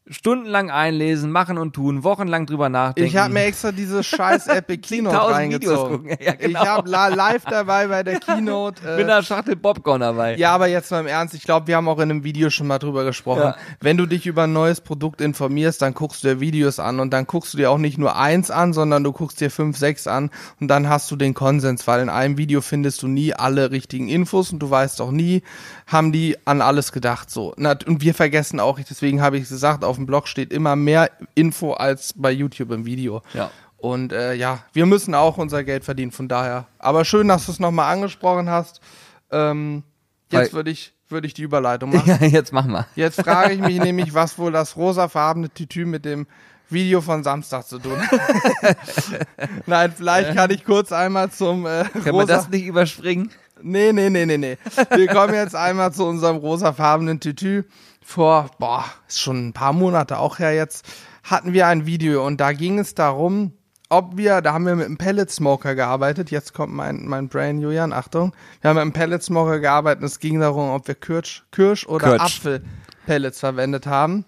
Stundenlang 0.09 0.69
einlesen, 0.69 1.31
machen 1.31 1.57
und 1.57 1.73
tun, 1.73 2.03
wochenlang 2.03 2.45
drüber 2.45 2.67
nachdenken. 2.67 3.07
Ich 3.07 3.15
habe 3.15 3.33
mir 3.33 3.43
extra 3.43 3.71
diese 3.71 4.03
scheiß 4.03 4.47
Apple 4.47 4.77
Keynote 4.79 5.15
10.000 5.15 5.31
reingezogen. 5.31 6.17
Ja, 6.19 6.33
genau. 6.33 6.61
Ich 6.61 6.67
habe 6.67 6.89
live 6.89 7.45
dabei 7.45 7.87
bei 7.87 8.03
der 8.03 8.19
Keynote. 8.19 8.81
mit 8.97 8.99
Äh, 8.99 9.03
einer 9.03 9.23
Schachtel 9.23 9.55
Popcorn 9.55 10.01
dabei. 10.01 10.35
ja, 10.35 10.53
aber 10.53 10.67
jetzt 10.67 10.91
mal 10.91 10.99
im 10.99 11.07
Ernst, 11.07 11.33
ich 11.35 11.43
glaube, 11.43 11.67
wir 11.67 11.77
haben 11.77 11.87
auch 11.87 11.97
in 11.99 12.11
einem 12.11 12.23
Video 12.25 12.49
schon 12.49 12.67
mal 12.67 12.79
drüber 12.79 13.05
gesprochen. 13.05 13.41
Ja. 13.43 13.55
Wenn 13.79 13.95
du 13.95 14.05
dich 14.05 14.25
über 14.25 14.43
ein 14.43 14.51
neues 14.53 14.81
Produkt 14.81 15.21
informierst, 15.21 15.81
dann 15.81 15.93
guckst 15.93 16.23
du 16.23 16.27
dir 16.27 16.39
Videos 16.41 16.79
an 16.79 16.99
und 16.99 17.11
dann 17.11 17.25
guckst 17.25 17.53
du 17.53 17.57
dir 17.57 17.71
auch 17.71 17.77
nicht 17.77 17.97
nur 17.97 18.17
eins 18.17 18.51
an, 18.51 18.73
sondern 18.73 19.05
du 19.05 19.13
guckst 19.13 19.39
dir 19.39 19.49
fünf, 19.49 19.77
sechs 19.77 20.05
an 20.05 20.31
und 20.59 20.67
dann 20.67 20.89
hast 20.89 21.09
du 21.11 21.15
den 21.15 21.33
Konsens, 21.33 21.87
weil 21.87 22.01
in 22.01 22.09
einem 22.09 22.37
Video 22.37 22.59
findest 22.59 23.01
du 23.03 23.07
nie 23.07 23.33
alle 23.33 23.71
richtigen 23.71 24.09
Infos 24.09 24.51
und 24.51 24.59
du 24.59 24.69
weißt 24.69 24.99
auch 25.01 25.11
nie, 25.11 25.43
haben 25.87 26.11
die 26.11 26.35
an 26.45 26.61
alles 26.61 26.91
gedacht 26.91 27.29
so. 27.29 27.53
Und 27.55 28.01
wir 28.01 28.13
vergessen 28.13 28.59
auch, 28.59 28.79
deswegen 28.79 29.21
habe 29.21 29.37
ich 29.37 29.47
gesagt, 29.47 29.85
auf 29.93 29.97
dem 29.97 30.07
Blog 30.07 30.27
steht 30.27 30.51
immer 30.51 30.75
mehr 30.75 31.11
Info 31.35 31.73
als 31.73 32.15
bei 32.17 32.31
YouTube 32.31 32.71
im 32.71 32.83
Video. 32.83 33.21
Ja. 33.35 33.51
Und 33.77 34.11
äh, 34.11 34.33
ja, 34.33 34.59
wir 34.73 34.87
müssen 34.87 35.13
auch 35.13 35.37
unser 35.37 35.63
Geld 35.63 35.83
verdienen, 35.83 36.11
von 36.11 36.27
daher. 36.27 36.65
Aber 36.79 37.05
schön, 37.05 37.27
dass 37.27 37.45
du 37.45 37.51
es 37.51 37.59
nochmal 37.59 37.93
angesprochen 37.93 38.49
hast. 38.49 38.81
Ähm, 39.29 39.83
jetzt 40.31 40.53
würde 40.53 40.71
ich, 40.71 40.93
würde 41.09 41.27
ich 41.27 41.35
die 41.35 41.43
Überleitung 41.43 41.91
machen. 41.91 42.17
Ja, 42.21 42.27
jetzt 42.27 42.51
mach 42.51 42.65
mal. 42.65 42.87
Jetzt 42.95 43.21
frage 43.21 43.53
ich 43.53 43.59
mich 43.59 43.79
nämlich, 43.83 44.15
was 44.15 44.39
wohl 44.39 44.51
das 44.51 44.75
rosafarbene 44.77 45.53
Tütü 45.53 45.85
mit 45.85 46.05
dem 46.05 46.25
Video 46.69 47.01
von 47.01 47.23
Samstag 47.23 47.67
zu 47.67 47.77
tun 47.77 48.01
hat. 48.01 48.77
Nein, 49.67 49.93
vielleicht 49.95 50.33
kann 50.33 50.49
ich 50.49 50.65
kurz 50.65 50.91
einmal 50.91 51.29
zum 51.29 51.67
äh, 51.67 51.83
Können 51.83 52.05
wir 52.05 52.11
rosa... 52.13 52.25
das 52.25 52.49
nicht 52.49 52.65
überspringen? 52.65 53.29
Nee, 53.61 53.93
nee, 53.93 54.09
nee, 54.09 54.25
nee, 54.25 54.37
nee. 54.37 54.57
Wir 54.95 55.07
kommen 55.07 55.35
jetzt 55.35 55.55
einmal 55.55 55.93
zu 55.93 56.05
unserem 56.05 56.37
rosafarbenen 56.37 57.19
Tütü. 57.19 57.63
Vor, 58.05 58.49
boah, 58.59 58.85
ist 59.07 59.19
schon 59.19 59.47
ein 59.47 59.53
paar 59.53 59.73
Monate 59.73 60.17
auch 60.19 60.39
her 60.39 60.53
jetzt, 60.53 60.85
hatten 61.23 61.53
wir 61.53 61.67
ein 61.67 61.85
Video 61.85 62.25
und 62.25 62.39
da 62.41 62.51
ging 62.51 62.79
es 62.79 62.95
darum, 62.95 63.53
ob 63.89 64.17
wir, 64.17 64.41
da 64.41 64.53
haben 64.53 64.65
wir 64.65 64.75
mit 64.75 64.85
einem 64.87 64.97
Pellet 64.97 65.29
Smoker 65.31 65.75
gearbeitet. 65.75 66.31
Jetzt 66.31 66.53
kommt 66.53 66.73
mein, 66.73 67.05
mein 67.05 67.29
Brain, 67.29 67.59
Julian, 67.59 67.93
Achtung. 67.93 68.33
Wir 68.61 68.69
haben 68.69 68.75
mit 68.75 68.81
einem 68.81 68.93
Pellet 68.93 69.23
Smoker 69.23 69.59
gearbeitet 69.59 70.01
und 70.01 70.07
es 70.07 70.19
ging 70.19 70.39
darum, 70.39 70.71
ob 70.71 70.87
wir 70.87 70.95
Kirsch, 70.95 71.45
Kirsch 71.51 71.85
oder 71.85 72.17
Kirsch. 72.17 72.21
Apfelpellets 72.21 73.39
verwendet 73.39 73.85
haben. 73.85 74.25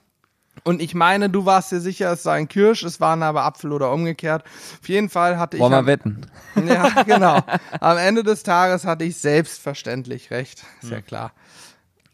Und 0.63 0.81
ich 0.81 0.95
meine, 0.95 1.29
du 1.29 1.45
warst 1.45 1.71
dir 1.71 1.79
sicher, 1.81 2.11
es 2.13 2.23
sei 2.23 2.37
ein 2.37 2.47
Kirsch, 2.47 2.83
es 2.83 3.01
waren 3.01 3.23
aber 3.23 3.43
Apfel 3.43 3.71
oder 3.71 3.91
umgekehrt. 3.91 4.43
Auf 4.81 4.87
jeden 4.87 5.09
Fall 5.09 5.37
hatte 5.37 5.59
Wollen 5.59 5.71
ich. 5.71 5.75
wir 5.75 5.79
am- 5.79 5.85
wetten? 5.87 6.21
ja, 6.67 7.03
genau. 7.03 7.39
Am 7.81 7.97
Ende 7.97 8.23
des 8.23 8.43
Tages 8.43 8.85
hatte 8.85 9.03
ich 9.03 9.17
selbstverständlich 9.17 10.31
recht. 10.31 10.63
Ist 10.81 10.91
ja 10.91 11.01
klar. 11.01 11.33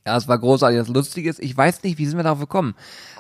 Ja, 0.05 0.17
es 0.17 0.27
war 0.27 0.39
großartig. 0.39 0.79
Das 0.79 0.88
Lustige 0.88 1.29
ist, 1.29 1.39
ich 1.39 1.55
weiß 1.55 1.84
nicht, 1.84 2.00
wie 2.00 2.08
sind 2.08 2.17
wir 2.17 2.24
darauf 2.24 2.39
gekommen? 2.39 2.74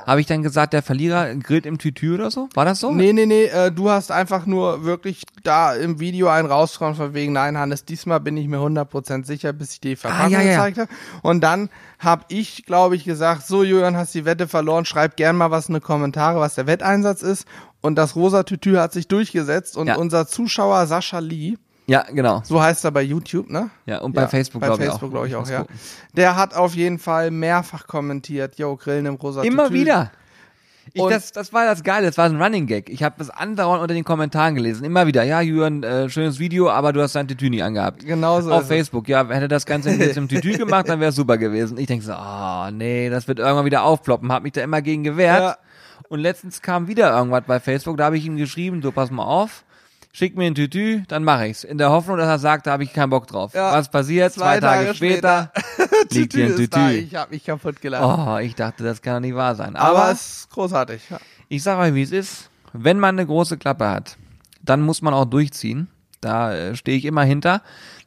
Habe 0.07 0.19
ich 0.19 0.25
dann 0.25 0.41
gesagt, 0.41 0.73
der 0.73 0.81
Verlierer 0.81 1.35
grillt 1.35 1.67
im 1.67 1.77
Tütü 1.77 2.15
oder 2.15 2.31
so? 2.31 2.49
War 2.55 2.65
das 2.65 2.79
so? 2.79 2.91
Nee, 2.91 3.13
nee, 3.13 3.27
nee, 3.27 3.43
äh, 3.45 3.71
du 3.71 3.91
hast 3.91 4.11
einfach 4.11 4.47
nur 4.47 4.83
wirklich 4.83 5.21
da 5.43 5.75
im 5.75 5.99
Video 5.99 6.27
einen 6.27 6.47
rausgekommen 6.49 6.95
von 6.95 7.13
wegen, 7.13 7.33
nein, 7.33 7.55
Hannes, 7.55 7.85
diesmal 7.85 8.19
bin 8.19 8.35
ich 8.35 8.47
mir 8.47 8.57
100% 8.57 9.25
sicher, 9.25 9.53
bis 9.53 9.73
ich 9.73 9.81
die 9.81 9.95
Verpackung 9.95 10.25
Ah, 10.25 10.29
ja, 10.29 10.41
ja. 10.41 10.51
gezeigt 10.55 10.79
habe. 10.79 10.89
Und 11.21 11.41
dann 11.41 11.69
habe 11.99 12.23
ich, 12.29 12.65
glaube 12.65 12.95
ich, 12.95 13.03
gesagt, 13.03 13.45
so 13.45 13.63
Julian, 13.63 13.95
hast 13.95 14.15
die 14.15 14.25
Wette 14.25 14.47
verloren, 14.47 14.85
schreib 14.85 15.17
gern 15.17 15.35
mal 15.35 15.51
was 15.51 15.69
in 15.69 15.75
die 15.75 15.81
Kommentare, 15.81 16.39
was 16.39 16.55
der 16.55 16.65
Wetteinsatz 16.65 17.21
ist. 17.21 17.45
Und 17.81 17.93
das 17.95 18.15
rosa 18.15 18.41
Tütü 18.41 18.77
hat 18.77 18.91
sich 18.93 19.07
durchgesetzt 19.07 19.77
und 19.77 19.85
Ja. 19.85 19.97
unser 19.97 20.25
Zuschauer 20.25 20.87
Sascha 20.87 21.19
Lee, 21.19 21.57
Ja, 21.91 22.05
genau. 22.09 22.41
so 22.45 22.61
heißt 22.61 22.85
er 22.85 22.91
bei 22.91 23.01
YouTube, 23.01 23.49
ne? 23.49 23.69
Ja, 23.85 23.99
und 23.99 24.13
bei 24.13 24.25
Facebook, 24.27 24.61
bei 24.61 24.67
glaube 24.67 24.83
ich, 24.83 24.89
auch. 24.89 24.93
Facebook, 24.93 25.11
glaube 25.11 25.27
ich, 25.27 25.35
auch, 25.35 25.43
ich 25.43 25.49
ja. 25.49 25.59
gucken. 25.59 25.75
Der 26.15 26.37
hat 26.37 26.53
auf 26.53 26.73
jeden 26.73 26.99
Fall 26.99 27.31
mehrfach 27.31 27.85
kommentiert, 27.85 28.57
yo, 28.57 28.77
Grillen 28.77 29.05
im 29.05 29.15
rosa 29.15 29.41
Immer 29.41 29.67
Tütü. 29.67 29.81
wieder. 29.81 30.11
Ich, 30.93 31.03
das, 31.03 31.31
das 31.31 31.53
war 31.53 31.65
das 31.65 31.83
Geile, 31.83 32.07
das 32.07 32.17
war 32.17 32.25
ein 32.25 32.41
Running 32.41 32.65
Gag. 32.65 32.89
Ich 32.89 33.03
habe 33.03 33.15
das 33.17 33.29
andauernd 33.29 33.81
unter 33.81 33.93
den 33.93 34.03
Kommentaren 34.03 34.55
gelesen. 34.55 34.83
Immer 34.83 35.05
wieder, 35.05 35.23
ja, 35.23 35.41
Jürgen, 35.41 35.83
äh, 35.83 36.09
schönes 36.09 36.39
Video, 36.39 36.69
aber 36.69 36.93
du 36.93 37.01
hast 37.01 37.13
dein 37.13 37.27
Tütü 37.27 37.49
nie 37.49 37.61
angehabt. 37.61 38.05
Genau 38.05 38.41
so 38.41 38.51
Auf 38.51 38.63
es. 38.63 38.67
Facebook, 38.67 39.07
ja, 39.09 39.27
hätte 39.27 39.47
das 39.47 39.65
Ganze 39.65 39.91
jetzt 39.91 40.17
im 40.17 40.29
Tütü 40.29 40.53
gemacht, 40.57 40.87
dann 40.87 40.99
wäre 40.99 41.11
super 41.11 41.37
gewesen. 41.37 41.77
Ich 41.77 41.87
denke 41.87 42.05
so, 42.05 42.13
ah, 42.13 42.71
nee, 42.71 43.09
das 43.09 43.27
wird 43.27 43.39
irgendwann 43.39 43.65
wieder 43.65 43.83
aufploppen. 43.83 44.31
Hab 44.31 44.43
mich 44.43 44.53
da 44.53 44.61
immer 44.61 44.81
gegen 44.81 45.03
gewehrt. 45.03 45.41
Ja. 45.41 45.57
Und 46.09 46.19
letztens 46.19 46.61
kam 46.61 46.87
wieder 46.87 47.15
irgendwas 47.15 47.43
bei 47.47 47.59
Facebook, 47.59 47.97
da 47.97 48.05
habe 48.05 48.17
ich 48.17 48.25
ihm 48.25 48.37
geschrieben, 48.37 48.81
so 48.81 48.91
pass 48.91 49.11
mal 49.11 49.23
auf, 49.23 49.63
schick 50.13 50.35
mir 50.35 50.45
ein 50.45 50.55
Tütü, 50.55 51.03
dann 51.07 51.23
mache 51.23 51.47
ich's. 51.47 51.63
In 51.63 51.77
der 51.77 51.89
Hoffnung, 51.89 52.17
dass 52.17 52.27
er 52.27 52.39
sagt, 52.39 52.67
da 52.67 52.71
habe 52.71 52.83
ich 52.83 52.93
keinen 52.93 53.09
Bock 53.09 53.27
drauf. 53.27 53.53
Ja. 53.53 53.73
Was 53.73 53.89
passiert? 53.89 54.33
Zwei, 54.33 54.59
Tage, 54.59 54.93
später, 54.93 55.51
liegt 56.11 56.33
hier 56.33 56.45
ein 56.45 56.51
ist 56.53 56.73
da. 56.73 56.89
Tütü. 56.89 56.99
Ich 56.99 57.15
habe 57.15 57.31
mich 57.31 57.43
kaputt 57.43 57.81
gelacht. 57.81 58.03
Oh, 58.03 58.37
ich 58.37 58.55
dachte, 58.55 58.83
das 58.83 59.01
kann 59.01 59.15
doch 59.15 59.21
nicht 59.21 59.35
wahr 59.35 59.55
sein. 59.55 59.75
Aber, 59.75 59.99
Aber, 59.99 60.11
es 60.11 60.21
ist 60.21 60.49
großartig. 60.51 61.01
Ja. 61.09 61.19
ich 61.49 61.63
sage 61.63 61.81
euch, 61.81 61.93
wie 61.93 62.03
es 62.03 62.11
ist. 62.11 62.49
Wenn 62.73 62.99
man 62.99 63.15
eine 63.15 63.25
große 63.25 63.57
Klappe 63.57 63.89
hat, 63.89 64.17
dann 64.61 64.81
muss 64.81 65.01
man 65.01 65.13
auch 65.13 65.25
durchziehen. 65.25 65.87
Da 66.21 66.53
äh, 66.53 66.75
stehe 66.75 66.97
ich 66.97 67.05
immer 67.05 67.23
hinter. 67.23 67.61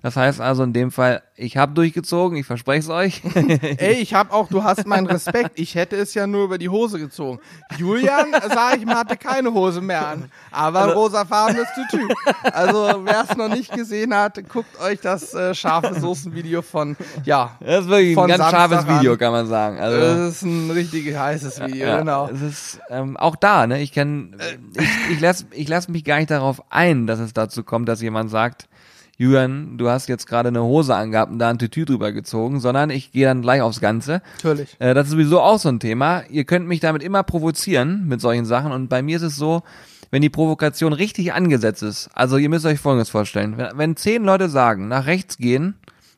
Das 0.04 0.16
heißt 0.16 0.42
also 0.42 0.64
in 0.64 0.74
dem 0.74 0.90
Fall, 0.90 1.22
ich 1.34 1.56
habe 1.56 1.72
durchgezogen, 1.72 2.36
ich 2.36 2.44
verspreche 2.44 2.80
es 2.80 2.88
euch. 2.90 3.22
Ey, 3.78 3.94
ich 3.94 4.12
habe 4.12 4.34
auch, 4.34 4.48
du 4.48 4.62
hast 4.62 4.86
meinen 4.86 5.06
Respekt. 5.06 5.52
Ich 5.54 5.76
hätte 5.76 5.96
es 5.96 6.12
ja 6.12 6.26
nur 6.26 6.44
über 6.44 6.58
die 6.58 6.68
Hose 6.68 6.98
gezogen. 6.98 7.40
Julian, 7.78 8.26
sag 8.52 8.76
ich 8.76 8.84
mal, 8.84 8.96
hatte 8.96 9.16
keine 9.16 9.54
Hose 9.54 9.80
mehr 9.80 10.06
an, 10.06 10.30
aber 10.50 10.82
ein 10.82 10.90
rosafarbenes 10.90 11.68
Tütü. 11.74 12.06
Also 12.42 13.00
wer 13.02 13.24
es 13.30 13.34
noch 13.34 13.48
nicht 13.48 13.72
gesehen 13.72 14.14
hat, 14.14 14.46
guckt 14.50 14.78
euch 14.78 15.00
das 15.00 15.32
äh, 15.32 15.54
scharfe 15.54 15.98
Soßenvideo 15.98 16.60
von, 16.60 16.98
ja, 17.24 17.56
Das 17.60 17.86
ist 17.86 17.88
wirklich 17.88 18.18
ein 18.18 18.28
ganz 18.28 18.42
Samstag 18.42 18.70
scharfes 18.70 18.98
Video, 18.98 19.12
an. 19.12 19.18
kann 19.18 19.32
man 19.32 19.46
sagen. 19.46 19.78
Also, 19.78 20.00
das 20.00 20.34
ist 20.34 20.42
ein 20.42 20.70
richtig 20.70 21.16
heißes 21.16 21.60
Video, 21.64 21.86
ja, 21.86 21.98
genau. 22.00 22.28
Es 22.28 22.42
ist 22.42 22.80
ähm, 22.90 23.16
auch 23.16 23.36
da, 23.36 23.66
ne? 23.66 23.80
Ich 23.80 23.92
kann, 23.92 24.36
ich, 24.78 25.12
ich 25.12 25.20
lasse 25.20 25.46
ich 25.52 25.66
lass 25.66 25.88
mich 25.88 26.04
gar 26.04 26.18
nicht 26.18 26.30
darauf 26.30 26.62
ein, 26.68 27.06
dass 27.06 27.20
es 27.20 27.32
dazu 27.32 27.64
kommt, 27.64 27.88
dass 27.88 28.02
jemand 28.02 28.30
sagt, 28.30 28.68
Julian, 29.16 29.78
du 29.78 29.88
hast 29.88 30.08
jetzt 30.08 30.26
gerade 30.26 30.48
eine 30.48 30.62
Hose 30.62 30.94
angehabt 30.94 31.30
und 31.30 31.38
da 31.38 31.48
ein 31.48 31.58
Tütü 31.58 31.84
drüber 31.84 32.10
gezogen, 32.12 32.60
sondern 32.60 32.90
ich 32.90 33.12
gehe 33.12 33.26
dann 33.26 33.42
gleich 33.42 33.60
aufs 33.60 33.80
Ganze. 33.80 34.22
Natürlich. 34.36 34.76
Äh, 34.80 34.94
das 34.94 35.06
ist 35.06 35.12
sowieso 35.12 35.40
auch 35.40 35.58
so 35.58 35.68
ein 35.68 35.78
Thema. 35.78 36.22
Ihr 36.30 36.44
könnt 36.44 36.66
mich 36.66 36.80
damit 36.80 37.02
immer 37.02 37.22
provozieren 37.22 38.08
mit 38.08 38.20
solchen 38.20 38.44
Sachen 38.44 38.72
und 38.72 38.88
bei 38.88 39.02
mir 39.02 39.16
ist 39.16 39.22
es 39.22 39.36
so, 39.36 39.62
wenn 40.10 40.22
die 40.22 40.30
Provokation 40.30 40.92
richtig 40.92 41.32
angesetzt 41.32 41.82
ist, 41.82 42.08
also 42.14 42.36
ihr 42.36 42.48
müsst 42.48 42.66
euch 42.66 42.78
Folgendes 42.78 43.10
vorstellen, 43.10 43.56
wenn, 43.56 43.78
wenn 43.78 43.96
zehn 43.96 44.24
Leute 44.24 44.48
sagen, 44.48 44.88
nach 44.88 45.06
rechts 45.06 45.38
gehen 45.38 45.74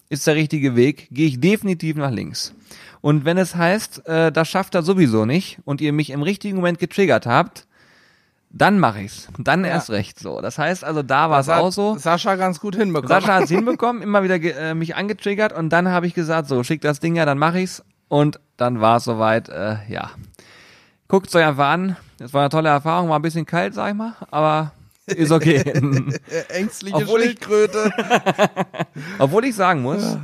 ist 0.08 0.26
der 0.26 0.36
richtige 0.36 0.76
Weg, 0.76 1.08
gehe 1.10 1.26
ich 1.26 1.40
definitiv 1.40 1.96
nach 1.96 2.10
links. 2.10 2.54
Und 3.00 3.24
wenn 3.24 3.38
es 3.38 3.54
heißt, 3.54 4.06
äh, 4.06 4.32
das 4.32 4.48
schafft 4.48 4.74
er 4.74 4.82
sowieso 4.82 5.24
nicht 5.26 5.58
und 5.64 5.80
ihr 5.80 5.92
mich 5.92 6.10
im 6.10 6.22
richtigen 6.22 6.56
Moment 6.56 6.78
getriggert 6.78 7.26
habt, 7.26 7.66
dann 8.58 8.78
mache 8.78 9.00
ich's. 9.02 9.28
Dann 9.38 9.64
Ja. 9.64 9.70
erst 9.72 9.90
recht 9.90 10.18
so. 10.18 10.40
Das 10.40 10.58
heißt 10.58 10.84
also, 10.84 11.02
da 11.02 11.30
war 11.30 11.40
es 11.40 11.48
auch 11.48 11.70
so. 11.72 11.96
Sascha 11.98 12.36
ganz 12.36 12.58
gut 12.60 12.76
hinbekommen. 12.76 13.08
Sascha 13.08 13.34
hat's 13.34 13.50
hinbekommen, 13.50 14.02
immer 14.02 14.22
wieder 14.22 14.36
äh, 14.36 14.74
mich 14.74 14.96
angetriggert 14.96 15.52
und 15.52 15.70
dann 15.70 15.88
habe 15.88 16.06
ich 16.06 16.14
gesagt, 16.14 16.48
so, 16.48 16.62
schick 16.64 16.80
das 16.80 17.00
Ding 17.00 17.16
ja, 17.16 17.24
dann 17.26 17.38
mache 17.38 17.60
ich's 17.60 17.82
und 18.08 18.40
dann 18.56 18.80
war 18.80 18.96
es 18.98 19.04
soweit, 19.04 19.48
äh, 19.48 19.76
ja. 19.88 20.10
Guckt's 21.08 21.34
euch 21.34 21.44
einfach 21.44 21.68
an. 21.68 21.96
Es 22.18 22.32
war 22.34 22.40
eine 22.42 22.50
tolle 22.50 22.68
Erfahrung, 22.68 23.08
war 23.10 23.18
ein 23.18 23.22
bisschen 23.22 23.46
kalt, 23.46 23.74
sag 23.74 23.90
ich 23.90 23.94
mal, 23.94 24.14
aber 24.30 24.72
ist 25.06 25.30
okay. 25.30 25.58
Ängstliche 26.48 26.96
Obwohl 26.96 27.20
ich- 27.20 27.26
Schildkröte. 27.26 27.90
Obwohl 29.18 29.44
ich 29.44 29.54
sagen 29.54 29.82
muss, 29.82 30.16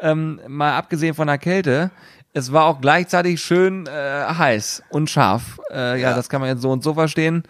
ähm, 0.00 0.40
mal 0.48 0.76
abgesehen 0.76 1.14
von 1.14 1.28
der 1.28 1.38
Kälte, 1.38 1.90
es 2.38 2.52
war 2.52 2.64
auch 2.64 2.80
gleichzeitig 2.80 3.40
schön 3.42 3.86
äh, 3.86 3.90
heiß 4.26 4.82
und 4.90 5.10
scharf. 5.10 5.60
Äh, 5.70 6.00
ja, 6.00 6.10
Ja. 6.10 6.16
das 6.16 6.28
kann 6.28 6.40
man 6.40 6.48
jetzt 6.50 6.62
so 6.62 6.70
und 6.70 6.82
so 6.82 6.94
verstehen. 6.94 7.42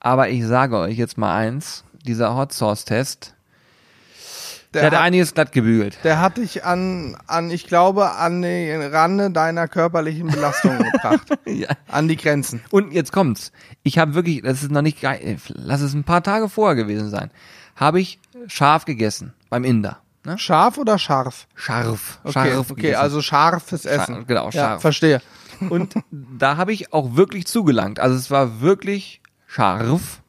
Aber 0.00 0.28
ich 0.28 0.44
sage 0.44 0.76
euch 0.78 0.96
jetzt 0.98 1.16
mal 1.18 1.34
eins, 1.36 1.84
dieser 2.04 2.36
Hot 2.36 2.52
Sauce 2.52 2.84
Test, 2.84 3.32
der, 4.74 4.82
Der 4.82 4.90
hat 4.90 4.98
hat, 4.98 5.04
einiges 5.06 5.32
glatt 5.32 5.52
gebügelt. 5.52 5.98
der 6.04 6.20
hat 6.20 6.36
dich 6.36 6.64
an, 6.64 7.16
an, 7.26 7.50
ich 7.50 7.66
glaube, 7.66 8.10
an 8.12 8.42
den 8.42 8.82
Rande 8.82 9.30
deiner 9.30 9.68
körperlichen 9.68 10.26
Belastung 10.26 10.76
gebracht. 10.92 11.26
ja. 11.46 11.68
An 11.88 12.08
die 12.08 12.16
Grenzen. 12.16 12.60
Und 12.70 12.92
jetzt 12.92 13.10
kommt's. 13.12 13.52
Ich 13.84 13.96
habe 13.98 14.14
wirklich, 14.14 14.42
das 14.42 14.62
ist 14.62 14.70
noch 14.70 14.82
nicht 14.82 15.00
geil, 15.00 15.38
lass 15.48 15.80
es 15.80 15.94
ein 15.94 16.04
paar 16.04 16.22
Tage 16.22 16.48
vorher 16.50 16.74
gewesen 16.76 17.08
sein, 17.10 17.30
habe 17.76 18.00
ich 18.00 18.18
scharf 18.48 18.84
gegessen 18.84 19.32
beim 19.48 19.64
Inder. 19.64 19.98
Ne? 20.26 20.38
Scharf 20.38 20.76
oder 20.78 20.98
scharf? 20.98 21.46
Scharf. 21.54 22.18
Okay, 22.24 22.32
scharf 22.32 22.70
okay 22.70 22.80
gegessen. 22.82 23.00
also 23.00 23.22
scharfes 23.22 23.84
Essen. 23.84 24.26
genau, 24.26 24.46
Ja, 24.46 24.52
scharf. 24.52 24.82
verstehe. 24.82 25.22
Und 25.70 25.94
da 26.10 26.56
habe 26.58 26.72
ich 26.72 26.92
auch 26.92 27.16
wirklich 27.16 27.46
zugelangt. 27.46 27.98
Also 28.00 28.16
es 28.16 28.30
war 28.30 28.60
wirklich 28.60 29.22
scharf. 29.46 30.20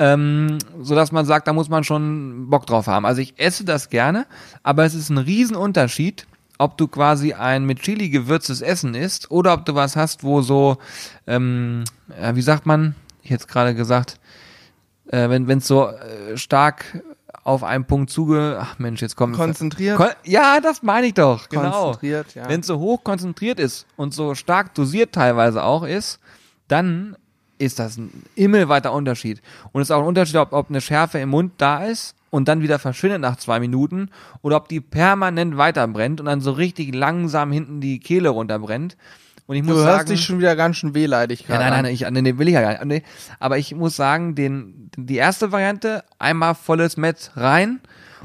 Ähm, 0.00 0.58
so 0.80 0.94
dass 0.94 1.10
man 1.10 1.24
sagt, 1.24 1.48
da 1.48 1.52
muss 1.52 1.68
man 1.68 1.82
schon 1.84 2.50
Bock 2.50 2.66
drauf 2.66 2.86
haben. 2.86 3.04
Also 3.06 3.20
ich 3.20 3.38
esse 3.38 3.64
das 3.64 3.88
gerne, 3.88 4.26
aber 4.62 4.84
es 4.84 4.94
ist 4.94 5.08
ein 5.10 5.18
Riesenunterschied, 5.18 6.26
ob 6.58 6.76
du 6.76 6.86
quasi 6.86 7.32
ein 7.32 7.64
mit 7.64 7.80
Chili 7.80 8.08
gewürztes 8.08 8.60
Essen 8.60 8.94
isst 8.94 9.30
oder 9.30 9.54
ob 9.54 9.64
du 9.64 9.74
was 9.74 9.96
hast, 9.96 10.22
wo 10.22 10.40
so, 10.42 10.78
ähm, 11.26 11.84
ja, 12.20 12.36
wie 12.36 12.42
sagt 12.42 12.66
man, 12.66 12.94
ich 13.22 13.30
hätte 13.30 13.46
gerade 13.46 13.74
gesagt, 13.74 14.20
äh, 15.08 15.28
wenn 15.30 15.48
es 15.58 15.66
so 15.66 15.88
äh, 15.88 16.36
stark 16.36 17.02
auf 17.48 17.64
einen 17.64 17.86
Punkt 17.86 18.10
zuge, 18.10 18.58
ach 18.60 18.78
Mensch, 18.78 19.00
jetzt 19.00 19.16
kommt 19.16 19.34
Konzentriert? 19.34 19.96
Kon 19.96 20.08
ja, 20.24 20.60
das 20.60 20.82
meine 20.82 21.06
ich 21.06 21.14
doch, 21.14 21.48
genau. 21.48 21.86
Konzentriert, 21.86 22.34
ja. 22.34 22.48
Wenn 22.48 22.60
es 22.60 22.66
so 22.66 22.78
hoch 22.78 23.02
konzentriert 23.02 23.58
ist 23.58 23.86
und 23.96 24.12
so 24.12 24.34
stark 24.34 24.74
dosiert 24.74 25.12
teilweise 25.12 25.64
auch 25.64 25.84
ist, 25.84 26.20
dann 26.68 27.16
ist 27.56 27.78
das 27.78 27.96
ein 27.96 28.12
immelweiter 28.34 28.92
Unterschied. 28.92 29.40
Und 29.72 29.80
es 29.80 29.88
ist 29.88 29.92
auch 29.92 30.02
ein 30.02 30.06
Unterschied, 30.06 30.36
ob, 30.36 30.52
ob 30.52 30.68
eine 30.68 30.82
Schärfe 30.82 31.18
im 31.18 31.30
Mund 31.30 31.52
da 31.56 31.84
ist 31.84 32.14
und 32.30 32.48
dann 32.48 32.60
wieder 32.60 32.78
verschwindet 32.78 33.22
nach 33.22 33.36
zwei 33.36 33.60
Minuten 33.60 34.10
oder 34.42 34.56
ob 34.56 34.68
die 34.68 34.80
permanent 34.80 35.56
weiterbrennt 35.56 36.20
und 36.20 36.26
dann 36.26 36.42
so 36.42 36.52
richtig 36.52 36.94
langsam 36.94 37.50
hinten 37.50 37.80
die 37.80 37.98
Kehle 37.98 38.28
runterbrennt. 38.28 38.98
Und 39.48 39.56
ich 39.56 39.62
muss 39.62 39.76
Du 39.76 39.80
hörst 39.82 39.96
sagen, 40.00 40.08
dich 40.10 40.24
schon 40.24 40.38
wieder 40.38 40.54
ganz 40.56 40.76
schön 40.76 40.94
wehleidig 40.94 41.40
ja, 41.40 41.46
gerade. 41.46 41.60
nein, 41.60 41.70
nein, 41.70 41.78
an. 41.78 41.84
nein, 42.14 42.22
ich, 42.22 42.22
nee, 42.32 42.38
will 42.38 42.48
ich 42.48 42.54
ja 42.54 42.60
gar 42.60 42.84
nicht. 42.84 42.84
Nee, 42.84 43.02
aber 43.40 43.56
ich 43.58 43.74
muss 43.74 43.96
sagen, 43.96 44.34
den, 44.34 44.90
die 44.96 45.16
erste 45.16 45.50
Variante, 45.52 46.04
einmal 46.18 46.54
volles 46.54 46.96
Met 46.98 47.30
rein 47.34 47.80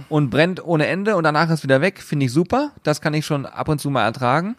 und 0.09 0.29
brennt 0.29 0.63
ohne 0.63 0.85
Ende 0.87 1.15
und 1.15 1.23
danach 1.23 1.49
ist 1.49 1.63
wieder 1.63 1.79
weg, 1.81 2.01
finde 2.01 2.25
ich 2.25 2.33
super. 2.33 2.71
Das 2.83 2.99
kann 2.99 3.13
ich 3.13 3.25
schon 3.25 3.45
ab 3.45 3.69
und 3.69 3.79
zu 3.79 3.89
mal 3.89 4.03
ertragen. 4.03 4.55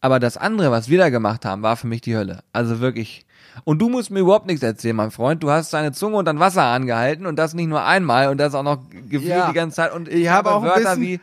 Aber 0.00 0.20
das 0.20 0.36
andere, 0.36 0.70
was 0.70 0.88
wir 0.88 0.98
da 0.98 1.08
gemacht 1.10 1.44
haben, 1.44 1.62
war 1.62 1.76
für 1.76 1.88
mich 1.88 2.02
die 2.02 2.16
Hölle. 2.16 2.40
Also 2.52 2.78
wirklich. 2.78 3.26
Und 3.64 3.80
du 3.80 3.88
musst 3.88 4.10
mir 4.12 4.20
überhaupt 4.20 4.46
nichts 4.46 4.62
erzählen, 4.62 4.94
mein 4.94 5.10
Freund. 5.10 5.42
Du 5.42 5.50
hast 5.50 5.72
deine 5.72 5.90
Zunge 5.90 6.18
unter 6.18 6.38
Wasser 6.38 6.62
angehalten 6.64 7.26
und 7.26 7.36
das 7.36 7.54
nicht 7.54 7.66
nur 7.68 7.82
einmal 7.84 8.28
und 8.28 8.38
das 8.38 8.54
auch 8.54 8.62
noch 8.62 8.78
gefühlt 8.90 9.24
Ja. 9.30 9.48
die 9.48 9.54
ganze 9.54 9.76
Zeit. 9.76 9.92
Und 9.92 10.08
Ich 10.08 10.28
habe 10.28 10.50
auch 10.52 10.62
ein 10.62 10.68
Wörter 10.68 10.94
bisschen- 10.96 11.00
wie, 11.02 11.20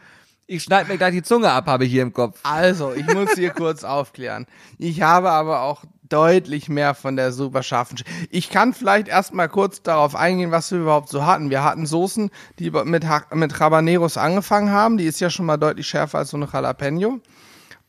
ich 0.54 0.64
schneide 0.64 0.90
mir 0.92 0.98
gleich 0.98 1.14
die 1.14 1.24
Zunge 1.24 1.52
ab, 1.52 1.66
habe 1.68 1.86
ich 1.86 1.92
hier 1.92 2.02
im 2.04 2.14
Kopf. 2.14 2.40
Also, 2.44 2.94
ich 2.94 3.06
muss 3.14 3.34
hier 3.36 3.50
kurz 3.64 3.84
aufklären. 3.84 4.46
Ich 4.78 5.02
habe 5.02 5.32
aber 5.32 5.62
auch 5.64 5.84
deutlich 6.10 6.70
mehr 6.70 6.94
von 6.94 7.16
der 7.16 7.32
super 7.32 7.64
scharfen. 7.64 7.98
Sch 7.98 8.04
ich 8.30 8.50
kann 8.50 8.74
vielleicht 8.74 9.08
erstmal 9.08 9.50
kurz 9.50 9.82
darauf 9.82 10.16
eingehen, 10.16 10.52
was 10.52 10.72
wir 10.72 10.80
überhaupt 10.80 11.10
so 11.10 11.26
hatten. 11.26 11.50
Wir 11.50 11.64
hatten 11.64 11.86
Soßen, 11.88 12.30
die 12.60 12.70
mit, 12.72 13.08
Ha- 13.08 13.26
mit 13.34 13.60
Habaneros 13.60 14.18
angefangen 14.18 14.70
haben. 14.72 14.98
Die 14.98 15.06
ist 15.06 15.20
ja 15.20 15.30
schon 15.32 15.46
mal 15.48 15.58
deutlich 15.58 15.88
schärfer 15.88 16.20
als 16.20 16.30
so 16.30 16.38
eine 16.38 16.48
Jalapeno. 16.52 17.20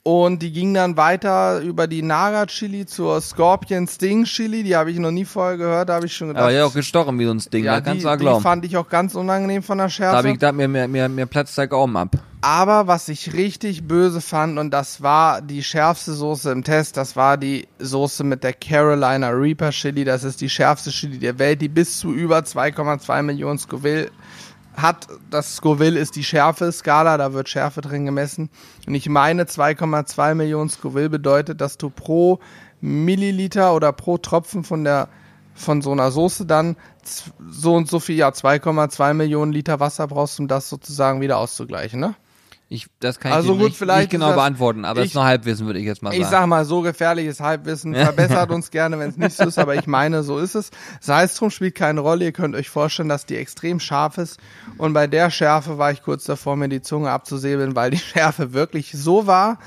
Und 0.07 0.43
die 0.43 0.53
ging 0.53 0.75
dann 0.75 0.99
weiter 0.99 1.61
über 1.61 1.87
die 1.87 2.03
Naga 2.03 2.45
Chili 2.45 2.85
zur 2.85 3.23
Scorpion 3.23 3.87
Sting 3.87 4.25
Chili. 4.25 4.63
Die 4.63 4.77
habe 4.77 4.91
ich 4.91 4.99
noch 4.99 5.11
nie 5.11 5.25
vorher 5.25 5.57
gehört. 5.57 5.89
Da 5.89 5.95
habe 5.95 6.05
ich 6.05 6.15
schon 6.15 6.29
gedacht. 6.29 6.43
Aber 6.43 6.53
ja 6.53 6.67
auch 6.67 6.75
gestochen 6.75 7.19
wie 7.19 7.25
so 7.25 7.31
ein 7.33 7.39
Ding, 7.53 7.65
ja, 7.65 7.77
da 7.77 7.81
kannst 7.81 8.01
die, 8.01 8.03
du 8.05 8.11
auch 8.11 8.17
die 8.17 8.21
glauben. 8.21 8.43
fand 8.43 8.65
ich 8.67 8.77
auch 8.77 8.89
ganz 8.91 9.15
unangenehm 9.15 9.63
von 9.63 9.79
der 9.79 9.87
Da 9.87 9.91
Schärfe. 9.91 10.17
habe 10.19 10.29
ich 10.29 10.35
gedacht, 10.35 10.55
mir, 10.55 10.69
mir, 10.69 10.89
mir, 10.89 11.09
mir 11.09 11.25
platzt 11.25 11.57
der 11.57 11.69
Gaumen 11.69 11.97
ab. 11.97 12.17
Aber 12.47 12.87
was 12.87 13.09
ich 13.09 13.33
richtig 13.33 13.89
böse 13.89 14.21
fand, 14.21 14.59
und 14.59 14.71
das 14.71 15.01
war 15.01 15.41
die 15.41 15.63
schärfste 15.63 16.13
Soße 16.13 16.53
im 16.53 16.63
Test, 16.63 16.99
das 16.99 17.17
war 17.17 17.39
die 17.39 17.67
Soße 17.79 18.23
mit 18.23 18.45
der 18.45 18.53
Carolina 18.53 19.31
Reaper 19.31 19.71
Chili. 19.71 20.05
Das 20.05 20.25
ist 20.25 20.43
die 20.43 20.51
schärfste 20.51 20.91
Chili 20.91 21.19
der 21.19 21.39
Welt, 21.39 21.63
die 21.63 21.71
bis 21.71 21.99
zu 21.99 22.13
über 22.13 22.41
2,2 22.41 23.23
Millionen 23.23 23.59
Scoville 23.59 24.11
hat. 24.77 25.07
Das 25.31 25.57
Scoville 25.57 25.99
ist 25.99 26.17
die 26.17 26.23
Schärfe-Skala, 26.23 27.17
da 27.17 27.33
wird 27.33 27.49
Schärfe 27.49 27.81
drin 27.81 28.05
gemessen. 28.05 28.51
Und 28.87 28.95
ich 28.95 29.09
meine, 29.09 29.45
2,2 29.45 30.35
Millionen 30.35 30.69
Scoville 30.69 31.09
bedeutet, 31.09 31.63
dass 31.63 31.79
du 31.79 31.89
pro 31.89 32.41
Milliliter 32.83 33.75
oder 33.75 33.91
pro 33.95 34.19
Tropfen 34.19 34.65
von 34.65 34.85
der 34.85 35.09
von 35.55 35.81
so 35.81 35.93
einer 35.93 36.11
Soße 36.11 36.45
dann 36.45 36.77
so 37.49 37.75
und 37.75 37.89
so 37.89 38.01
viel, 38.01 38.17
ja, 38.17 38.29
2,2 38.29 39.15
Millionen 39.15 39.53
Liter 39.53 39.81
Wasser 39.81 40.09
brauchst, 40.09 40.39
um 40.41 40.47
das 40.47 40.69
sozusagen 40.69 41.23
wieder 41.23 41.39
auszugleichen, 41.39 42.01
ne? 42.01 42.15
Ich, 42.75 42.87
das 43.01 43.21
kann 43.21 43.33
Also 43.33 43.51
ich 43.51 43.55
dir 43.55 43.59
gut, 43.59 43.69
nicht, 43.69 43.79
vielleicht 43.79 44.01
nicht 44.05 44.11
genau 44.11 44.27
das- 44.29 44.37
beantworten, 44.37 44.85
aber 44.85 44.97
das 44.97 45.05
ich- 45.07 45.11
ist 45.13 45.15
nur 45.15 45.25
Halbwissen, 45.25 45.67
würde 45.67 45.79
ich 45.79 45.87
jetzt 45.87 46.03
mal 46.03 46.13
Ich 46.13 46.21
sagen. 46.23 46.31
sag 46.31 46.47
mal, 46.49 46.65
so 46.65 46.81
gefährliches 46.81 47.39
Halbwissen 47.41 47.95
verbessert 47.95 48.51
uns 48.51 48.71
gerne, 48.71 48.99
wenn 48.99 49.11
es 49.11 49.17
nicht 49.17 49.37
so 49.37 49.45
ist, 49.45 49.59
aber 49.59 49.77
ich 49.77 49.87
meine, 49.87 50.23
so 50.23 50.39
ist 50.39 50.55
es. 50.55 50.71
Sei 51.01 51.23
es 51.23 51.35
drum, 51.37 51.51
spielt 51.51 51.75
keine 51.77 52.01
Rolle. 52.01 52.25
Ihr 52.25 52.33
könnt 52.33 52.57
euch 52.57 52.69
vorstellen, 52.71 53.09
dass 53.09 53.27
die 53.27 53.37
extrem 53.37 53.79
scharf 53.81 54.19
ist. 54.19 54.41
Und 54.79 54.93
bei 54.93 55.07
der 55.07 55.31
Schärfe 55.31 55.79
war 55.79 55.93
ich 55.93 56.03
kurz 56.03 56.25
davor, 56.25 56.57
mir 56.57 56.69
die 56.69 56.83
Zunge 56.83 57.11
abzusäbeln, 57.11 57.77
weil 57.77 57.91
die 57.93 57.99
Schärfe 58.13 58.53
wirklich 58.53 58.91
so 58.93 59.27
war. 59.27 59.59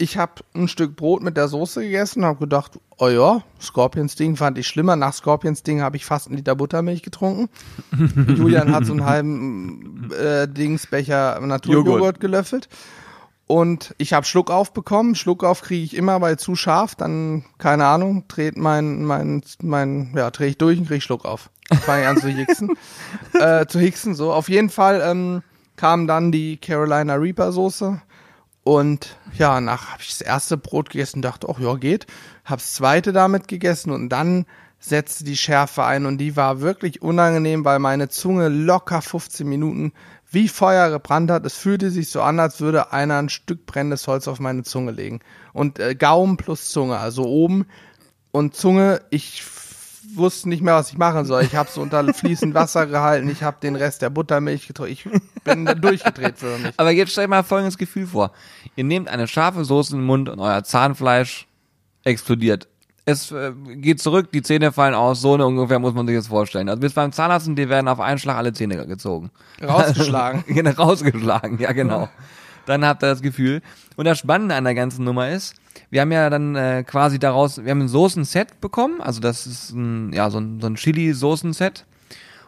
Ich 0.00 0.16
habe 0.16 0.42
ein 0.54 0.68
Stück 0.68 0.94
Brot 0.94 1.22
mit 1.22 1.36
der 1.36 1.48
Soße 1.48 1.82
gegessen 1.82 2.20
und 2.20 2.26
habe 2.26 2.38
gedacht, 2.38 2.78
oh 2.98 3.08
ja, 3.08 3.42
Scorpions 3.60 4.14
Ding 4.14 4.36
fand 4.36 4.56
ich 4.56 4.68
schlimmer. 4.68 4.94
Nach 4.94 5.12
Scorpions 5.12 5.64
Ding 5.64 5.80
habe 5.80 5.96
ich 5.96 6.04
fast 6.04 6.28
einen 6.28 6.36
Liter 6.36 6.54
Buttermilch 6.54 7.02
getrunken. 7.02 7.48
Julian 8.36 8.72
hat 8.72 8.86
so 8.86 8.92
einen 8.92 9.04
halben 9.04 10.10
äh, 10.12 10.46
Dingsbecher 10.46 11.40
Naturjoghurt 11.40 11.98
Joghurt. 11.98 12.20
gelöffelt. 12.20 12.68
Und 13.48 13.94
ich 13.96 14.12
habe 14.12 14.26
Schluckauf 14.26 14.72
bekommen. 14.72 15.14
Schluckauf 15.14 15.62
kriege 15.62 15.82
ich 15.82 15.96
immer, 15.96 16.20
weil 16.20 16.38
zu 16.38 16.54
scharf. 16.54 16.94
Dann, 16.94 17.44
keine 17.56 17.86
Ahnung, 17.86 18.24
dreht 18.28 18.58
mein, 18.58 19.04
mein, 19.04 19.42
mein, 19.62 20.12
ja, 20.14 20.30
drehe 20.30 20.48
ich 20.48 20.58
durch 20.58 20.78
und 20.78 20.86
kriege 20.86 21.00
Schluckauf. 21.00 21.50
Fange 21.80 22.02
ich 22.02 22.08
an 22.08 22.16
zu 22.18 22.28
hicksen. 22.28 22.70
äh, 23.32 23.66
zu 23.66 23.80
hicksen, 23.80 24.14
so. 24.14 24.32
Auf 24.32 24.48
jeden 24.50 24.68
Fall 24.68 25.02
ähm, 25.02 25.42
kam 25.76 26.06
dann 26.06 26.30
die 26.30 26.58
Carolina 26.58 27.14
Reaper 27.14 27.50
Soße. 27.50 28.02
Und 28.68 29.16
ja, 29.32 29.62
nach 29.62 29.92
habe 29.92 30.02
ich 30.02 30.10
das 30.10 30.20
erste 30.20 30.58
Brot 30.58 30.90
gegessen, 30.90 31.22
dachte, 31.22 31.46
ach 31.50 31.58
ja, 31.58 31.76
geht. 31.76 32.06
Hab's 32.44 32.74
zweite 32.74 33.14
damit 33.14 33.48
gegessen 33.48 33.90
und 33.92 34.10
dann 34.10 34.44
setzte 34.78 35.24
die 35.24 35.38
Schärfe 35.38 35.84
ein 35.84 36.04
und 36.04 36.18
die 36.18 36.36
war 36.36 36.60
wirklich 36.60 37.00
unangenehm, 37.00 37.64
weil 37.64 37.78
meine 37.78 38.10
Zunge 38.10 38.50
locker 38.50 39.00
15 39.00 39.48
Minuten 39.48 39.94
wie 40.30 40.48
Feuer 40.48 40.90
gebrannt 40.90 41.30
hat. 41.30 41.46
Es 41.46 41.54
fühlte 41.54 41.90
sich 41.90 42.10
so 42.10 42.20
an, 42.20 42.38
als 42.38 42.60
würde 42.60 42.92
einer 42.92 43.16
ein 43.16 43.30
Stück 43.30 43.64
brennendes 43.64 44.06
Holz 44.06 44.28
auf 44.28 44.38
meine 44.38 44.64
Zunge 44.64 44.90
legen. 44.90 45.20
Und 45.54 45.78
äh, 45.78 45.94
Gaumen 45.94 46.36
plus 46.36 46.68
Zunge, 46.68 46.98
also 46.98 47.24
oben 47.24 47.64
und 48.32 48.54
Zunge, 48.54 49.00
ich 49.08 49.42
wusste 50.14 50.48
nicht 50.48 50.62
mehr, 50.62 50.74
was 50.74 50.90
ich 50.90 50.98
machen 50.98 51.24
soll. 51.24 51.42
Ich 51.42 51.54
habe 51.54 51.68
so 51.70 51.80
unter 51.80 52.12
fließend 52.14 52.54
Wasser 52.54 52.86
gehalten, 52.86 53.28
ich 53.28 53.42
habe 53.42 53.58
den 53.62 53.76
Rest 53.76 54.02
der 54.02 54.10
Buttermilch 54.10 54.66
getrunken. 54.66 54.92
Ich 54.92 55.04
bin 55.44 55.64
da 55.64 55.74
durchgedreht 55.74 56.38
für 56.38 56.58
mich. 56.58 56.72
Aber 56.76 56.90
jetzt 56.90 57.12
stellt 57.12 57.30
mal 57.30 57.42
folgendes 57.42 57.78
Gefühl 57.78 58.06
vor. 58.06 58.32
Ihr 58.76 58.84
nehmt 58.84 59.08
eine 59.08 59.28
scharfe 59.28 59.64
Soße 59.64 59.94
in 59.94 60.00
den 60.00 60.06
Mund 60.06 60.28
und 60.28 60.40
euer 60.40 60.62
Zahnfleisch 60.64 61.46
explodiert. 62.04 62.68
Es 63.04 63.32
äh, 63.32 63.52
geht 63.76 64.02
zurück, 64.02 64.30
die 64.32 64.42
Zähne 64.42 64.70
fallen 64.70 64.94
aus, 64.94 65.22
so 65.22 65.32
eine 65.32 65.46
ungefähr 65.46 65.78
muss 65.78 65.94
man 65.94 66.06
sich 66.06 66.16
das 66.16 66.26
vorstellen. 66.26 66.68
Also 66.68 66.80
bis 66.80 66.92
beim 66.92 67.10
Zahnarzt 67.10 67.48
und 67.48 67.56
dir 67.56 67.70
werden 67.70 67.88
auf 67.88 68.00
einen 68.00 68.18
Schlag 68.18 68.36
alle 68.36 68.52
Zähne 68.52 68.86
gezogen. 68.86 69.30
Rausgeschlagen. 69.62 70.44
Genau, 70.54 70.70
rausgeschlagen, 70.72 71.58
ja 71.58 71.72
genau. 71.72 72.08
Dann 72.66 72.84
habt 72.84 73.02
ihr 73.02 73.06
das 73.08 73.22
Gefühl. 73.22 73.62
Und 73.96 74.04
das 74.04 74.18
Spannende 74.18 74.54
an 74.54 74.64
der 74.64 74.74
ganzen 74.74 75.04
Nummer 75.04 75.30
ist, 75.30 75.54
wir 75.90 76.00
haben 76.00 76.12
ja 76.12 76.30
dann 76.30 76.54
äh, 76.56 76.84
quasi 76.86 77.18
daraus, 77.18 77.64
wir 77.64 77.70
haben 77.70 77.82
ein 77.82 77.88
Soßenset 77.88 78.60
bekommen, 78.60 79.00
also 79.00 79.20
das 79.20 79.46
ist 79.46 79.70
ein, 79.70 80.12
ja, 80.12 80.30
so 80.30 80.38
ein, 80.38 80.60
so 80.60 80.66
ein 80.66 80.76
Chili-Soßenset. 80.76 81.84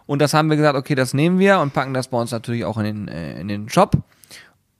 Und 0.07 0.21
das 0.21 0.35
haben 0.35 0.51
wir 0.51 0.57
gesagt, 0.57 0.77
okay, 0.77 0.97
das 0.97 1.14
nehmen 1.14 1.38
wir 1.38 1.61
und 1.61 1.73
packen 1.73 1.95
das 1.95 2.09
bei 2.09 2.19
uns 2.19 2.33
natürlich 2.33 2.64
auch 2.64 2.79
in 2.79 2.85
den, 2.85 3.09
äh, 3.09 3.40
in 3.40 3.47
den 3.49 3.69
Shop. 3.69 3.97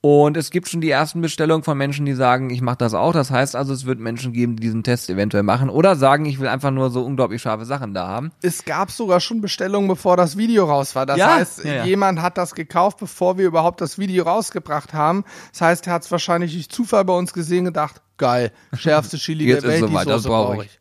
Und 0.03 0.35
es 0.35 0.49
gibt 0.49 0.67
schon 0.67 0.81
die 0.81 0.89
ersten 0.89 1.21
Bestellungen 1.21 1.63
von 1.63 1.77
Menschen, 1.77 2.07
die 2.07 2.15
sagen, 2.15 2.49
ich 2.49 2.61
mache 2.61 2.77
das 2.77 2.95
auch. 2.95 3.13
Das 3.13 3.29
heißt 3.29 3.55
also, 3.55 3.71
es 3.71 3.85
wird 3.85 3.99
Menschen 3.99 4.33
geben, 4.33 4.55
die 4.55 4.63
diesen 4.63 4.81
Test 4.81 5.11
eventuell 5.11 5.43
machen 5.43 5.69
oder 5.69 5.95
sagen, 5.95 6.25
ich 6.25 6.39
will 6.39 6.47
einfach 6.47 6.71
nur 6.71 6.89
so 6.89 7.03
unglaublich 7.05 7.43
scharfe 7.43 7.65
Sachen 7.65 7.93
da 7.93 8.07
haben. 8.07 8.31
Es 8.41 8.65
gab 8.65 8.89
sogar 8.89 9.19
schon 9.19 9.41
Bestellungen, 9.41 9.87
bevor 9.87 10.17
das 10.17 10.37
Video 10.37 10.65
raus 10.65 10.95
war. 10.95 11.05
Das 11.05 11.17
Ja, 11.17 11.35
heißt, 11.35 11.65
ja, 11.65 11.73
ja. 11.75 11.85
jemand 11.85 12.19
hat 12.19 12.39
das 12.39 12.55
gekauft, 12.55 12.97
bevor 12.99 13.37
wir 13.37 13.45
überhaupt 13.45 13.79
das 13.79 13.99
Video 13.99 14.23
rausgebracht 14.23 14.91
haben. 14.95 15.23
Das 15.51 15.61
heißt, 15.61 15.85
er 15.85 15.93
hat 15.93 16.01
es 16.01 16.11
wahrscheinlich 16.11 16.53
durch 16.53 16.69
Zufall 16.69 17.05
bei 17.05 17.13
uns 17.13 17.31
gesehen 17.31 17.59
und 17.59 17.65
gedacht, 17.65 18.01
geil, 18.21 18.51
schärfste 18.73 19.17
Chili 19.17 19.45
Jetzt 19.45 19.63
der 19.63 19.71
Welt, 19.71 19.83
die 19.83 19.87
soweit, 19.87 20.07
das 20.07 20.23
Soße 20.23 20.29
brauche 20.29 20.65
ich. 20.65 20.79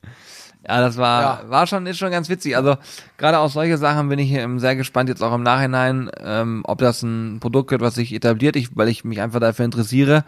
Ja, 0.68 0.80
das 0.82 0.98
war, 0.98 1.22
Ja. 1.44 1.50
war 1.50 1.66
schon, 1.66 1.86
ist 1.86 1.96
schon 1.98 2.10
ganz 2.10 2.28
witzig. 2.28 2.56
Also 2.56 2.76
gerade 3.16 3.38
auf 3.38 3.50
solche 3.52 3.78
Sachen 3.78 4.08
bin 4.10 4.18
ich 4.18 4.38
sehr 4.60 4.76
gespannt, 4.76 5.08
jetzt 5.08 5.22
auch 5.22 5.34
im 5.34 5.42
Nachhinein, 5.42 6.10
ähm, 6.20 6.60
ob 6.64 6.78
das 6.78 7.02
ein 7.02 7.40
Produkt 7.40 7.70
wird, 7.70 7.80
was 7.80 7.94
sich 7.94 8.12
etabliert, 8.12 8.56
ich, 8.56 8.76
weil 8.76 8.88
ich 8.88 9.02
mich 9.02 9.20
einfach 9.22 9.40
dafür 9.40 9.64
interessiere, 9.64 10.24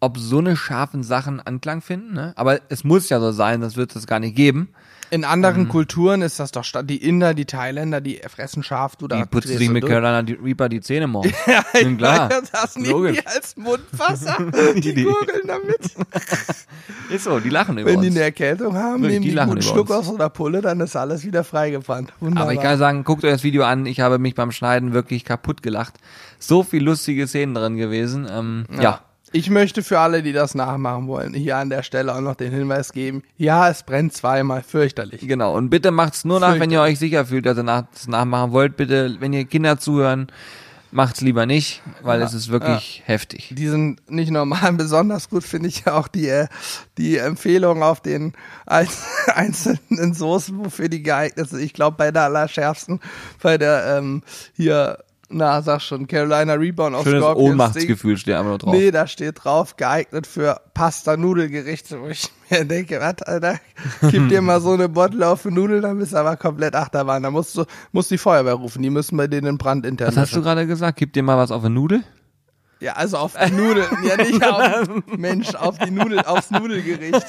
ob 0.00 0.18
so 0.18 0.38
eine 0.38 0.56
scharfen 0.56 1.02
Sachen 1.04 1.40
Anklang 1.40 1.82
finden. 1.82 2.14
Ne? 2.14 2.32
Aber 2.36 2.58
es 2.68 2.82
muss 2.84 3.08
ja 3.10 3.20
so 3.20 3.30
sein, 3.30 3.60
sonst 3.60 3.76
wird 3.76 3.94
es 3.94 4.06
gar 4.08 4.18
nicht 4.18 4.34
geben. 4.34 4.70
In 5.10 5.20
Mhm. 5.20 5.26
anderen 5.26 5.68
Kulturen 5.68 6.22
ist 6.22 6.38
das 6.38 6.52
doch 6.52 6.62
statt 6.64 6.88
die 6.88 6.96
Inder, 7.06 7.34
die 7.34 7.44
Thailänder, 7.44 8.00
die 8.00 8.20
fressen 8.28 8.62
scharf, 8.62 8.96
du 8.96 9.08
da 9.08 9.16
Die 9.16 9.24
putzen 9.26 9.58
sich 9.58 9.68
mit. 9.68 9.84
Carolina 9.84 10.22
die 10.22 10.34
Reaper 10.34 10.68
die 10.68 10.80
Zähne 10.80 11.06
morgen. 11.08 11.32
ja, 11.46 11.62
klar. 11.96 12.28
Das 12.52 12.76
nehmen 12.76 13.14
die 13.14 13.26
als 13.26 13.56
Mundwasser. 13.56 14.36
Die 14.76 14.94
Die- 14.94 15.02
gurgeln 15.04 15.46
damit. 15.46 15.80
Ist 17.10 17.24
so, 17.24 17.40
die 17.40 17.48
lachen 17.48 17.76
über 17.76 17.90
Wenn 17.90 18.00
die 18.02 18.06
uns. 18.08 18.16
eine 18.16 18.24
Erkältung 18.24 18.74
haben, 18.76 19.02
Wirklich, 19.02 19.10
nehmen 19.20 19.22
die 19.24 19.30
die 19.32 19.38
einen 19.40 19.62
Schluck 19.62 19.90
aus 19.90 20.06
so 20.06 20.14
einer 20.14 20.28
Pulle, 20.30 20.60
dann 20.62 20.78
ist 20.80 20.94
alles 20.94 21.24
wieder 21.24 21.42
freigefahren. 21.42 22.08
Wunderbar. 22.20 22.44
Aber 22.44 22.52
ich 22.54 22.60
kann 22.60 22.78
sagen, 22.78 23.02
guckt 23.02 23.24
euch 23.24 23.32
das 23.32 23.42
Video 23.42 23.64
an. 23.64 23.84
Ich 23.86 23.98
habe 23.98 24.18
mich 24.20 24.36
beim 24.36 24.52
Schneiden 24.52 24.92
wirklich 24.92 25.24
kaputt 25.24 25.60
gelacht. 25.62 25.94
So 26.38 26.62
viel 26.62 26.84
lustige 26.84 27.26
Szenen 27.26 27.54
drin 27.54 27.76
gewesen. 27.76 28.28
Ähm, 28.30 28.64
ja. 28.80 29.00
Ich 29.32 29.48
möchte 29.48 29.82
für 29.82 29.98
alle, 30.00 30.22
die 30.22 30.32
das 30.32 30.54
nachmachen 30.54 31.06
wollen, 31.06 31.34
hier 31.34 31.56
an 31.56 31.70
der 31.70 31.82
Stelle 31.82 32.14
auch 32.14 32.20
noch 32.20 32.34
den 32.34 32.52
Hinweis 32.52 32.92
geben. 32.92 33.22
Ja, 33.36 33.68
es 33.68 33.82
brennt 33.84 34.12
zweimal 34.12 34.62
fürchterlich. 34.62 35.20
Genau. 35.26 35.54
Und 35.56 35.70
bitte 35.70 35.90
macht's 35.92 36.24
nur 36.24 36.40
nach, 36.40 36.58
wenn 36.58 36.70
ihr 36.70 36.80
euch 36.80 36.98
sicher 36.98 37.26
fühlt, 37.26 37.46
dass 37.46 37.56
ihr 37.56 37.62
nach, 37.62 37.84
das 37.92 38.08
nachmachen 38.08 38.52
wollt. 38.52 38.76
Bitte, 38.76 39.16
wenn 39.20 39.32
ihr 39.32 39.44
Kinder 39.44 39.78
zuhören, 39.78 40.26
macht's 40.90 41.20
lieber 41.20 41.46
nicht, 41.46 41.82
weil 42.02 42.20
es 42.22 42.34
ist 42.34 42.50
wirklich 42.50 43.02
heftig. 43.04 43.52
Die 43.56 43.68
sind 43.68 44.00
nicht 44.10 44.32
normal. 44.32 44.72
Besonders 44.76 45.30
gut 45.30 45.44
finde 45.44 45.68
ich 45.68 45.84
ja 45.84 45.94
auch 45.94 46.08
die, 46.08 46.28
äh, 46.28 46.48
die 46.98 47.18
Empfehlung 47.18 47.84
auf 47.84 48.00
den 48.00 48.32
einz- 48.66 49.04
einzelnen 49.32 50.14
Soßen, 50.14 50.58
wofür 50.64 50.88
die 50.88 51.02
geeignet 51.04 51.50
sind. 51.50 51.60
Ich 51.60 51.72
glaube, 51.72 51.96
bei 51.96 52.10
der 52.10 52.22
allerschärfsten, 52.24 52.98
bei 53.42 53.58
der 53.58 53.98
ähm, 53.98 54.22
hier, 54.56 54.98
na, 55.30 55.62
sag 55.62 55.80
schon, 55.80 56.06
Carolina 56.06 56.54
Rebound 56.54 56.94
aus 56.94 57.04
Schönes 57.04 57.22
Scorpions 57.22 57.50
Ohnmachtsgefühl 57.50 58.16
steht 58.16 58.34
einfach 58.34 58.48
nur 58.48 58.58
drauf. 58.58 58.74
Nee, 58.74 58.90
da 58.90 59.06
steht 59.06 59.44
drauf, 59.44 59.76
geeignet 59.76 60.26
für 60.26 60.60
Pasta-Nudelgerichte, 60.74 62.00
wo 62.00 62.08
ich 62.08 62.28
mir 62.50 62.64
denke, 62.64 63.00
was, 63.00 63.22
Alter, 63.22 63.60
gib 64.10 64.28
dir 64.28 64.42
mal 64.42 64.60
so 64.60 64.72
eine 64.72 64.88
Bottle 64.88 65.26
auf 65.26 65.44
Nudeln, 65.44 65.82
dann 65.82 65.98
bist 65.98 66.12
du 66.12 66.16
aber 66.16 66.36
komplett 66.36 66.74
Achterbahn. 66.74 67.22
Da 67.22 67.30
musst 67.30 67.56
du, 67.56 67.64
musst 67.92 68.10
die 68.10 68.18
Feuerwehr 68.18 68.54
rufen, 68.54 68.82
die 68.82 68.90
müssen 68.90 69.16
bei 69.16 69.28
denen 69.28 69.46
in 69.46 69.58
Brand 69.58 69.86
intern 69.86 70.08
Was 70.08 70.16
hast 70.16 70.36
du 70.36 70.42
gerade 70.42 70.66
gesagt? 70.66 70.98
Gib 70.98 71.12
dir 71.12 71.22
mal 71.22 71.38
was 71.38 71.50
auf 71.50 71.64
eine 71.64 71.74
Nudel? 71.74 72.02
Ja, 72.80 72.94
also 72.94 73.18
auf 73.18 73.34
die 73.36 73.52
Nudeln, 73.52 73.86
ja 74.04 74.16
nicht 74.16 74.42
auf, 74.42 74.88
Mensch, 75.18 75.54
auf 75.54 75.76
die 75.78 75.90
Nudel, 75.90 76.20
aufs 76.20 76.50
Nudelgericht. 76.50 77.26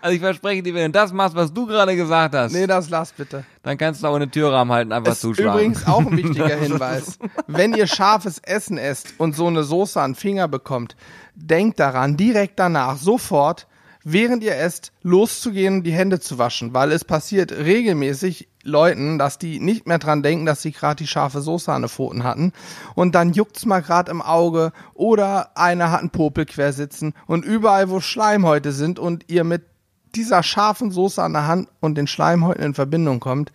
Also 0.00 0.14
ich 0.14 0.20
verspreche 0.20 0.60
dir, 0.62 0.74
wenn 0.74 0.86
du 0.90 0.98
das 0.98 1.12
machst, 1.12 1.36
was 1.36 1.52
du 1.52 1.66
gerade 1.66 1.94
gesagt 1.94 2.34
hast, 2.34 2.52
Nee, 2.52 2.66
das 2.66 2.90
lass 2.90 3.12
bitte. 3.12 3.44
dann 3.62 3.78
kannst 3.78 4.02
du 4.02 4.08
auch 4.08 4.16
eine 4.16 4.28
Türrahmen 4.28 4.72
halten, 4.74 4.92
einfach 4.92 5.12
Ist 5.12 5.20
zuschlagen. 5.20 5.52
übrigens 5.52 5.86
auch 5.86 6.00
ein 6.00 6.16
wichtiger 6.16 6.56
Hinweis. 6.56 7.18
Wenn 7.46 7.74
ihr 7.74 7.86
scharfes 7.86 8.40
Essen 8.40 8.76
esst 8.76 9.14
und 9.18 9.36
so 9.36 9.46
eine 9.46 9.62
Soße 9.62 10.00
an 10.00 10.10
den 10.12 10.16
Finger 10.16 10.48
bekommt, 10.48 10.96
denkt 11.36 11.78
daran, 11.78 12.16
direkt 12.16 12.58
danach, 12.58 12.96
sofort, 12.96 13.68
während 14.04 14.42
ihr 14.42 14.56
esst, 14.56 14.92
loszugehen 15.02 15.82
die 15.82 15.92
Hände 15.92 16.20
zu 16.20 16.38
waschen, 16.38 16.74
weil 16.74 16.92
es 16.92 17.04
passiert 17.04 17.52
regelmäßig 17.52 18.48
Leuten, 18.64 19.18
dass 19.18 19.38
die 19.38 19.60
nicht 19.60 19.86
mehr 19.86 19.98
dran 19.98 20.22
denken, 20.22 20.46
dass 20.46 20.62
sie 20.62 20.72
gerade 20.72 20.96
die 20.96 21.06
scharfe 21.06 21.40
Soße 21.40 21.72
an 21.72 21.82
den 21.82 21.88
Pfoten 21.88 22.24
hatten. 22.24 22.52
Und 22.94 23.14
dann 23.14 23.32
juckt's 23.32 23.66
mal 23.66 23.82
gerade 23.82 24.10
im 24.10 24.22
Auge 24.22 24.72
oder 24.94 25.56
einer 25.56 25.90
hat 25.90 26.00
einen 26.00 26.10
Popel 26.10 26.46
quer 26.46 26.72
sitzen 26.72 27.14
und 27.26 27.44
überall, 27.44 27.90
wo 27.90 28.00
Schleimhäute 28.00 28.72
sind 28.72 28.98
und 28.98 29.24
ihr 29.28 29.44
mit 29.44 29.62
dieser 30.14 30.42
scharfen 30.42 30.90
Soße 30.90 31.22
an 31.22 31.32
der 31.32 31.46
Hand 31.46 31.68
und 31.80 31.96
den 31.96 32.06
Schleimhäuten 32.06 32.62
in 32.62 32.74
Verbindung 32.74 33.20
kommt, 33.20 33.52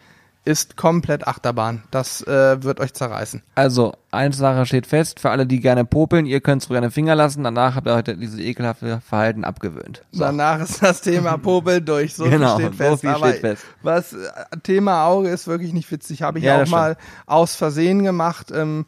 ist 0.48 0.78
komplett 0.78 1.28
Achterbahn. 1.28 1.84
Das 1.92 2.22
äh, 2.26 2.64
wird 2.64 2.80
euch 2.80 2.94
zerreißen. 2.94 3.44
Also, 3.56 3.94
eine 4.12 4.34
Sache 4.34 4.66
steht 4.66 4.88
fest, 4.88 5.20
für 5.20 5.30
alle, 5.30 5.46
die 5.46 5.60
gerne 5.60 5.84
popeln, 5.86 6.26
ihr 6.26 6.40
könnt 6.42 6.64
es 6.64 6.70
den 6.70 6.90
Finger 6.92 7.16
lassen, 7.16 7.44
danach 7.44 7.76
habt 7.76 7.86
ihr 7.88 7.94
heute 7.96 8.16
dieses 8.16 8.40
ekelhafte 8.40 9.02
Verhalten 9.02 9.44
abgewöhnt. 9.44 10.04
Danach 10.14 10.60
ist 10.62 10.82
das 10.82 11.02
Thema 11.02 11.38
Popel 11.38 11.82
durch. 11.82 12.16
So 12.16 12.24
Genau, 12.24 12.56
viel 12.58 12.68
steht 12.68 12.78
so 12.78 12.84
fest. 12.84 13.02
viel 13.02 13.10
Aber 13.10 13.28
steht 13.30 13.42
fest. 13.42 13.64
was 13.84 14.14
äh, 14.14 14.18
Thema 14.64 15.06
Auge 15.06 15.30
ist 15.30 15.48
wirklich 15.48 15.74
nicht 15.74 15.92
witzig. 15.92 16.22
Habe 16.22 16.40
ich 16.40 16.46
Ja, 16.46 16.62
auch 16.64 16.68
mal 16.68 16.98
aus 17.26 17.56
Versehen 17.56 18.04
gemacht 18.04 18.52
ähm, 18.56 18.86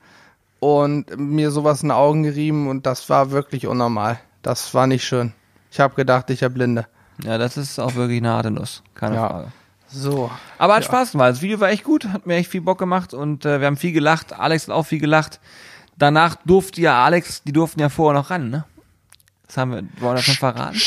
und 0.60 1.18
mir 1.20 1.52
sowas 1.52 1.84
in 1.84 1.90
die 1.90 1.96
Augen 1.96 2.24
gerieben 2.24 2.68
und 2.70 2.86
das 2.86 3.10
war 3.10 3.32
wirklich 3.32 3.68
unnormal. 3.68 4.20
Das 4.42 4.74
war 4.74 4.88
nicht 4.88 5.04
schön. 5.04 5.34
Ich 5.72 5.80
habe 5.80 5.94
gedacht, 5.96 6.30
ich 6.30 6.42
habe 6.44 6.54
Blinde. 6.54 6.88
Ja, 7.24 7.38
das 7.38 7.58
ist 7.58 7.80
auch 7.80 7.96
wirklich 7.96 8.20
eine 8.20 8.30
harte 8.30 8.50
Nuss, 8.52 8.82
keine 8.96 9.16
Ja. 9.16 9.28
Frage. 9.30 9.48
So. 9.92 10.30
Aber 10.58 10.76
hat 10.76 10.86
Spaß 10.86 11.12
gemacht. 11.14 11.30
Das 11.32 11.42
Video 11.42 11.60
war 11.60 11.70
echt 11.70 11.84
gut, 11.84 12.06
hat 12.10 12.26
mir 12.28 12.36
echt 12.36 12.50
viel 12.52 12.62
Bock 12.62 12.78
gemacht 12.78 13.14
und 13.14 13.46
äh, 13.46 13.60
wir 13.60 13.68
haben 13.68 13.78
viel 13.78 13.92
gelacht. 13.92 14.34
Alex 14.38 14.68
hat 14.68 14.76
auch 14.76 14.86
viel 14.86 15.00
gelacht. 15.00 15.40
Danach 15.98 16.36
durfte 16.46 16.80
ja 16.82 17.04
Alex, 17.04 17.44
die 17.44 17.52
durften 17.52 17.80
ja 17.82 17.90
vorher 17.90 18.20
noch 18.22 18.30
ran, 18.30 18.50
ne? 18.50 18.66
Das 19.48 19.58
haben 19.58 19.72
wir, 19.72 19.78
wollen 20.00 20.12
wir 20.12 20.14
das 20.16 20.26
schon 20.26 20.36
verraten? 20.36 20.78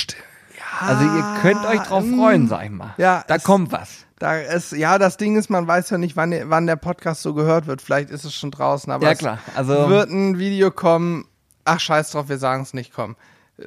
Ja, 0.56 0.86
Also 0.88 1.04
ihr 1.04 1.36
könnt 1.42 1.66
euch 1.66 1.80
drauf 1.80 2.04
ähm, 2.04 2.16
freuen, 2.16 2.48
sag 2.48 2.64
ich 2.64 2.70
mal. 2.70 2.94
ja, 2.96 3.24
da 3.26 3.34
es- 3.36 3.42
kommt 3.42 3.72
was. 3.72 4.06
Da 4.18 4.36
ist, 4.38 4.70
ja, 4.70 4.98
das 4.98 5.16
Ding 5.16 5.36
ist, 5.36 5.50
man 5.50 5.66
weiß 5.66 5.90
ja 5.90 5.98
nicht, 5.98 6.14
wann, 6.14 6.30
der- 6.30 6.48
wann 6.48 6.68
der 6.68 6.76
Podcast 6.76 7.22
so 7.22 7.34
gehört 7.34 7.66
wird. 7.66 7.82
Vielleicht 7.82 8.08
ist 8.10 8.24
es 8.24 8.32
schon 8.34 8.52
draußen, 8.52 8.92
aber 8.92 9.04
Ja 9.06 9.12
es 9.12 9.18
klar, 9.18 9.38
also 9.56 9.88
wird 9.90 10.10
ein 10.10 10.38
Video 10.38 10.70
kommen. 10.70 11.24
Ach, 11.64 11.80
scheiß 11.80 12.12
drauf, 12.12 12.28
wir 12.28 12.38
sagen 12.38 12.62
es 12.62 12.72
nicht, 12.72 12.92
komm. 12.94 13.16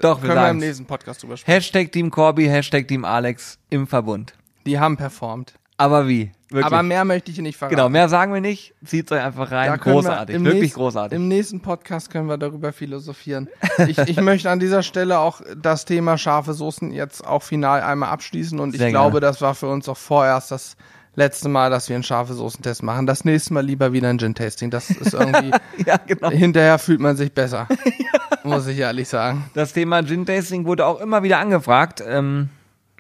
doch, 0.02 0.22
wir 0.22 0.30
Können 0.30 0.42
wir 0.42 0.50
im 0.50 0.58
nächsten 0.60 0.86
Podcast 0.86 1.22
drüber 1.24 1.36
sprechen. 1.36 1.52
Hashtag 1.54 1.92
Team 1.92 2.10
Corby, 2.10 2.46
Hashtag 2.46 2.88
Team 2.88 3.04
Alex 3.04 3.58
im 3.70 3.86
Verbund. 3.86 4.34
Die 4.66 4.80
haben 4.80 4.98
performt. 4.98 5.54
Aber 5.78 6.08
wie? 6.08 6.32
Wirklich. 6.50 6.66
Aber 6.66 6.84
mehr 6.84 7.04
möchte 7.04 7.32
ich 7.32 7.38
nicht 7.40 7.58
verraten. 7.58 7.76
genau, 7.76 7.90
mehr 7.90 8.08
sagen 8.08 8.34
wir 8.34 8.40
nicht. 8.40 8.74
Zieht 8.86 9.12
euch 9.12 9.22
einfach 9.22 9.52
rein. 9.52 9.72
Wir 9.72 9.78
großartig, 9.78 10.36
im 10.36 10.46
wirklich 10.46 10.62
nächsten- 10.64 10.80
großartig. 10.80 11.16
Im 11.18 11.28
nächsten 11.28 11.60
Podcast 11.62 12.10
können 12.10 12.28
wir 12.30 12.38
darüber 12.38 12.72
philosophieren. 12.72 13.50
Ich, 13.88 13.98
ich 13.98 14.22
möchte 14.22 14.50
an 14.50 14.60
dieser 14.62 14.84
Stelle 14.84 15.20
auch 15.20 15.42
das 15.62 15.84
Thema 15.84 16.18
scharfe 16.18 16.54
Soßen 16.54 16.92
jetzt 16.94 17.28
auch 17.28 17.44
final 17.44 17.82
einmal 17.82 18.10
abschließen 18.10 18.58
und 18.60 18.74
ich 18.74 18.80
Sehr 18.80 18.92
glaube, 18.92 19.20
gerne. 19.20 19.26
das 19.28 19.42
war 19.42 19.54
für 19.54 19.68
uns 19.68 19.90
auch 19.90 19.98
vorerst 19.98 20.50
das 20.52 20.78
letzte 21.16 21.50
Mal, 21.50 21.70
dass 21.70 21.90
wir 21.90 21.96
einen 21.96 22.04
scharfe 22.04 22.34
Soßentest 22.36 22.82
machen. 22.84 23.06
Das 23.06 23.26
nächste 23.26 23.54
Mal 23.54 23.66
lieber 23.66 23.92
wieder 23.92 24.08
ein 24.10 24.18
Gin-Tasting. 24.18 24.70
Das 24.72 24.90
ist 24.90 25.14
irgendwie, 25.14 25.52
ja, 25.86 25.98
genau. 26.08 26.30
hinterher 26.30 26.80
fühlt 26.80 27.02
man 27.02 27.18
sich 27.18 27.34
besser. 27.34 27.68
Muss 28.46 28.66
ich 28.68 28.78
ehrlich 28.80 29.10
sagen. 29.10 29.50
Das 29.56 29.74
Thema 29.74 30.04
Gin 30.06 30.26
Tasting 30.26 30.66
wurde 30.66 30.86
auch 30.86 31.02
immer 31.02 31.22
wieder 31.24 31.40
angefragt. 31.40 32.02
Ähm, 32.08 32.50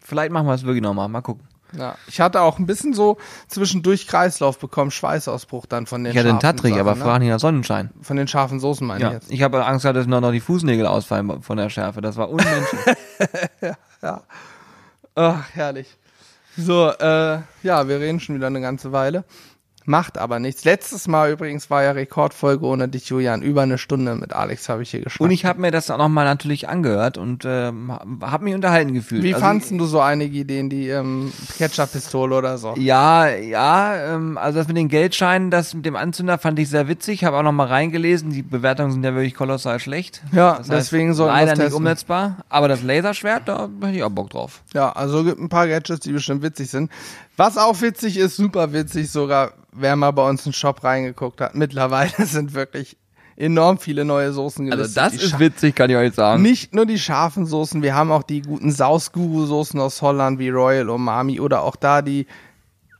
vielleicht 0.03 0.31
machen 0.33 0.47
wir 0.47 0.53
es 0.55 0.63
wirklich 0.65 0.83
nochmal. 0.83 1.07
Mal 1.07 1.21
gucken. 1.21 1.47
Ja. 1.77 1.95
Ich 2.07 2.21
hatte 2.21 2.41
auch 2.41 2.57
ein 2.59 2.65
bisschen 2.65 2.93
so 2.93 3.17
zwischendurch 3.47 4.07
Kreislauf 4.07 4.59
bekommen, 4.59 4.91
Schweißausbruch 4.91 5.65
dann 5.65 5.87
von 5.87 6.03
den 6.03 6.11
Ich 6.13 6.17
hatte 6.17 6.29
einen 6.29 6.39
Tattrig, 6.39 6.75
aber 6.77 6.95
nicht 7.19 7.29
nach 7.29 7.39
Sonnenschein. 7.39 7.91
ne? 7.95 8.03
Von 8.03 8.17
den 8.17 8.27
scharfen 8.27 8.59
Soßen 8.59 8.85
meine 8.85 9.01
Ja. 9.01 9.07
ich 9.09 9.13
jetzt. 9.15 9.31
Ich 9.31 9.41
habe 9.41 9.65
Angst 9.65 9.83
gehabt, 9.83 9.97
dass 9.97 10.07
noch, 10.07 10.21
noch 10.21 10.31
die 10.31 10.39
Fußnägel 10.39 10.85
ausfallen 10.85 11.41
von 11.41 11.57
der 11.57 11.69
Schärfe. 11.69 12.01
Das 12.01 12.17
war 12.17 12.29
unmenschlich. 12.29 12.95
Ach, 15.15 15.43
herrlich. 15.53 15.97
So, 16.57 16.89
äh, 16.89 17.39
ja, 17.63 17.87
wir 17.87 17.99
reden 17.99 18.19
schon 18.19 18.35
wieder 18.35 18.47
eine 18.47 18.61
ganze 18.61 18.91
Weile. 18.91 19.23
Macht 19.87 20.17
aber 20.17 20.39
nichts. 20.39 20.63
Letztes 20.65 21.07
Mal 21.07 21.31
übrigens 21.31 21.69
war 21.69 21.83
ja 21.83 21.91
Rekordfolge 21.91 22.65
ohne 22.65 22.87
dich, 22.87 23.07
Julian. 23.09 23.41
Über 23.43 23.61
eine 23.61 23.77
Stunde 23.77 24.15
mit 24.15 24.33
Alex 24.33 24.67
habe 24.67 24.81
ich 24.81 24.89
hier 24.91 25.01
geschafft. 25.01 25.21
und 25.21 25.29
ich 25.31 25.45
habe 25.45 25.61
mir 25.61 25.69
das 25.71 25.91
auch 25.91 25.97
nochmal 25.99 26.25
natürlich 26.25 26.67
angehört 26.67 27.17
und 27.19 27.43
ähm, 27.45 27.91
habe 28.21 28.43
mich 28.45 28.55
unterhalten 28.55 28.93
gefühlt. 28.93 29.21
Wie 29.23 29.33
Also, 29.35 29.45
fandst 29.45 29.71
du 29.71 29.85
so 29.85 29.99
einige 29.99 30.39
Ideen, 30.39 30.69
die 30.69 30.89
ähm, 30.89 31.31
Ketchup-Pistole 31.59 32.35
oder 32.35 32.57
so? 32.57 32.73
Ja, 32.77 33.27
ja, 33.29 34.15
ähm, 34.15 34.37
also 34.37 34.57
das 34.59 34.67
mit 34.67 34.77
den 34.77 34.87
Geldscheinen, 34.89 35.51
das 35.51 35.73
mit 35.73 35.85
dem 35.85 35.95
Anzünder 35.95 36.37
fand 36.37 36.57
ich 36.59 36.69
sehr 36.69 36.87
witzig. 36.87 37.23
Habe 37.23 37.37
auch 37.37 37.43
noch 37.43 37.51
mal 37.51 37.67
reingelesen. 37.67 38.31
Die 38.31 38.41
Bewertungen 38.43 38.91
sind 38.91 39.03
ja 39.03 39.13
wirklich 39.13 39.35
kolossal 39.35 39.79
schlecht. 39.79 40.23
Ja, 40.31 40.55
Das 40.57 40.67
deswegen 40.67 41.09
heißt, 41.09 41.17
sollten 41.17 41.33
wir 41.35 41.39
leider 41.41 41.51
nicht 41.53 41.61
testen. 41.61 41.77
umsetzbar. 41.77 42.37
Aber 42.49 42.67
das 42.67 42.81
Laserschwert, 42.83 43.47
da 43.47 43.69
hätte 43.81 43.95
ich 43.97 44.03
auch 44.03 44.09
Bock 44.09 44.31
drauf. 44.31 44.61
Ja, 44.73 44.91
also 44.91 45.23
gibt 45.23 45.39
ein 45.39 45.49
paar 45.49 45.67
Gadgets, 45.67 45.99
die 46.01 46.11
bestimmt 46.11 46.41
witzig 46.41 46.69
sind. 46.69 46.89
Was 47.37 47.57
auch 47.57 47.81
witzig 47.81 48.17
ist, 48.17 48.37
super 48.37 48.73
witzig 48.73 49.11
sogar, 49.11 49.53
wer 49.71 49.95
mal 49.95 50.11
bei 50.11 50.27
uns 50.27 50.45
in 50.45 50.51
den 50.51 50.55
Shop 50.55 50.83
reingeguckt 50.83 51.41
hat. 51.41 51.55
Mittlerweile 51.55 52.13
sind 52.25 52.53
wirklich 52.53 52.97
enorm 53.35 53.77
viele 53.77 54.05
neue 54.05 54.31
Soßen 54.31 54.65
Also 54.71 54.77
gelistet. 54.77 55.03
das 55.03 55.13
Die 55.13 55.25
ist 55.25 55.39
witzig, 55.39 55.75
kann 55.75 55.89
ich 55.89 55.97
euch 55.97 56.13
sagen. 56.13 56.41
Nicht 56.41 56.73
nur 56.73 56.85
die 56.85 56.99
scharfen 56.99 57.45
Soßen, 57.45 57.81
wir 57.81 57.93
haben 57.95 58.11
auch 58.11 58.23
die 58.23 58.41
guten 58.41 58.71
Saus-Guru-Soßen 58.71 59.79
aus 59.79 60.01
Holland 60.01 60.39
wie 60.39 60.49
Royal 60.49 60.89
Umami 60.89 61.39
oder 61.39 61.63
auch 61.63 61.75
da 61.75 62.01
die 62.01 62.27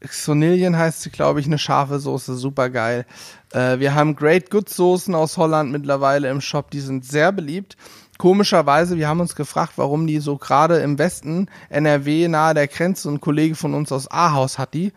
Xonilien 0.02 0.78
heißt 0.78 1.02
sie, 1.02 1.10
glaube 1.10 1.40
ich, 1.40 1.48
eine 1.48 1.58
scharfe 1.58 2.00
Soße, 2.00 2.36
super 2.36 2.70
geil. 2.70 3.06
Äh, 3.54 3.80
wir 3.80 3.96
haben 3.96 4.16
Great 4.16 4.52
Good 4.52 4.70
Soßen 4.70 5.16
aus 5.16 5.38
Holland 5.38 5.72
mittlerweile 5.72 6.30
im 6.30 6.42
Shop, 6.42 6.70
die 6.70 6.80
sind 6.82 7.06
sehr 7.06 7.32
beliebt. 7.32 7.78
Komischerweise, 8.18 8.98
wir 8.98 9.08
haben 9.08 9.20
uns 9.20 9.36
gefragt, 9.36 9.74
warum 9.76 10.08
die 10.08 10.20
so 10.20 10.38
gerade 10.38 10.78
im 10.78 10.98
Westen, 10.98 11.50
NRW, 11.70 12.28
nahe 12.28 12.54
der 12.54 12.68
Grenze, 12.68 13.10
ein 13.10 13.20
Kollege 13.20 13.56
von 13.56 13.74
uns 13.74 13.92
aus 13.92 14.10
Ahaus 14.10 14.58
hat 14.58 14.74
die. 14.74 14.94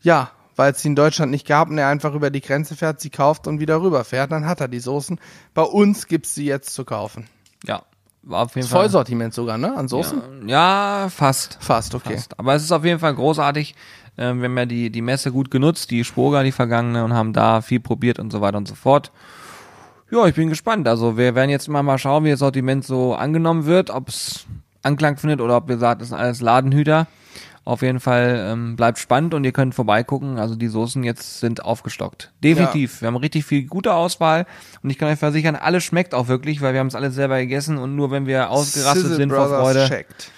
Ja, 0.00 0.30
weil 0.56 0.72
es 0.72 0.82
sie 0.82 0.88
in 0.88 0.96
Deutschland 0.96 1.30
nicht 1.30 1.46
gab 1.46 1.68
und 1.70 1.78
er 1.78 1.88
einfach 1.88 2.14
über 2.14 2.30
die 2.30 2.40
Grenze 2.40 2.74
fährt, 2.74 3.00
sie 3.00 3.10
kauft 3.10 3.46
und 3.46 3.60
wieder 3.60 3.80
rüberfährt, 3.80 4.32
dann 4.32 4.46
hat 4.46 4.60
er 4.60 4.68
die 4.68 4.80
Soßen. 4.80 5.20
Bei 5.54 5.62
uns 5.62 6.06
gibt's 6.06 6.34
sie 6.34 6.46
jetzt 6.46 6.74
zu 6.74 6.84
kaufen. 6.84 7.28
Ja, 7.64 7.82
war 8.22 8.44
auf 8.44 8.54
jeden 8.54 8.62
Das 8.62 8.70
Fall. 8.70 8.82
Vollsortiment 8.82 9.34
sogar, 9.34 9.58
ne? 9.58 9.76
An 9.76 9.88
Soßen? 9.88 10.48
Ja, 10.48 11.08
fast. 11.10 11.58
Fast, 11.60 11.94
okay. 11.94 12.14
Fast. 12.14 12.38
Aber 12.38 12.54
es 12.54 12.62
ist 12.64 12.72
auf 12.72 12.84
jeden 12.84 12.98
Fall 12.98 13.14
großartig. 13.14 13.74
Ähm, 14.16 14.40
wir 14.40 14.48
haben 14.48 14.58
ja 14.58 14.66
die, 14.66 14.90
die 14.90 15.02
Messe 15.02 15.30
gut 15.30 15.50
genutzt, 15.50 15.90
die 15.90 16.02
Spoga, 16.02 16.42
die 16.42 16.52
vergangene, 16.52 17.04
und 17.04 17.12
haben 17.12 17.32
da 17.32 17.60
viel 17.60 17.80
probiert 17.80 18.18
und 18.18 18.32
so 18.32 18.40
weiter 18.40 18.58
und 18.58 18.66
so 18.66 18.74
fort. 18.74 19.12
Ja, 20.10 20.26
ich 20.26 20.34
bin 20.34 20.48
gespannt. 20.48 20.88
Also 20.88 21.16
wir 21.16 21.34
werden 21.34 21.50
jetzt 21.50 21.68
mal, 21.68 21.82
mal 21.82 21.98
schauen, 21.98 22.24
wie 22.24 22.30
das 22.30 22.38
Sortiment 22.38 22.84
so 22.84 23.14
angenommen 23.14 23.66
wird, 23.66 23.90
ob 23.90 24.08
es 24.08 24.46
Anklang 24.82 25.16
findet 25.16 25.40
oder 25.40 25.56
ob 25.56 25.68
wir 25.68 25.78
sagen, 25.78 26.00
das 26.00 26.08
sind 26.08 26.18
alles 26.18 26.40
Ladenhüter. 26.40 27.06
Auf 27.64 27.82
jeden 27.82 28.00
Fall 28.00 28.48
ähm, 28.50 28.76
bleibt 28.76 28.98
spannend 28.98 29.34
und 29.34 29.44
ihr 29.44 29.52
könnt 29.52 29.74
vorbeigucken. 29.74 30.38
Also 30.38 30.54
die 30.56 30.68
Soßen 30.68 31.04
jetzt 31.04 31.40
sind 31.40 31.62
aufgestockt. 31.62 32.32
Definitiv. 32.42 33.02
Wir 33.02 33.08
haben 33.08 33.16
richtig 33.16 33.44
viel 33.44 33.66
gute 33.66 33.92
Auswahl 33.92 34.46
und 34.82 34.88
ich 34.88 34.96
kann 34.96 35.10
euch 35.10 35.18
versichern, 35.18 35.54
alles 35.54 35.84
schmeckt 35.84 36.14
auch 36.14 36.28
wirklich, 36.28 36.62
weil 36.62 36.72
wir 36.72 36.80
haben 36.80 36.86
es 36.86 36.94
alles 36.94 37.14
selber 37.14 37.38
gegessen 37.38 37.76
und 37.76 37.94
nur 37.94 38.10
wenn 38.10 38.24
wir 38.24 38.48
ausgerastet 38.48 39.02
Sizzle 39.02 39.16
sind 39.16 39.30
vor 39.30 39.48
Brothers 39.48 39.60
Freude, 39.60 39.86
checkt. 39.86 40.30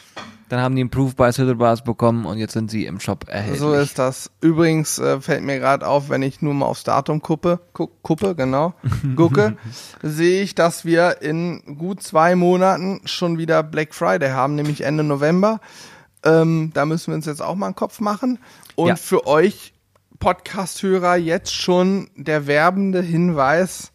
Dann 0.51 0.61
haben 0.61 0.75
die 0.75 0.81
einen 0.83 0.91
Proof 0.91 1.15
bei 1.15 1.31
Sizzle 1.33 1.55
Bars 1.55 1.83
bekommen 1.83 2.27
und 2.27 2.37
jetzt 2.39 2.53
sind 2.53 2.71
sie 2.71 2.85
im 2.85 2.99
Shop 3.01 3.25
erhältlich. 3.29 3.61
So 3.61 3.73
ist 3.73 3.99
das. 3.99 4.31
Übrigens 4.41 4.99
äh, 4.99 5.21
fällt 5.21 5.43
mir 5.45 5.59
gerade 5.61 5.87
auf, 5.87 6.11
wenn 6.11 6.23
ich 6.23 6.43
nur 6.43 6.53
mal 6.53 6.67
aufs 6.67 6.85
Datum 6.85 7.23
kuppe, 7.23 7.61
gu 7.73 7.87
kuppe, 8.03 8.35
genau, 8.35 8.75
gucke, 9.17 9.57
sehe 10.03 10.43
ich, 10.43 10.55
dass 10.55 10.85
wir 10.85 11.23
in 11.23 11.79
gut 11.79 12.03
zwei 12.03 12.35
Monaten 12.35 13.01
schon 13.05 13.39
wieder 13.39 13.63
Black 13.63 13.95
Friday 13.95 14.31
haben, 14.33 14.57
nämlich 14.57 14.83
Ende 14.83 15.05
November. 15.05 15.61
Ähm, 16.25 16.73
da 16.75 16.85
müssen 16.85 17.13
wir 17.13 17.15
uns 17.15 17.27
jetzt 17.27 17.41
auch 17.41 17.55
mal 17.55 17.67
einen 17.67 17.77
Kopf 17.77 18.01
machen. 18.01 18.39
Und 18.75 18.89
Ja. 18.89 18.97
für 18.97 19.27
euch 19.27 19.73
Podcast-Hörer 20.19 21.17
jetzt 21.17 21.55
schon 21.55 22.11
der 22.17 22.47
werbende 22.47 23.01
Hinweis, 23.01 23.93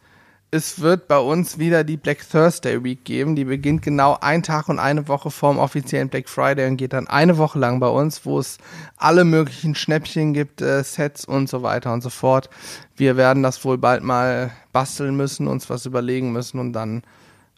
es 0.56 0.80
wird 0.80 1.10
bei 1.10 1.20
uns 1.20 1.60
wieder 1.60 1.84
die 1.84 1.98
Black 1.98 2.28
Thursday 2.30 2.82
Week 2.82 3.04
geben. 3.04 3.36
Die 3.36 3.44
beginnt 3.44 3.82
genau 3.82 4.18
ein 4.22 4.42
Tag 4.42 4.70
und 4.70 4.80
eine 4.80 5.08
Woche 5.10 5.30
vorm 5.30 5.60
offiziellen 5.60 6.08
Black 6.08 6.30
Friday 6.30 6.68
und 6.68 6.78
geht 6.78 6.94
dann 6.94 7.08
eine 7.08 7.38
Woche 7.38 7.60
lang 7.60 7.82
bei 7.82 7.90
uns, 7.90 8.26
wo 8.26 8.40
es 8.40 8.58
alle 8.96 9.26
möglichen 9.26 9.76
Schnäppchen 9.76 10.34
gibt, 10.34 10.62
äh, 10.62 10.82
Sets 10.82 11.26
und 11.26 11.50
so 11.50 11.62
weiter 11.62 11.92
und 11.92 12.02
so 12.02 12.10
fort. 12.10 12.50
Wir 12.96 13.18
werden 13.18 13.44
das 13.44 13.64
wohl 13.66 13.78
bald 13.78 14.02
mal 14.02 14.52
basteln 14.72 15.18
müssen, 15.18 15.48
uns 15.48 15.70
was 15.70 15.86
überlegen 15.86 16.32
müssen 16.32 16.60
und 16.60 16.72
dann 16.72 17.04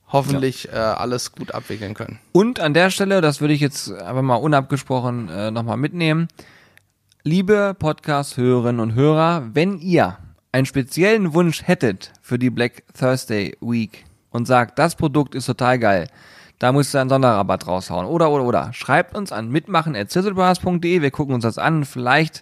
hoffentlich 0.07 0.69
äh, 0.69 0.75
alles 0.75 1.33
gut 1.33 1.53
abwickeln 1.53 1.93
können. 1.93 2.19
Und 2.31 2.59
an 2.59 2.73
der 2.73 2.89
Stelle, 2.89 3.21
das 3.21 3.41
würde 3.41 3.53
ich 3.53 3.61
jetzt 3.61 3.91
einfach 3.91 4.23
mal 4.23 4.35
unabgesprochen 4.35 5.29
äh, 5.29 5.51
nochmal 5.51 5.77
mitnehmen. 5.77 6.29
Liebe 7.23 7.75
Podcast-Hörerinnen 7.77 8.79
und 8.79 8.95
Hörer, 8.95 9.49
wenn 9.53 9.77
ihr 9.79 10.17
einen 10.57 10.65
speziellen 10.65 11.35
Wunsch 11.35 11.67
hättet 11.67 12.11
für 12.19 12.39
die 12.39 12.49
Black 12.49 12.83
Thursday 12.97 13.55
Week 13.61 14.05
und 14.31 14.47
sagt, 14.47 14.79
das 14.79 14.95
Produkt 14.95 15.35
ist 15.35 15.45
total 15.45 15.77
geil, 15.77 16.07
da 16.57 16.71
müsst 16.71 16.95
ihr 16.95 17.01
einen 17.01 17.11
Sonderrabatt 17.11 17.67
raushauen. 17.67 18.07
Oder, 18.07 18.31
oder, 18.31 18.43
oder. 18.43 18.73
Schreibt 18.73 19.15
uns 19.15 19.31
an 19.31 19.49
mitmachen.sizzlebars.de. 19.49 21.03
Wir 21.03 21.11
gucken 21.11 21.35
uns 21.35 21.43
das 21.43 21.59
an. 21.59 21.85
Vielleicht 21.85 22.41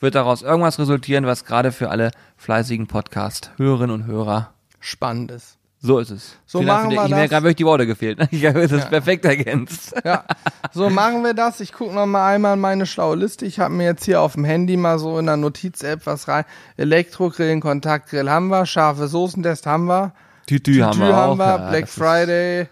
wird 0.00 0.14
daraus 0.14 0.40
irgendwas 0.40 0.78
resultieren, 0.78 1.26
was 1.26 1.44
gerade 1.44 1.72
für 1.72 1.90
alle 1.90 2.12
fleißigen 2.38 2.86
Podcast-Hörerinnen 2.86 3.94
und 3.94 4.06
Hörer 4.06 4.54
Spannend 4.80 5.30
ist. 5.30 5.58
So 5.84 5.98
ist 5.98 6.10
es. 6.10 6.36
So 6.46 6.60
Vielen 6.60 6.68
machen 6.68 6.90
wir 6.90 7.02
Ich 7.04 7.10
mir 7.10 7.16
das. 7.22 7.30
gerade 7.30 7.42
wirklich 7.44 7.56
die 7.56 7.64
Worte 7.66 7.86
gefehlt. 7.86 8.18
Ich 8.30 8.46
habe 8.46 8.60
es 8.62 8.70
perfekt 8.88 9.24
ergänzt. 9.24 9.94
Ja, 10.04 10.24
so 10.72 10.88
machen 10.88 11.22
wir 11.24 11.34
das. 11.34 11.58
Ich 11.60 11.72
gucke 11.72 11.92
noch 11.94 12.06
mal 12.06 12.32
einmal 12.34 12.54
in 12.54 12.60
meine 12.60 12.86
schlaue 12.86 13.16
Liste. 13.16 13.44
Ich 13.44 13.58
habe 13.58 13.74
mir 13.74 13.84
jetzt 13.84 14.04
hier 14.04 14.20
auf 14.20 14.34
dem 14.34 14.44
Handy 14.44 14.76
mal 14.76 14.98
so 14.98 15.18
in 15.18 15.26
der 15.26 15.36
Notiz-App 15.36 16.06
was 16.06 16.28
rein. 16.28 16.44
Elektrogrillen, 16.76 17.60
Kontaktgrill 17.60 18.30
haben 18.30 18.48
wir, 18.48 18.64
scharfe 18.64 19.08
Soßentest 19.08 19.66
haben 19.66 19.86
wir, 19.86 20.12
Tütü, 20.46 20.80
haben 20.80 21.00
wir 21.00 21.16
auch. 21.16 21.38
Ja, 21.38 21.56
Black 21.56 21.82
das 21.82 21.90
ist- 21.90 21.98
Friday. 21.98 22.68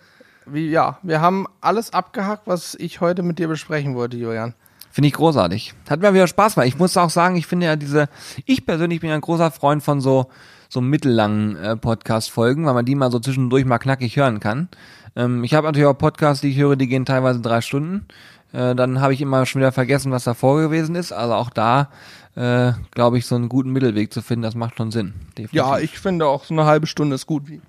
Wie, 0.46 0.68
ja, 0.70 0.98
wir 1.02 1.20
haben 1.20 1.46
alles 1.60 1.92
abgehackt, 1.92 2.42
was 2.46 2.74
ich 2.74 3.00
heute 3.00 3.22
mit 3.22 3.38
dir 3.38 3.46
besprechen 3.48 3.94
wollte, 3.94 4.16
Julian. 4.16 4.54
Finde 4.90 5.06
ich 5.08 5.14
großartig. 5.14 5.74
Hat 5.88 6.00
mir 6.00 6.12
wieder 6.12 6.26
Spaß 6.26 6.54
gemacht. 6.54 6.66
Ich 6.66 6.76
muss 6.78 6.96
auch 6.96 7.10
sagen, 7.10 7.36
ich 7.36 7.46
finde 7.46 7.66
ja 7.66 7.76
diese, 7.76 8.08
ich 8.46 8.66
persönlich 8.66 9.00
bin 9.00 9.10
ja 9.10 9.14
ein 9.14 9.20
großer 9.20 9.52
Freund 9.52 9.82
von 9.84 10.00
so, 10.00 10.28
so 10.70 10.80
mittellangen 10.80 11.56
äh, 11.56 11.76
Podcast-Folgen, 11.76 12.64
weil 12.64 12.74
man 12.74 12.84
die 12.84 12.94
mal 12.94 13.10
so 13.10 13.18
zwischendurch 13.18 13.64
mal 13.64 13.78
knackig 13.78 14.16
hören 14.16 14.38
kann. 14.38 14.68
Ähm, 15.16 15.42
ich 15.42 15.52
habe 15.54 15.66
natürlich 15.66 15.88
auch 15.88 15.98
Podcasts, 15.98 16.40
die 16.40 16.50
ich 16.50 16.58
höre, 16.58 16.76
die 16.76 16.86
gehen 16.86 17.04
teilweise 17.04 17.40
drei 17.40 17.60
Stunden. 17.60 18.06
Äh, 18.52 18.76
dann 18.76 19.00
habe 19.00 19.12
ich 19.12 19.20
immer 19.20 19.44
schon 19.46 19.60
wieder 19.60 19.72
vergessen, 19.72 20.12
was 20.12 20.24
davor 20.24 20.60
gewesen 20.60 20.94
ist. 20.94 21.12
Also 21.12 21.34
auch 21.34 21.50
da, 21.50 21.90
äh, 22.36 22.72
glaube 22.92 23.18
ich, 23.18 23.26
so 23.26 23.34
einen 23.34 23.48
guten 23.48 23.70
Mittelweg 23.70 24.12
zu 24.12 24.22
finden, 24.22 24.42
das 24.42 24.54
macht 24.54 24.76
schon 24.76 24.92
Sinn. 24.92 25.14
Definitiv. 25.36 25.52
Ja, 25.52 25.78
ich 25.78 25.98
finde 25.98 26.26
auch 26.26 26.44
so 26.44 26.54
eine 26.54 26.64
halbe 26.64 26.86
Stunde 26.86 27.16
ist 27.16 27.26
gut 27.26 27.48
wie 27.48 27.60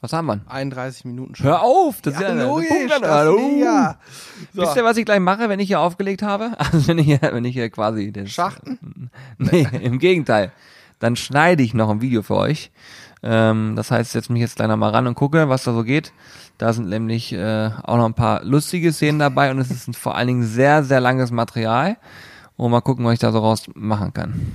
Was 0.00 0.12
haben 0.12 0.26
wir? 0.26 0.40
31 0.46 1.02
Punkt 1.02 1.38
schon. 1.38 1.46
Hör 1.46 1.62
auf! 1.62 2.00
Das 2.02 2.14
ist 2.14 2.20
ja, 2.20 2.32
logisch, 2.34 2.70
ist 2.70 3.00
mega. 3.00 3.98
So. 4.54 4.62
Wisst 4.62 4.76
ihr, 4.76 4.84
was 4.84 4.96
ich 4.96 5.04
gleich 5.04 5.18
mache, 5.18 5.48
wenn 5.48 5.58
ich 5.58 5.66
hier 5.66 5.80
aufgelegt 5.80 6.22
habe? 6.22 6.52
Also 6.58 6.86
wenn 6.86 6.98
ich 6.98 7.06
hier, 7.06 7.20
wenn 7.20 7.44
ich 7.44 7.54
hier 7.54 7.68
quasi 7.68 8.12
den 8.12 8.28
Schachten? 8.28 9.10
Nee, 9.38 9.66
im 9.82 9.98
Gegenteil. 9.98 10.52
Dann 10.98 11.16
schneide 11.16 11.62
ich 11.62 11.74
noch 11.74 11.90
ein 11.90 12.00
Video 12.00 12.22
für 12.22 12.36
euch. 12.36 12.70
Ähm, 13.22 13.74
das 13.76 13.90
heißt, 13.90 14.14
jetzt 14.14 14.30
mich 14.30 14.40
jetzt 14.40 14.56
gleich 14.56 14.68
noch 14.68 14.76
mal 14.76 14.90
ran 14.90 15.06
und 15.06 15.14
gucke, 15.14 15.48
was 15.48 15.64
da 15.64 15.72
so 15.72 15.84
geht. 15.84 16.12
Da 16.56 16.72
sind 16.72 16.88
nämlich 16.88 17.32
äh, 17.32 17.70
auch 17.82 17.96
noch 17.96 18.06
ein 18.06 18.14
paar 18.14 18.44
lustige 18.44 18.92
Szenen 18.92 19.18
dabei 19.18 19.50
und 19.50 19.58
es 19.58 19.70
ist 19.70 19.96
vor 19.96 20.16
allen 20.16 20.28
Dingen 20.28 20.44
sehr, 20.44 20.82
sehr 20.84 21.00
langes 21.00 21.30
Material. 21.30 21.96
Und 22.56 22.72
mal 22.72 22.80
gucken, 22.80 23.04
was 23.04 23.14
ich 23.14 23.20
da 23.20 23.30
so 23.30 23.38
raus 23.38 23.66
machen 23.74 24.12
kann. 24.12 24.52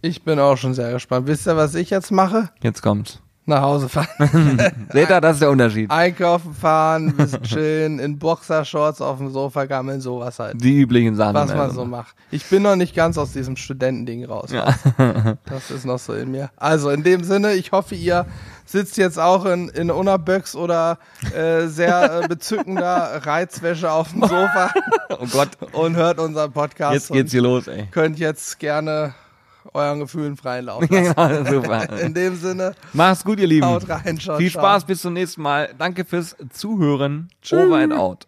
Ich 0.00 0.24
bin 0.24 0.38
auch 0.38 0.56
schon 0.56 0.72
sehr 0.72 0.90
gespannt. 0.90 1.26
Wisst 1.26 1.46
ihr, 1.46 1.56
was 1.56 1.74
ich 1.74 1.90
jetzt 1.90 2.10
mache? 2.10 2.48
Jetzt 2.62 2.82
kommt's. 2.82 3.20
Nach 3.44 3.62
Hause 3.62 3.88
fahren. 3.88 4.06
Seht 4.92 5.10
ihr, 5.10 5.20
das 5.20 5.34
ist 5.34 5.42
der 5.42 5.50
Unterschied. 5.50 5.90
Einkaufen 5.90 6.54
fahren, 6.54 7.16
bisschen 7.16 7.42
chillen, 7.42 7.98
in 7.98 8.16
Boxershorts 8.18 9.00
auf 9.00 9.18
dem 9.18 9.30
Sofa 9.32 9.64
gammeln, 9.64 10.00
sowas 10.00 10.38
halt. 10.38 10.62
Die 10.62 10.78
üblichen 10.78 11.16
Sachen. 11.16 11.34
Was 11.34 11.48
man 11.48 11.58
also. 11.58 11.74
so 11.74 11.84
macht. 11.84 12.14
Ich 12.30 12.44
bin 12.44 12.62
noch 12.62 12.76
nicht 12.76 12.94
ganz 12.94 13.18
aus 13.18 13.32
diesem 13.32 13.56
Studentending 13.56 14.24
raus. 14.24 14.50
Ja. 14.52 14.74
Das 15.44 15.70
ist 15.70 15.84
noch 15.84 15.98
so 15.98 16.14
in 16.14 16.30
mir. 16.30 16.50
Also 16.56 16.90
in 16.90 17.02
dem 17.02 17.24
Sinne, 17.24 17.54
ich 17.54 17.72
hoffe, 17.72 17.94
ihr 17.94 18.26
sitzt 18.64 18.96
jetzt 18.96 19.18
auch 19.18 19.44
in, 19.44 19.68
in 19.68 19.90
Unaböcks 19.90 20.54
oder 20.54 20.98
äh, 21.34 21.66
sehr 21.66 22.22
äh, 22.22 22.28
bezückender 22.28 23.20
Reizwäsche 23.24 23.90
auf 23.90 24.12
dem 24.12 24.22
Sofa 24.22 24.72
Oh 25.18 25.26
Gott, 25.30 25.50
und 25.72 25.96
hört 25.96 26.18
unseren 26.18 26.52
Podcast 26.52 26.94
jetzt 26.94 27.12
geht's 27.12 27.32
hier 27.32 27.42
los, 27.42 27.66
ey. 27.66 27.86
könnt 27.90 28.18
jetzt 28.18 28.58
gerne 28.58 29.14
euren 29.74 30.00
Gefühlen 30.00 30.36
freien 30.36 30.64
Lauf 30.66 30.84
Ja, 30.90 31.12
lassen. 31.12 31.46
super. 31.52 31.98
In 32.00 32.14
dem 32.14 32.36
Sinne, 32.36 32.74
Macht's 32.92 33.24
gut, 33.24 33.38
ihr 33.40 33.46
Lieben. 33.46 33.66
haut 33.66 33.88
rein, 33.88 34.18
ciao, 34.18 34.36
Viel. 34.38 34.50
Spaß, 34.50 34.84
bis 34.84 35.02
zum 35.02 35.12
nächsten 35.14 35.42
Mal. 35.42 35.70
Danke 35.78 36.04
fürs 36.04 36.36
Zuhören. 36.50 37.28
Over 37.52 37.76
and 37.78 37.92
out. 37.92 38.26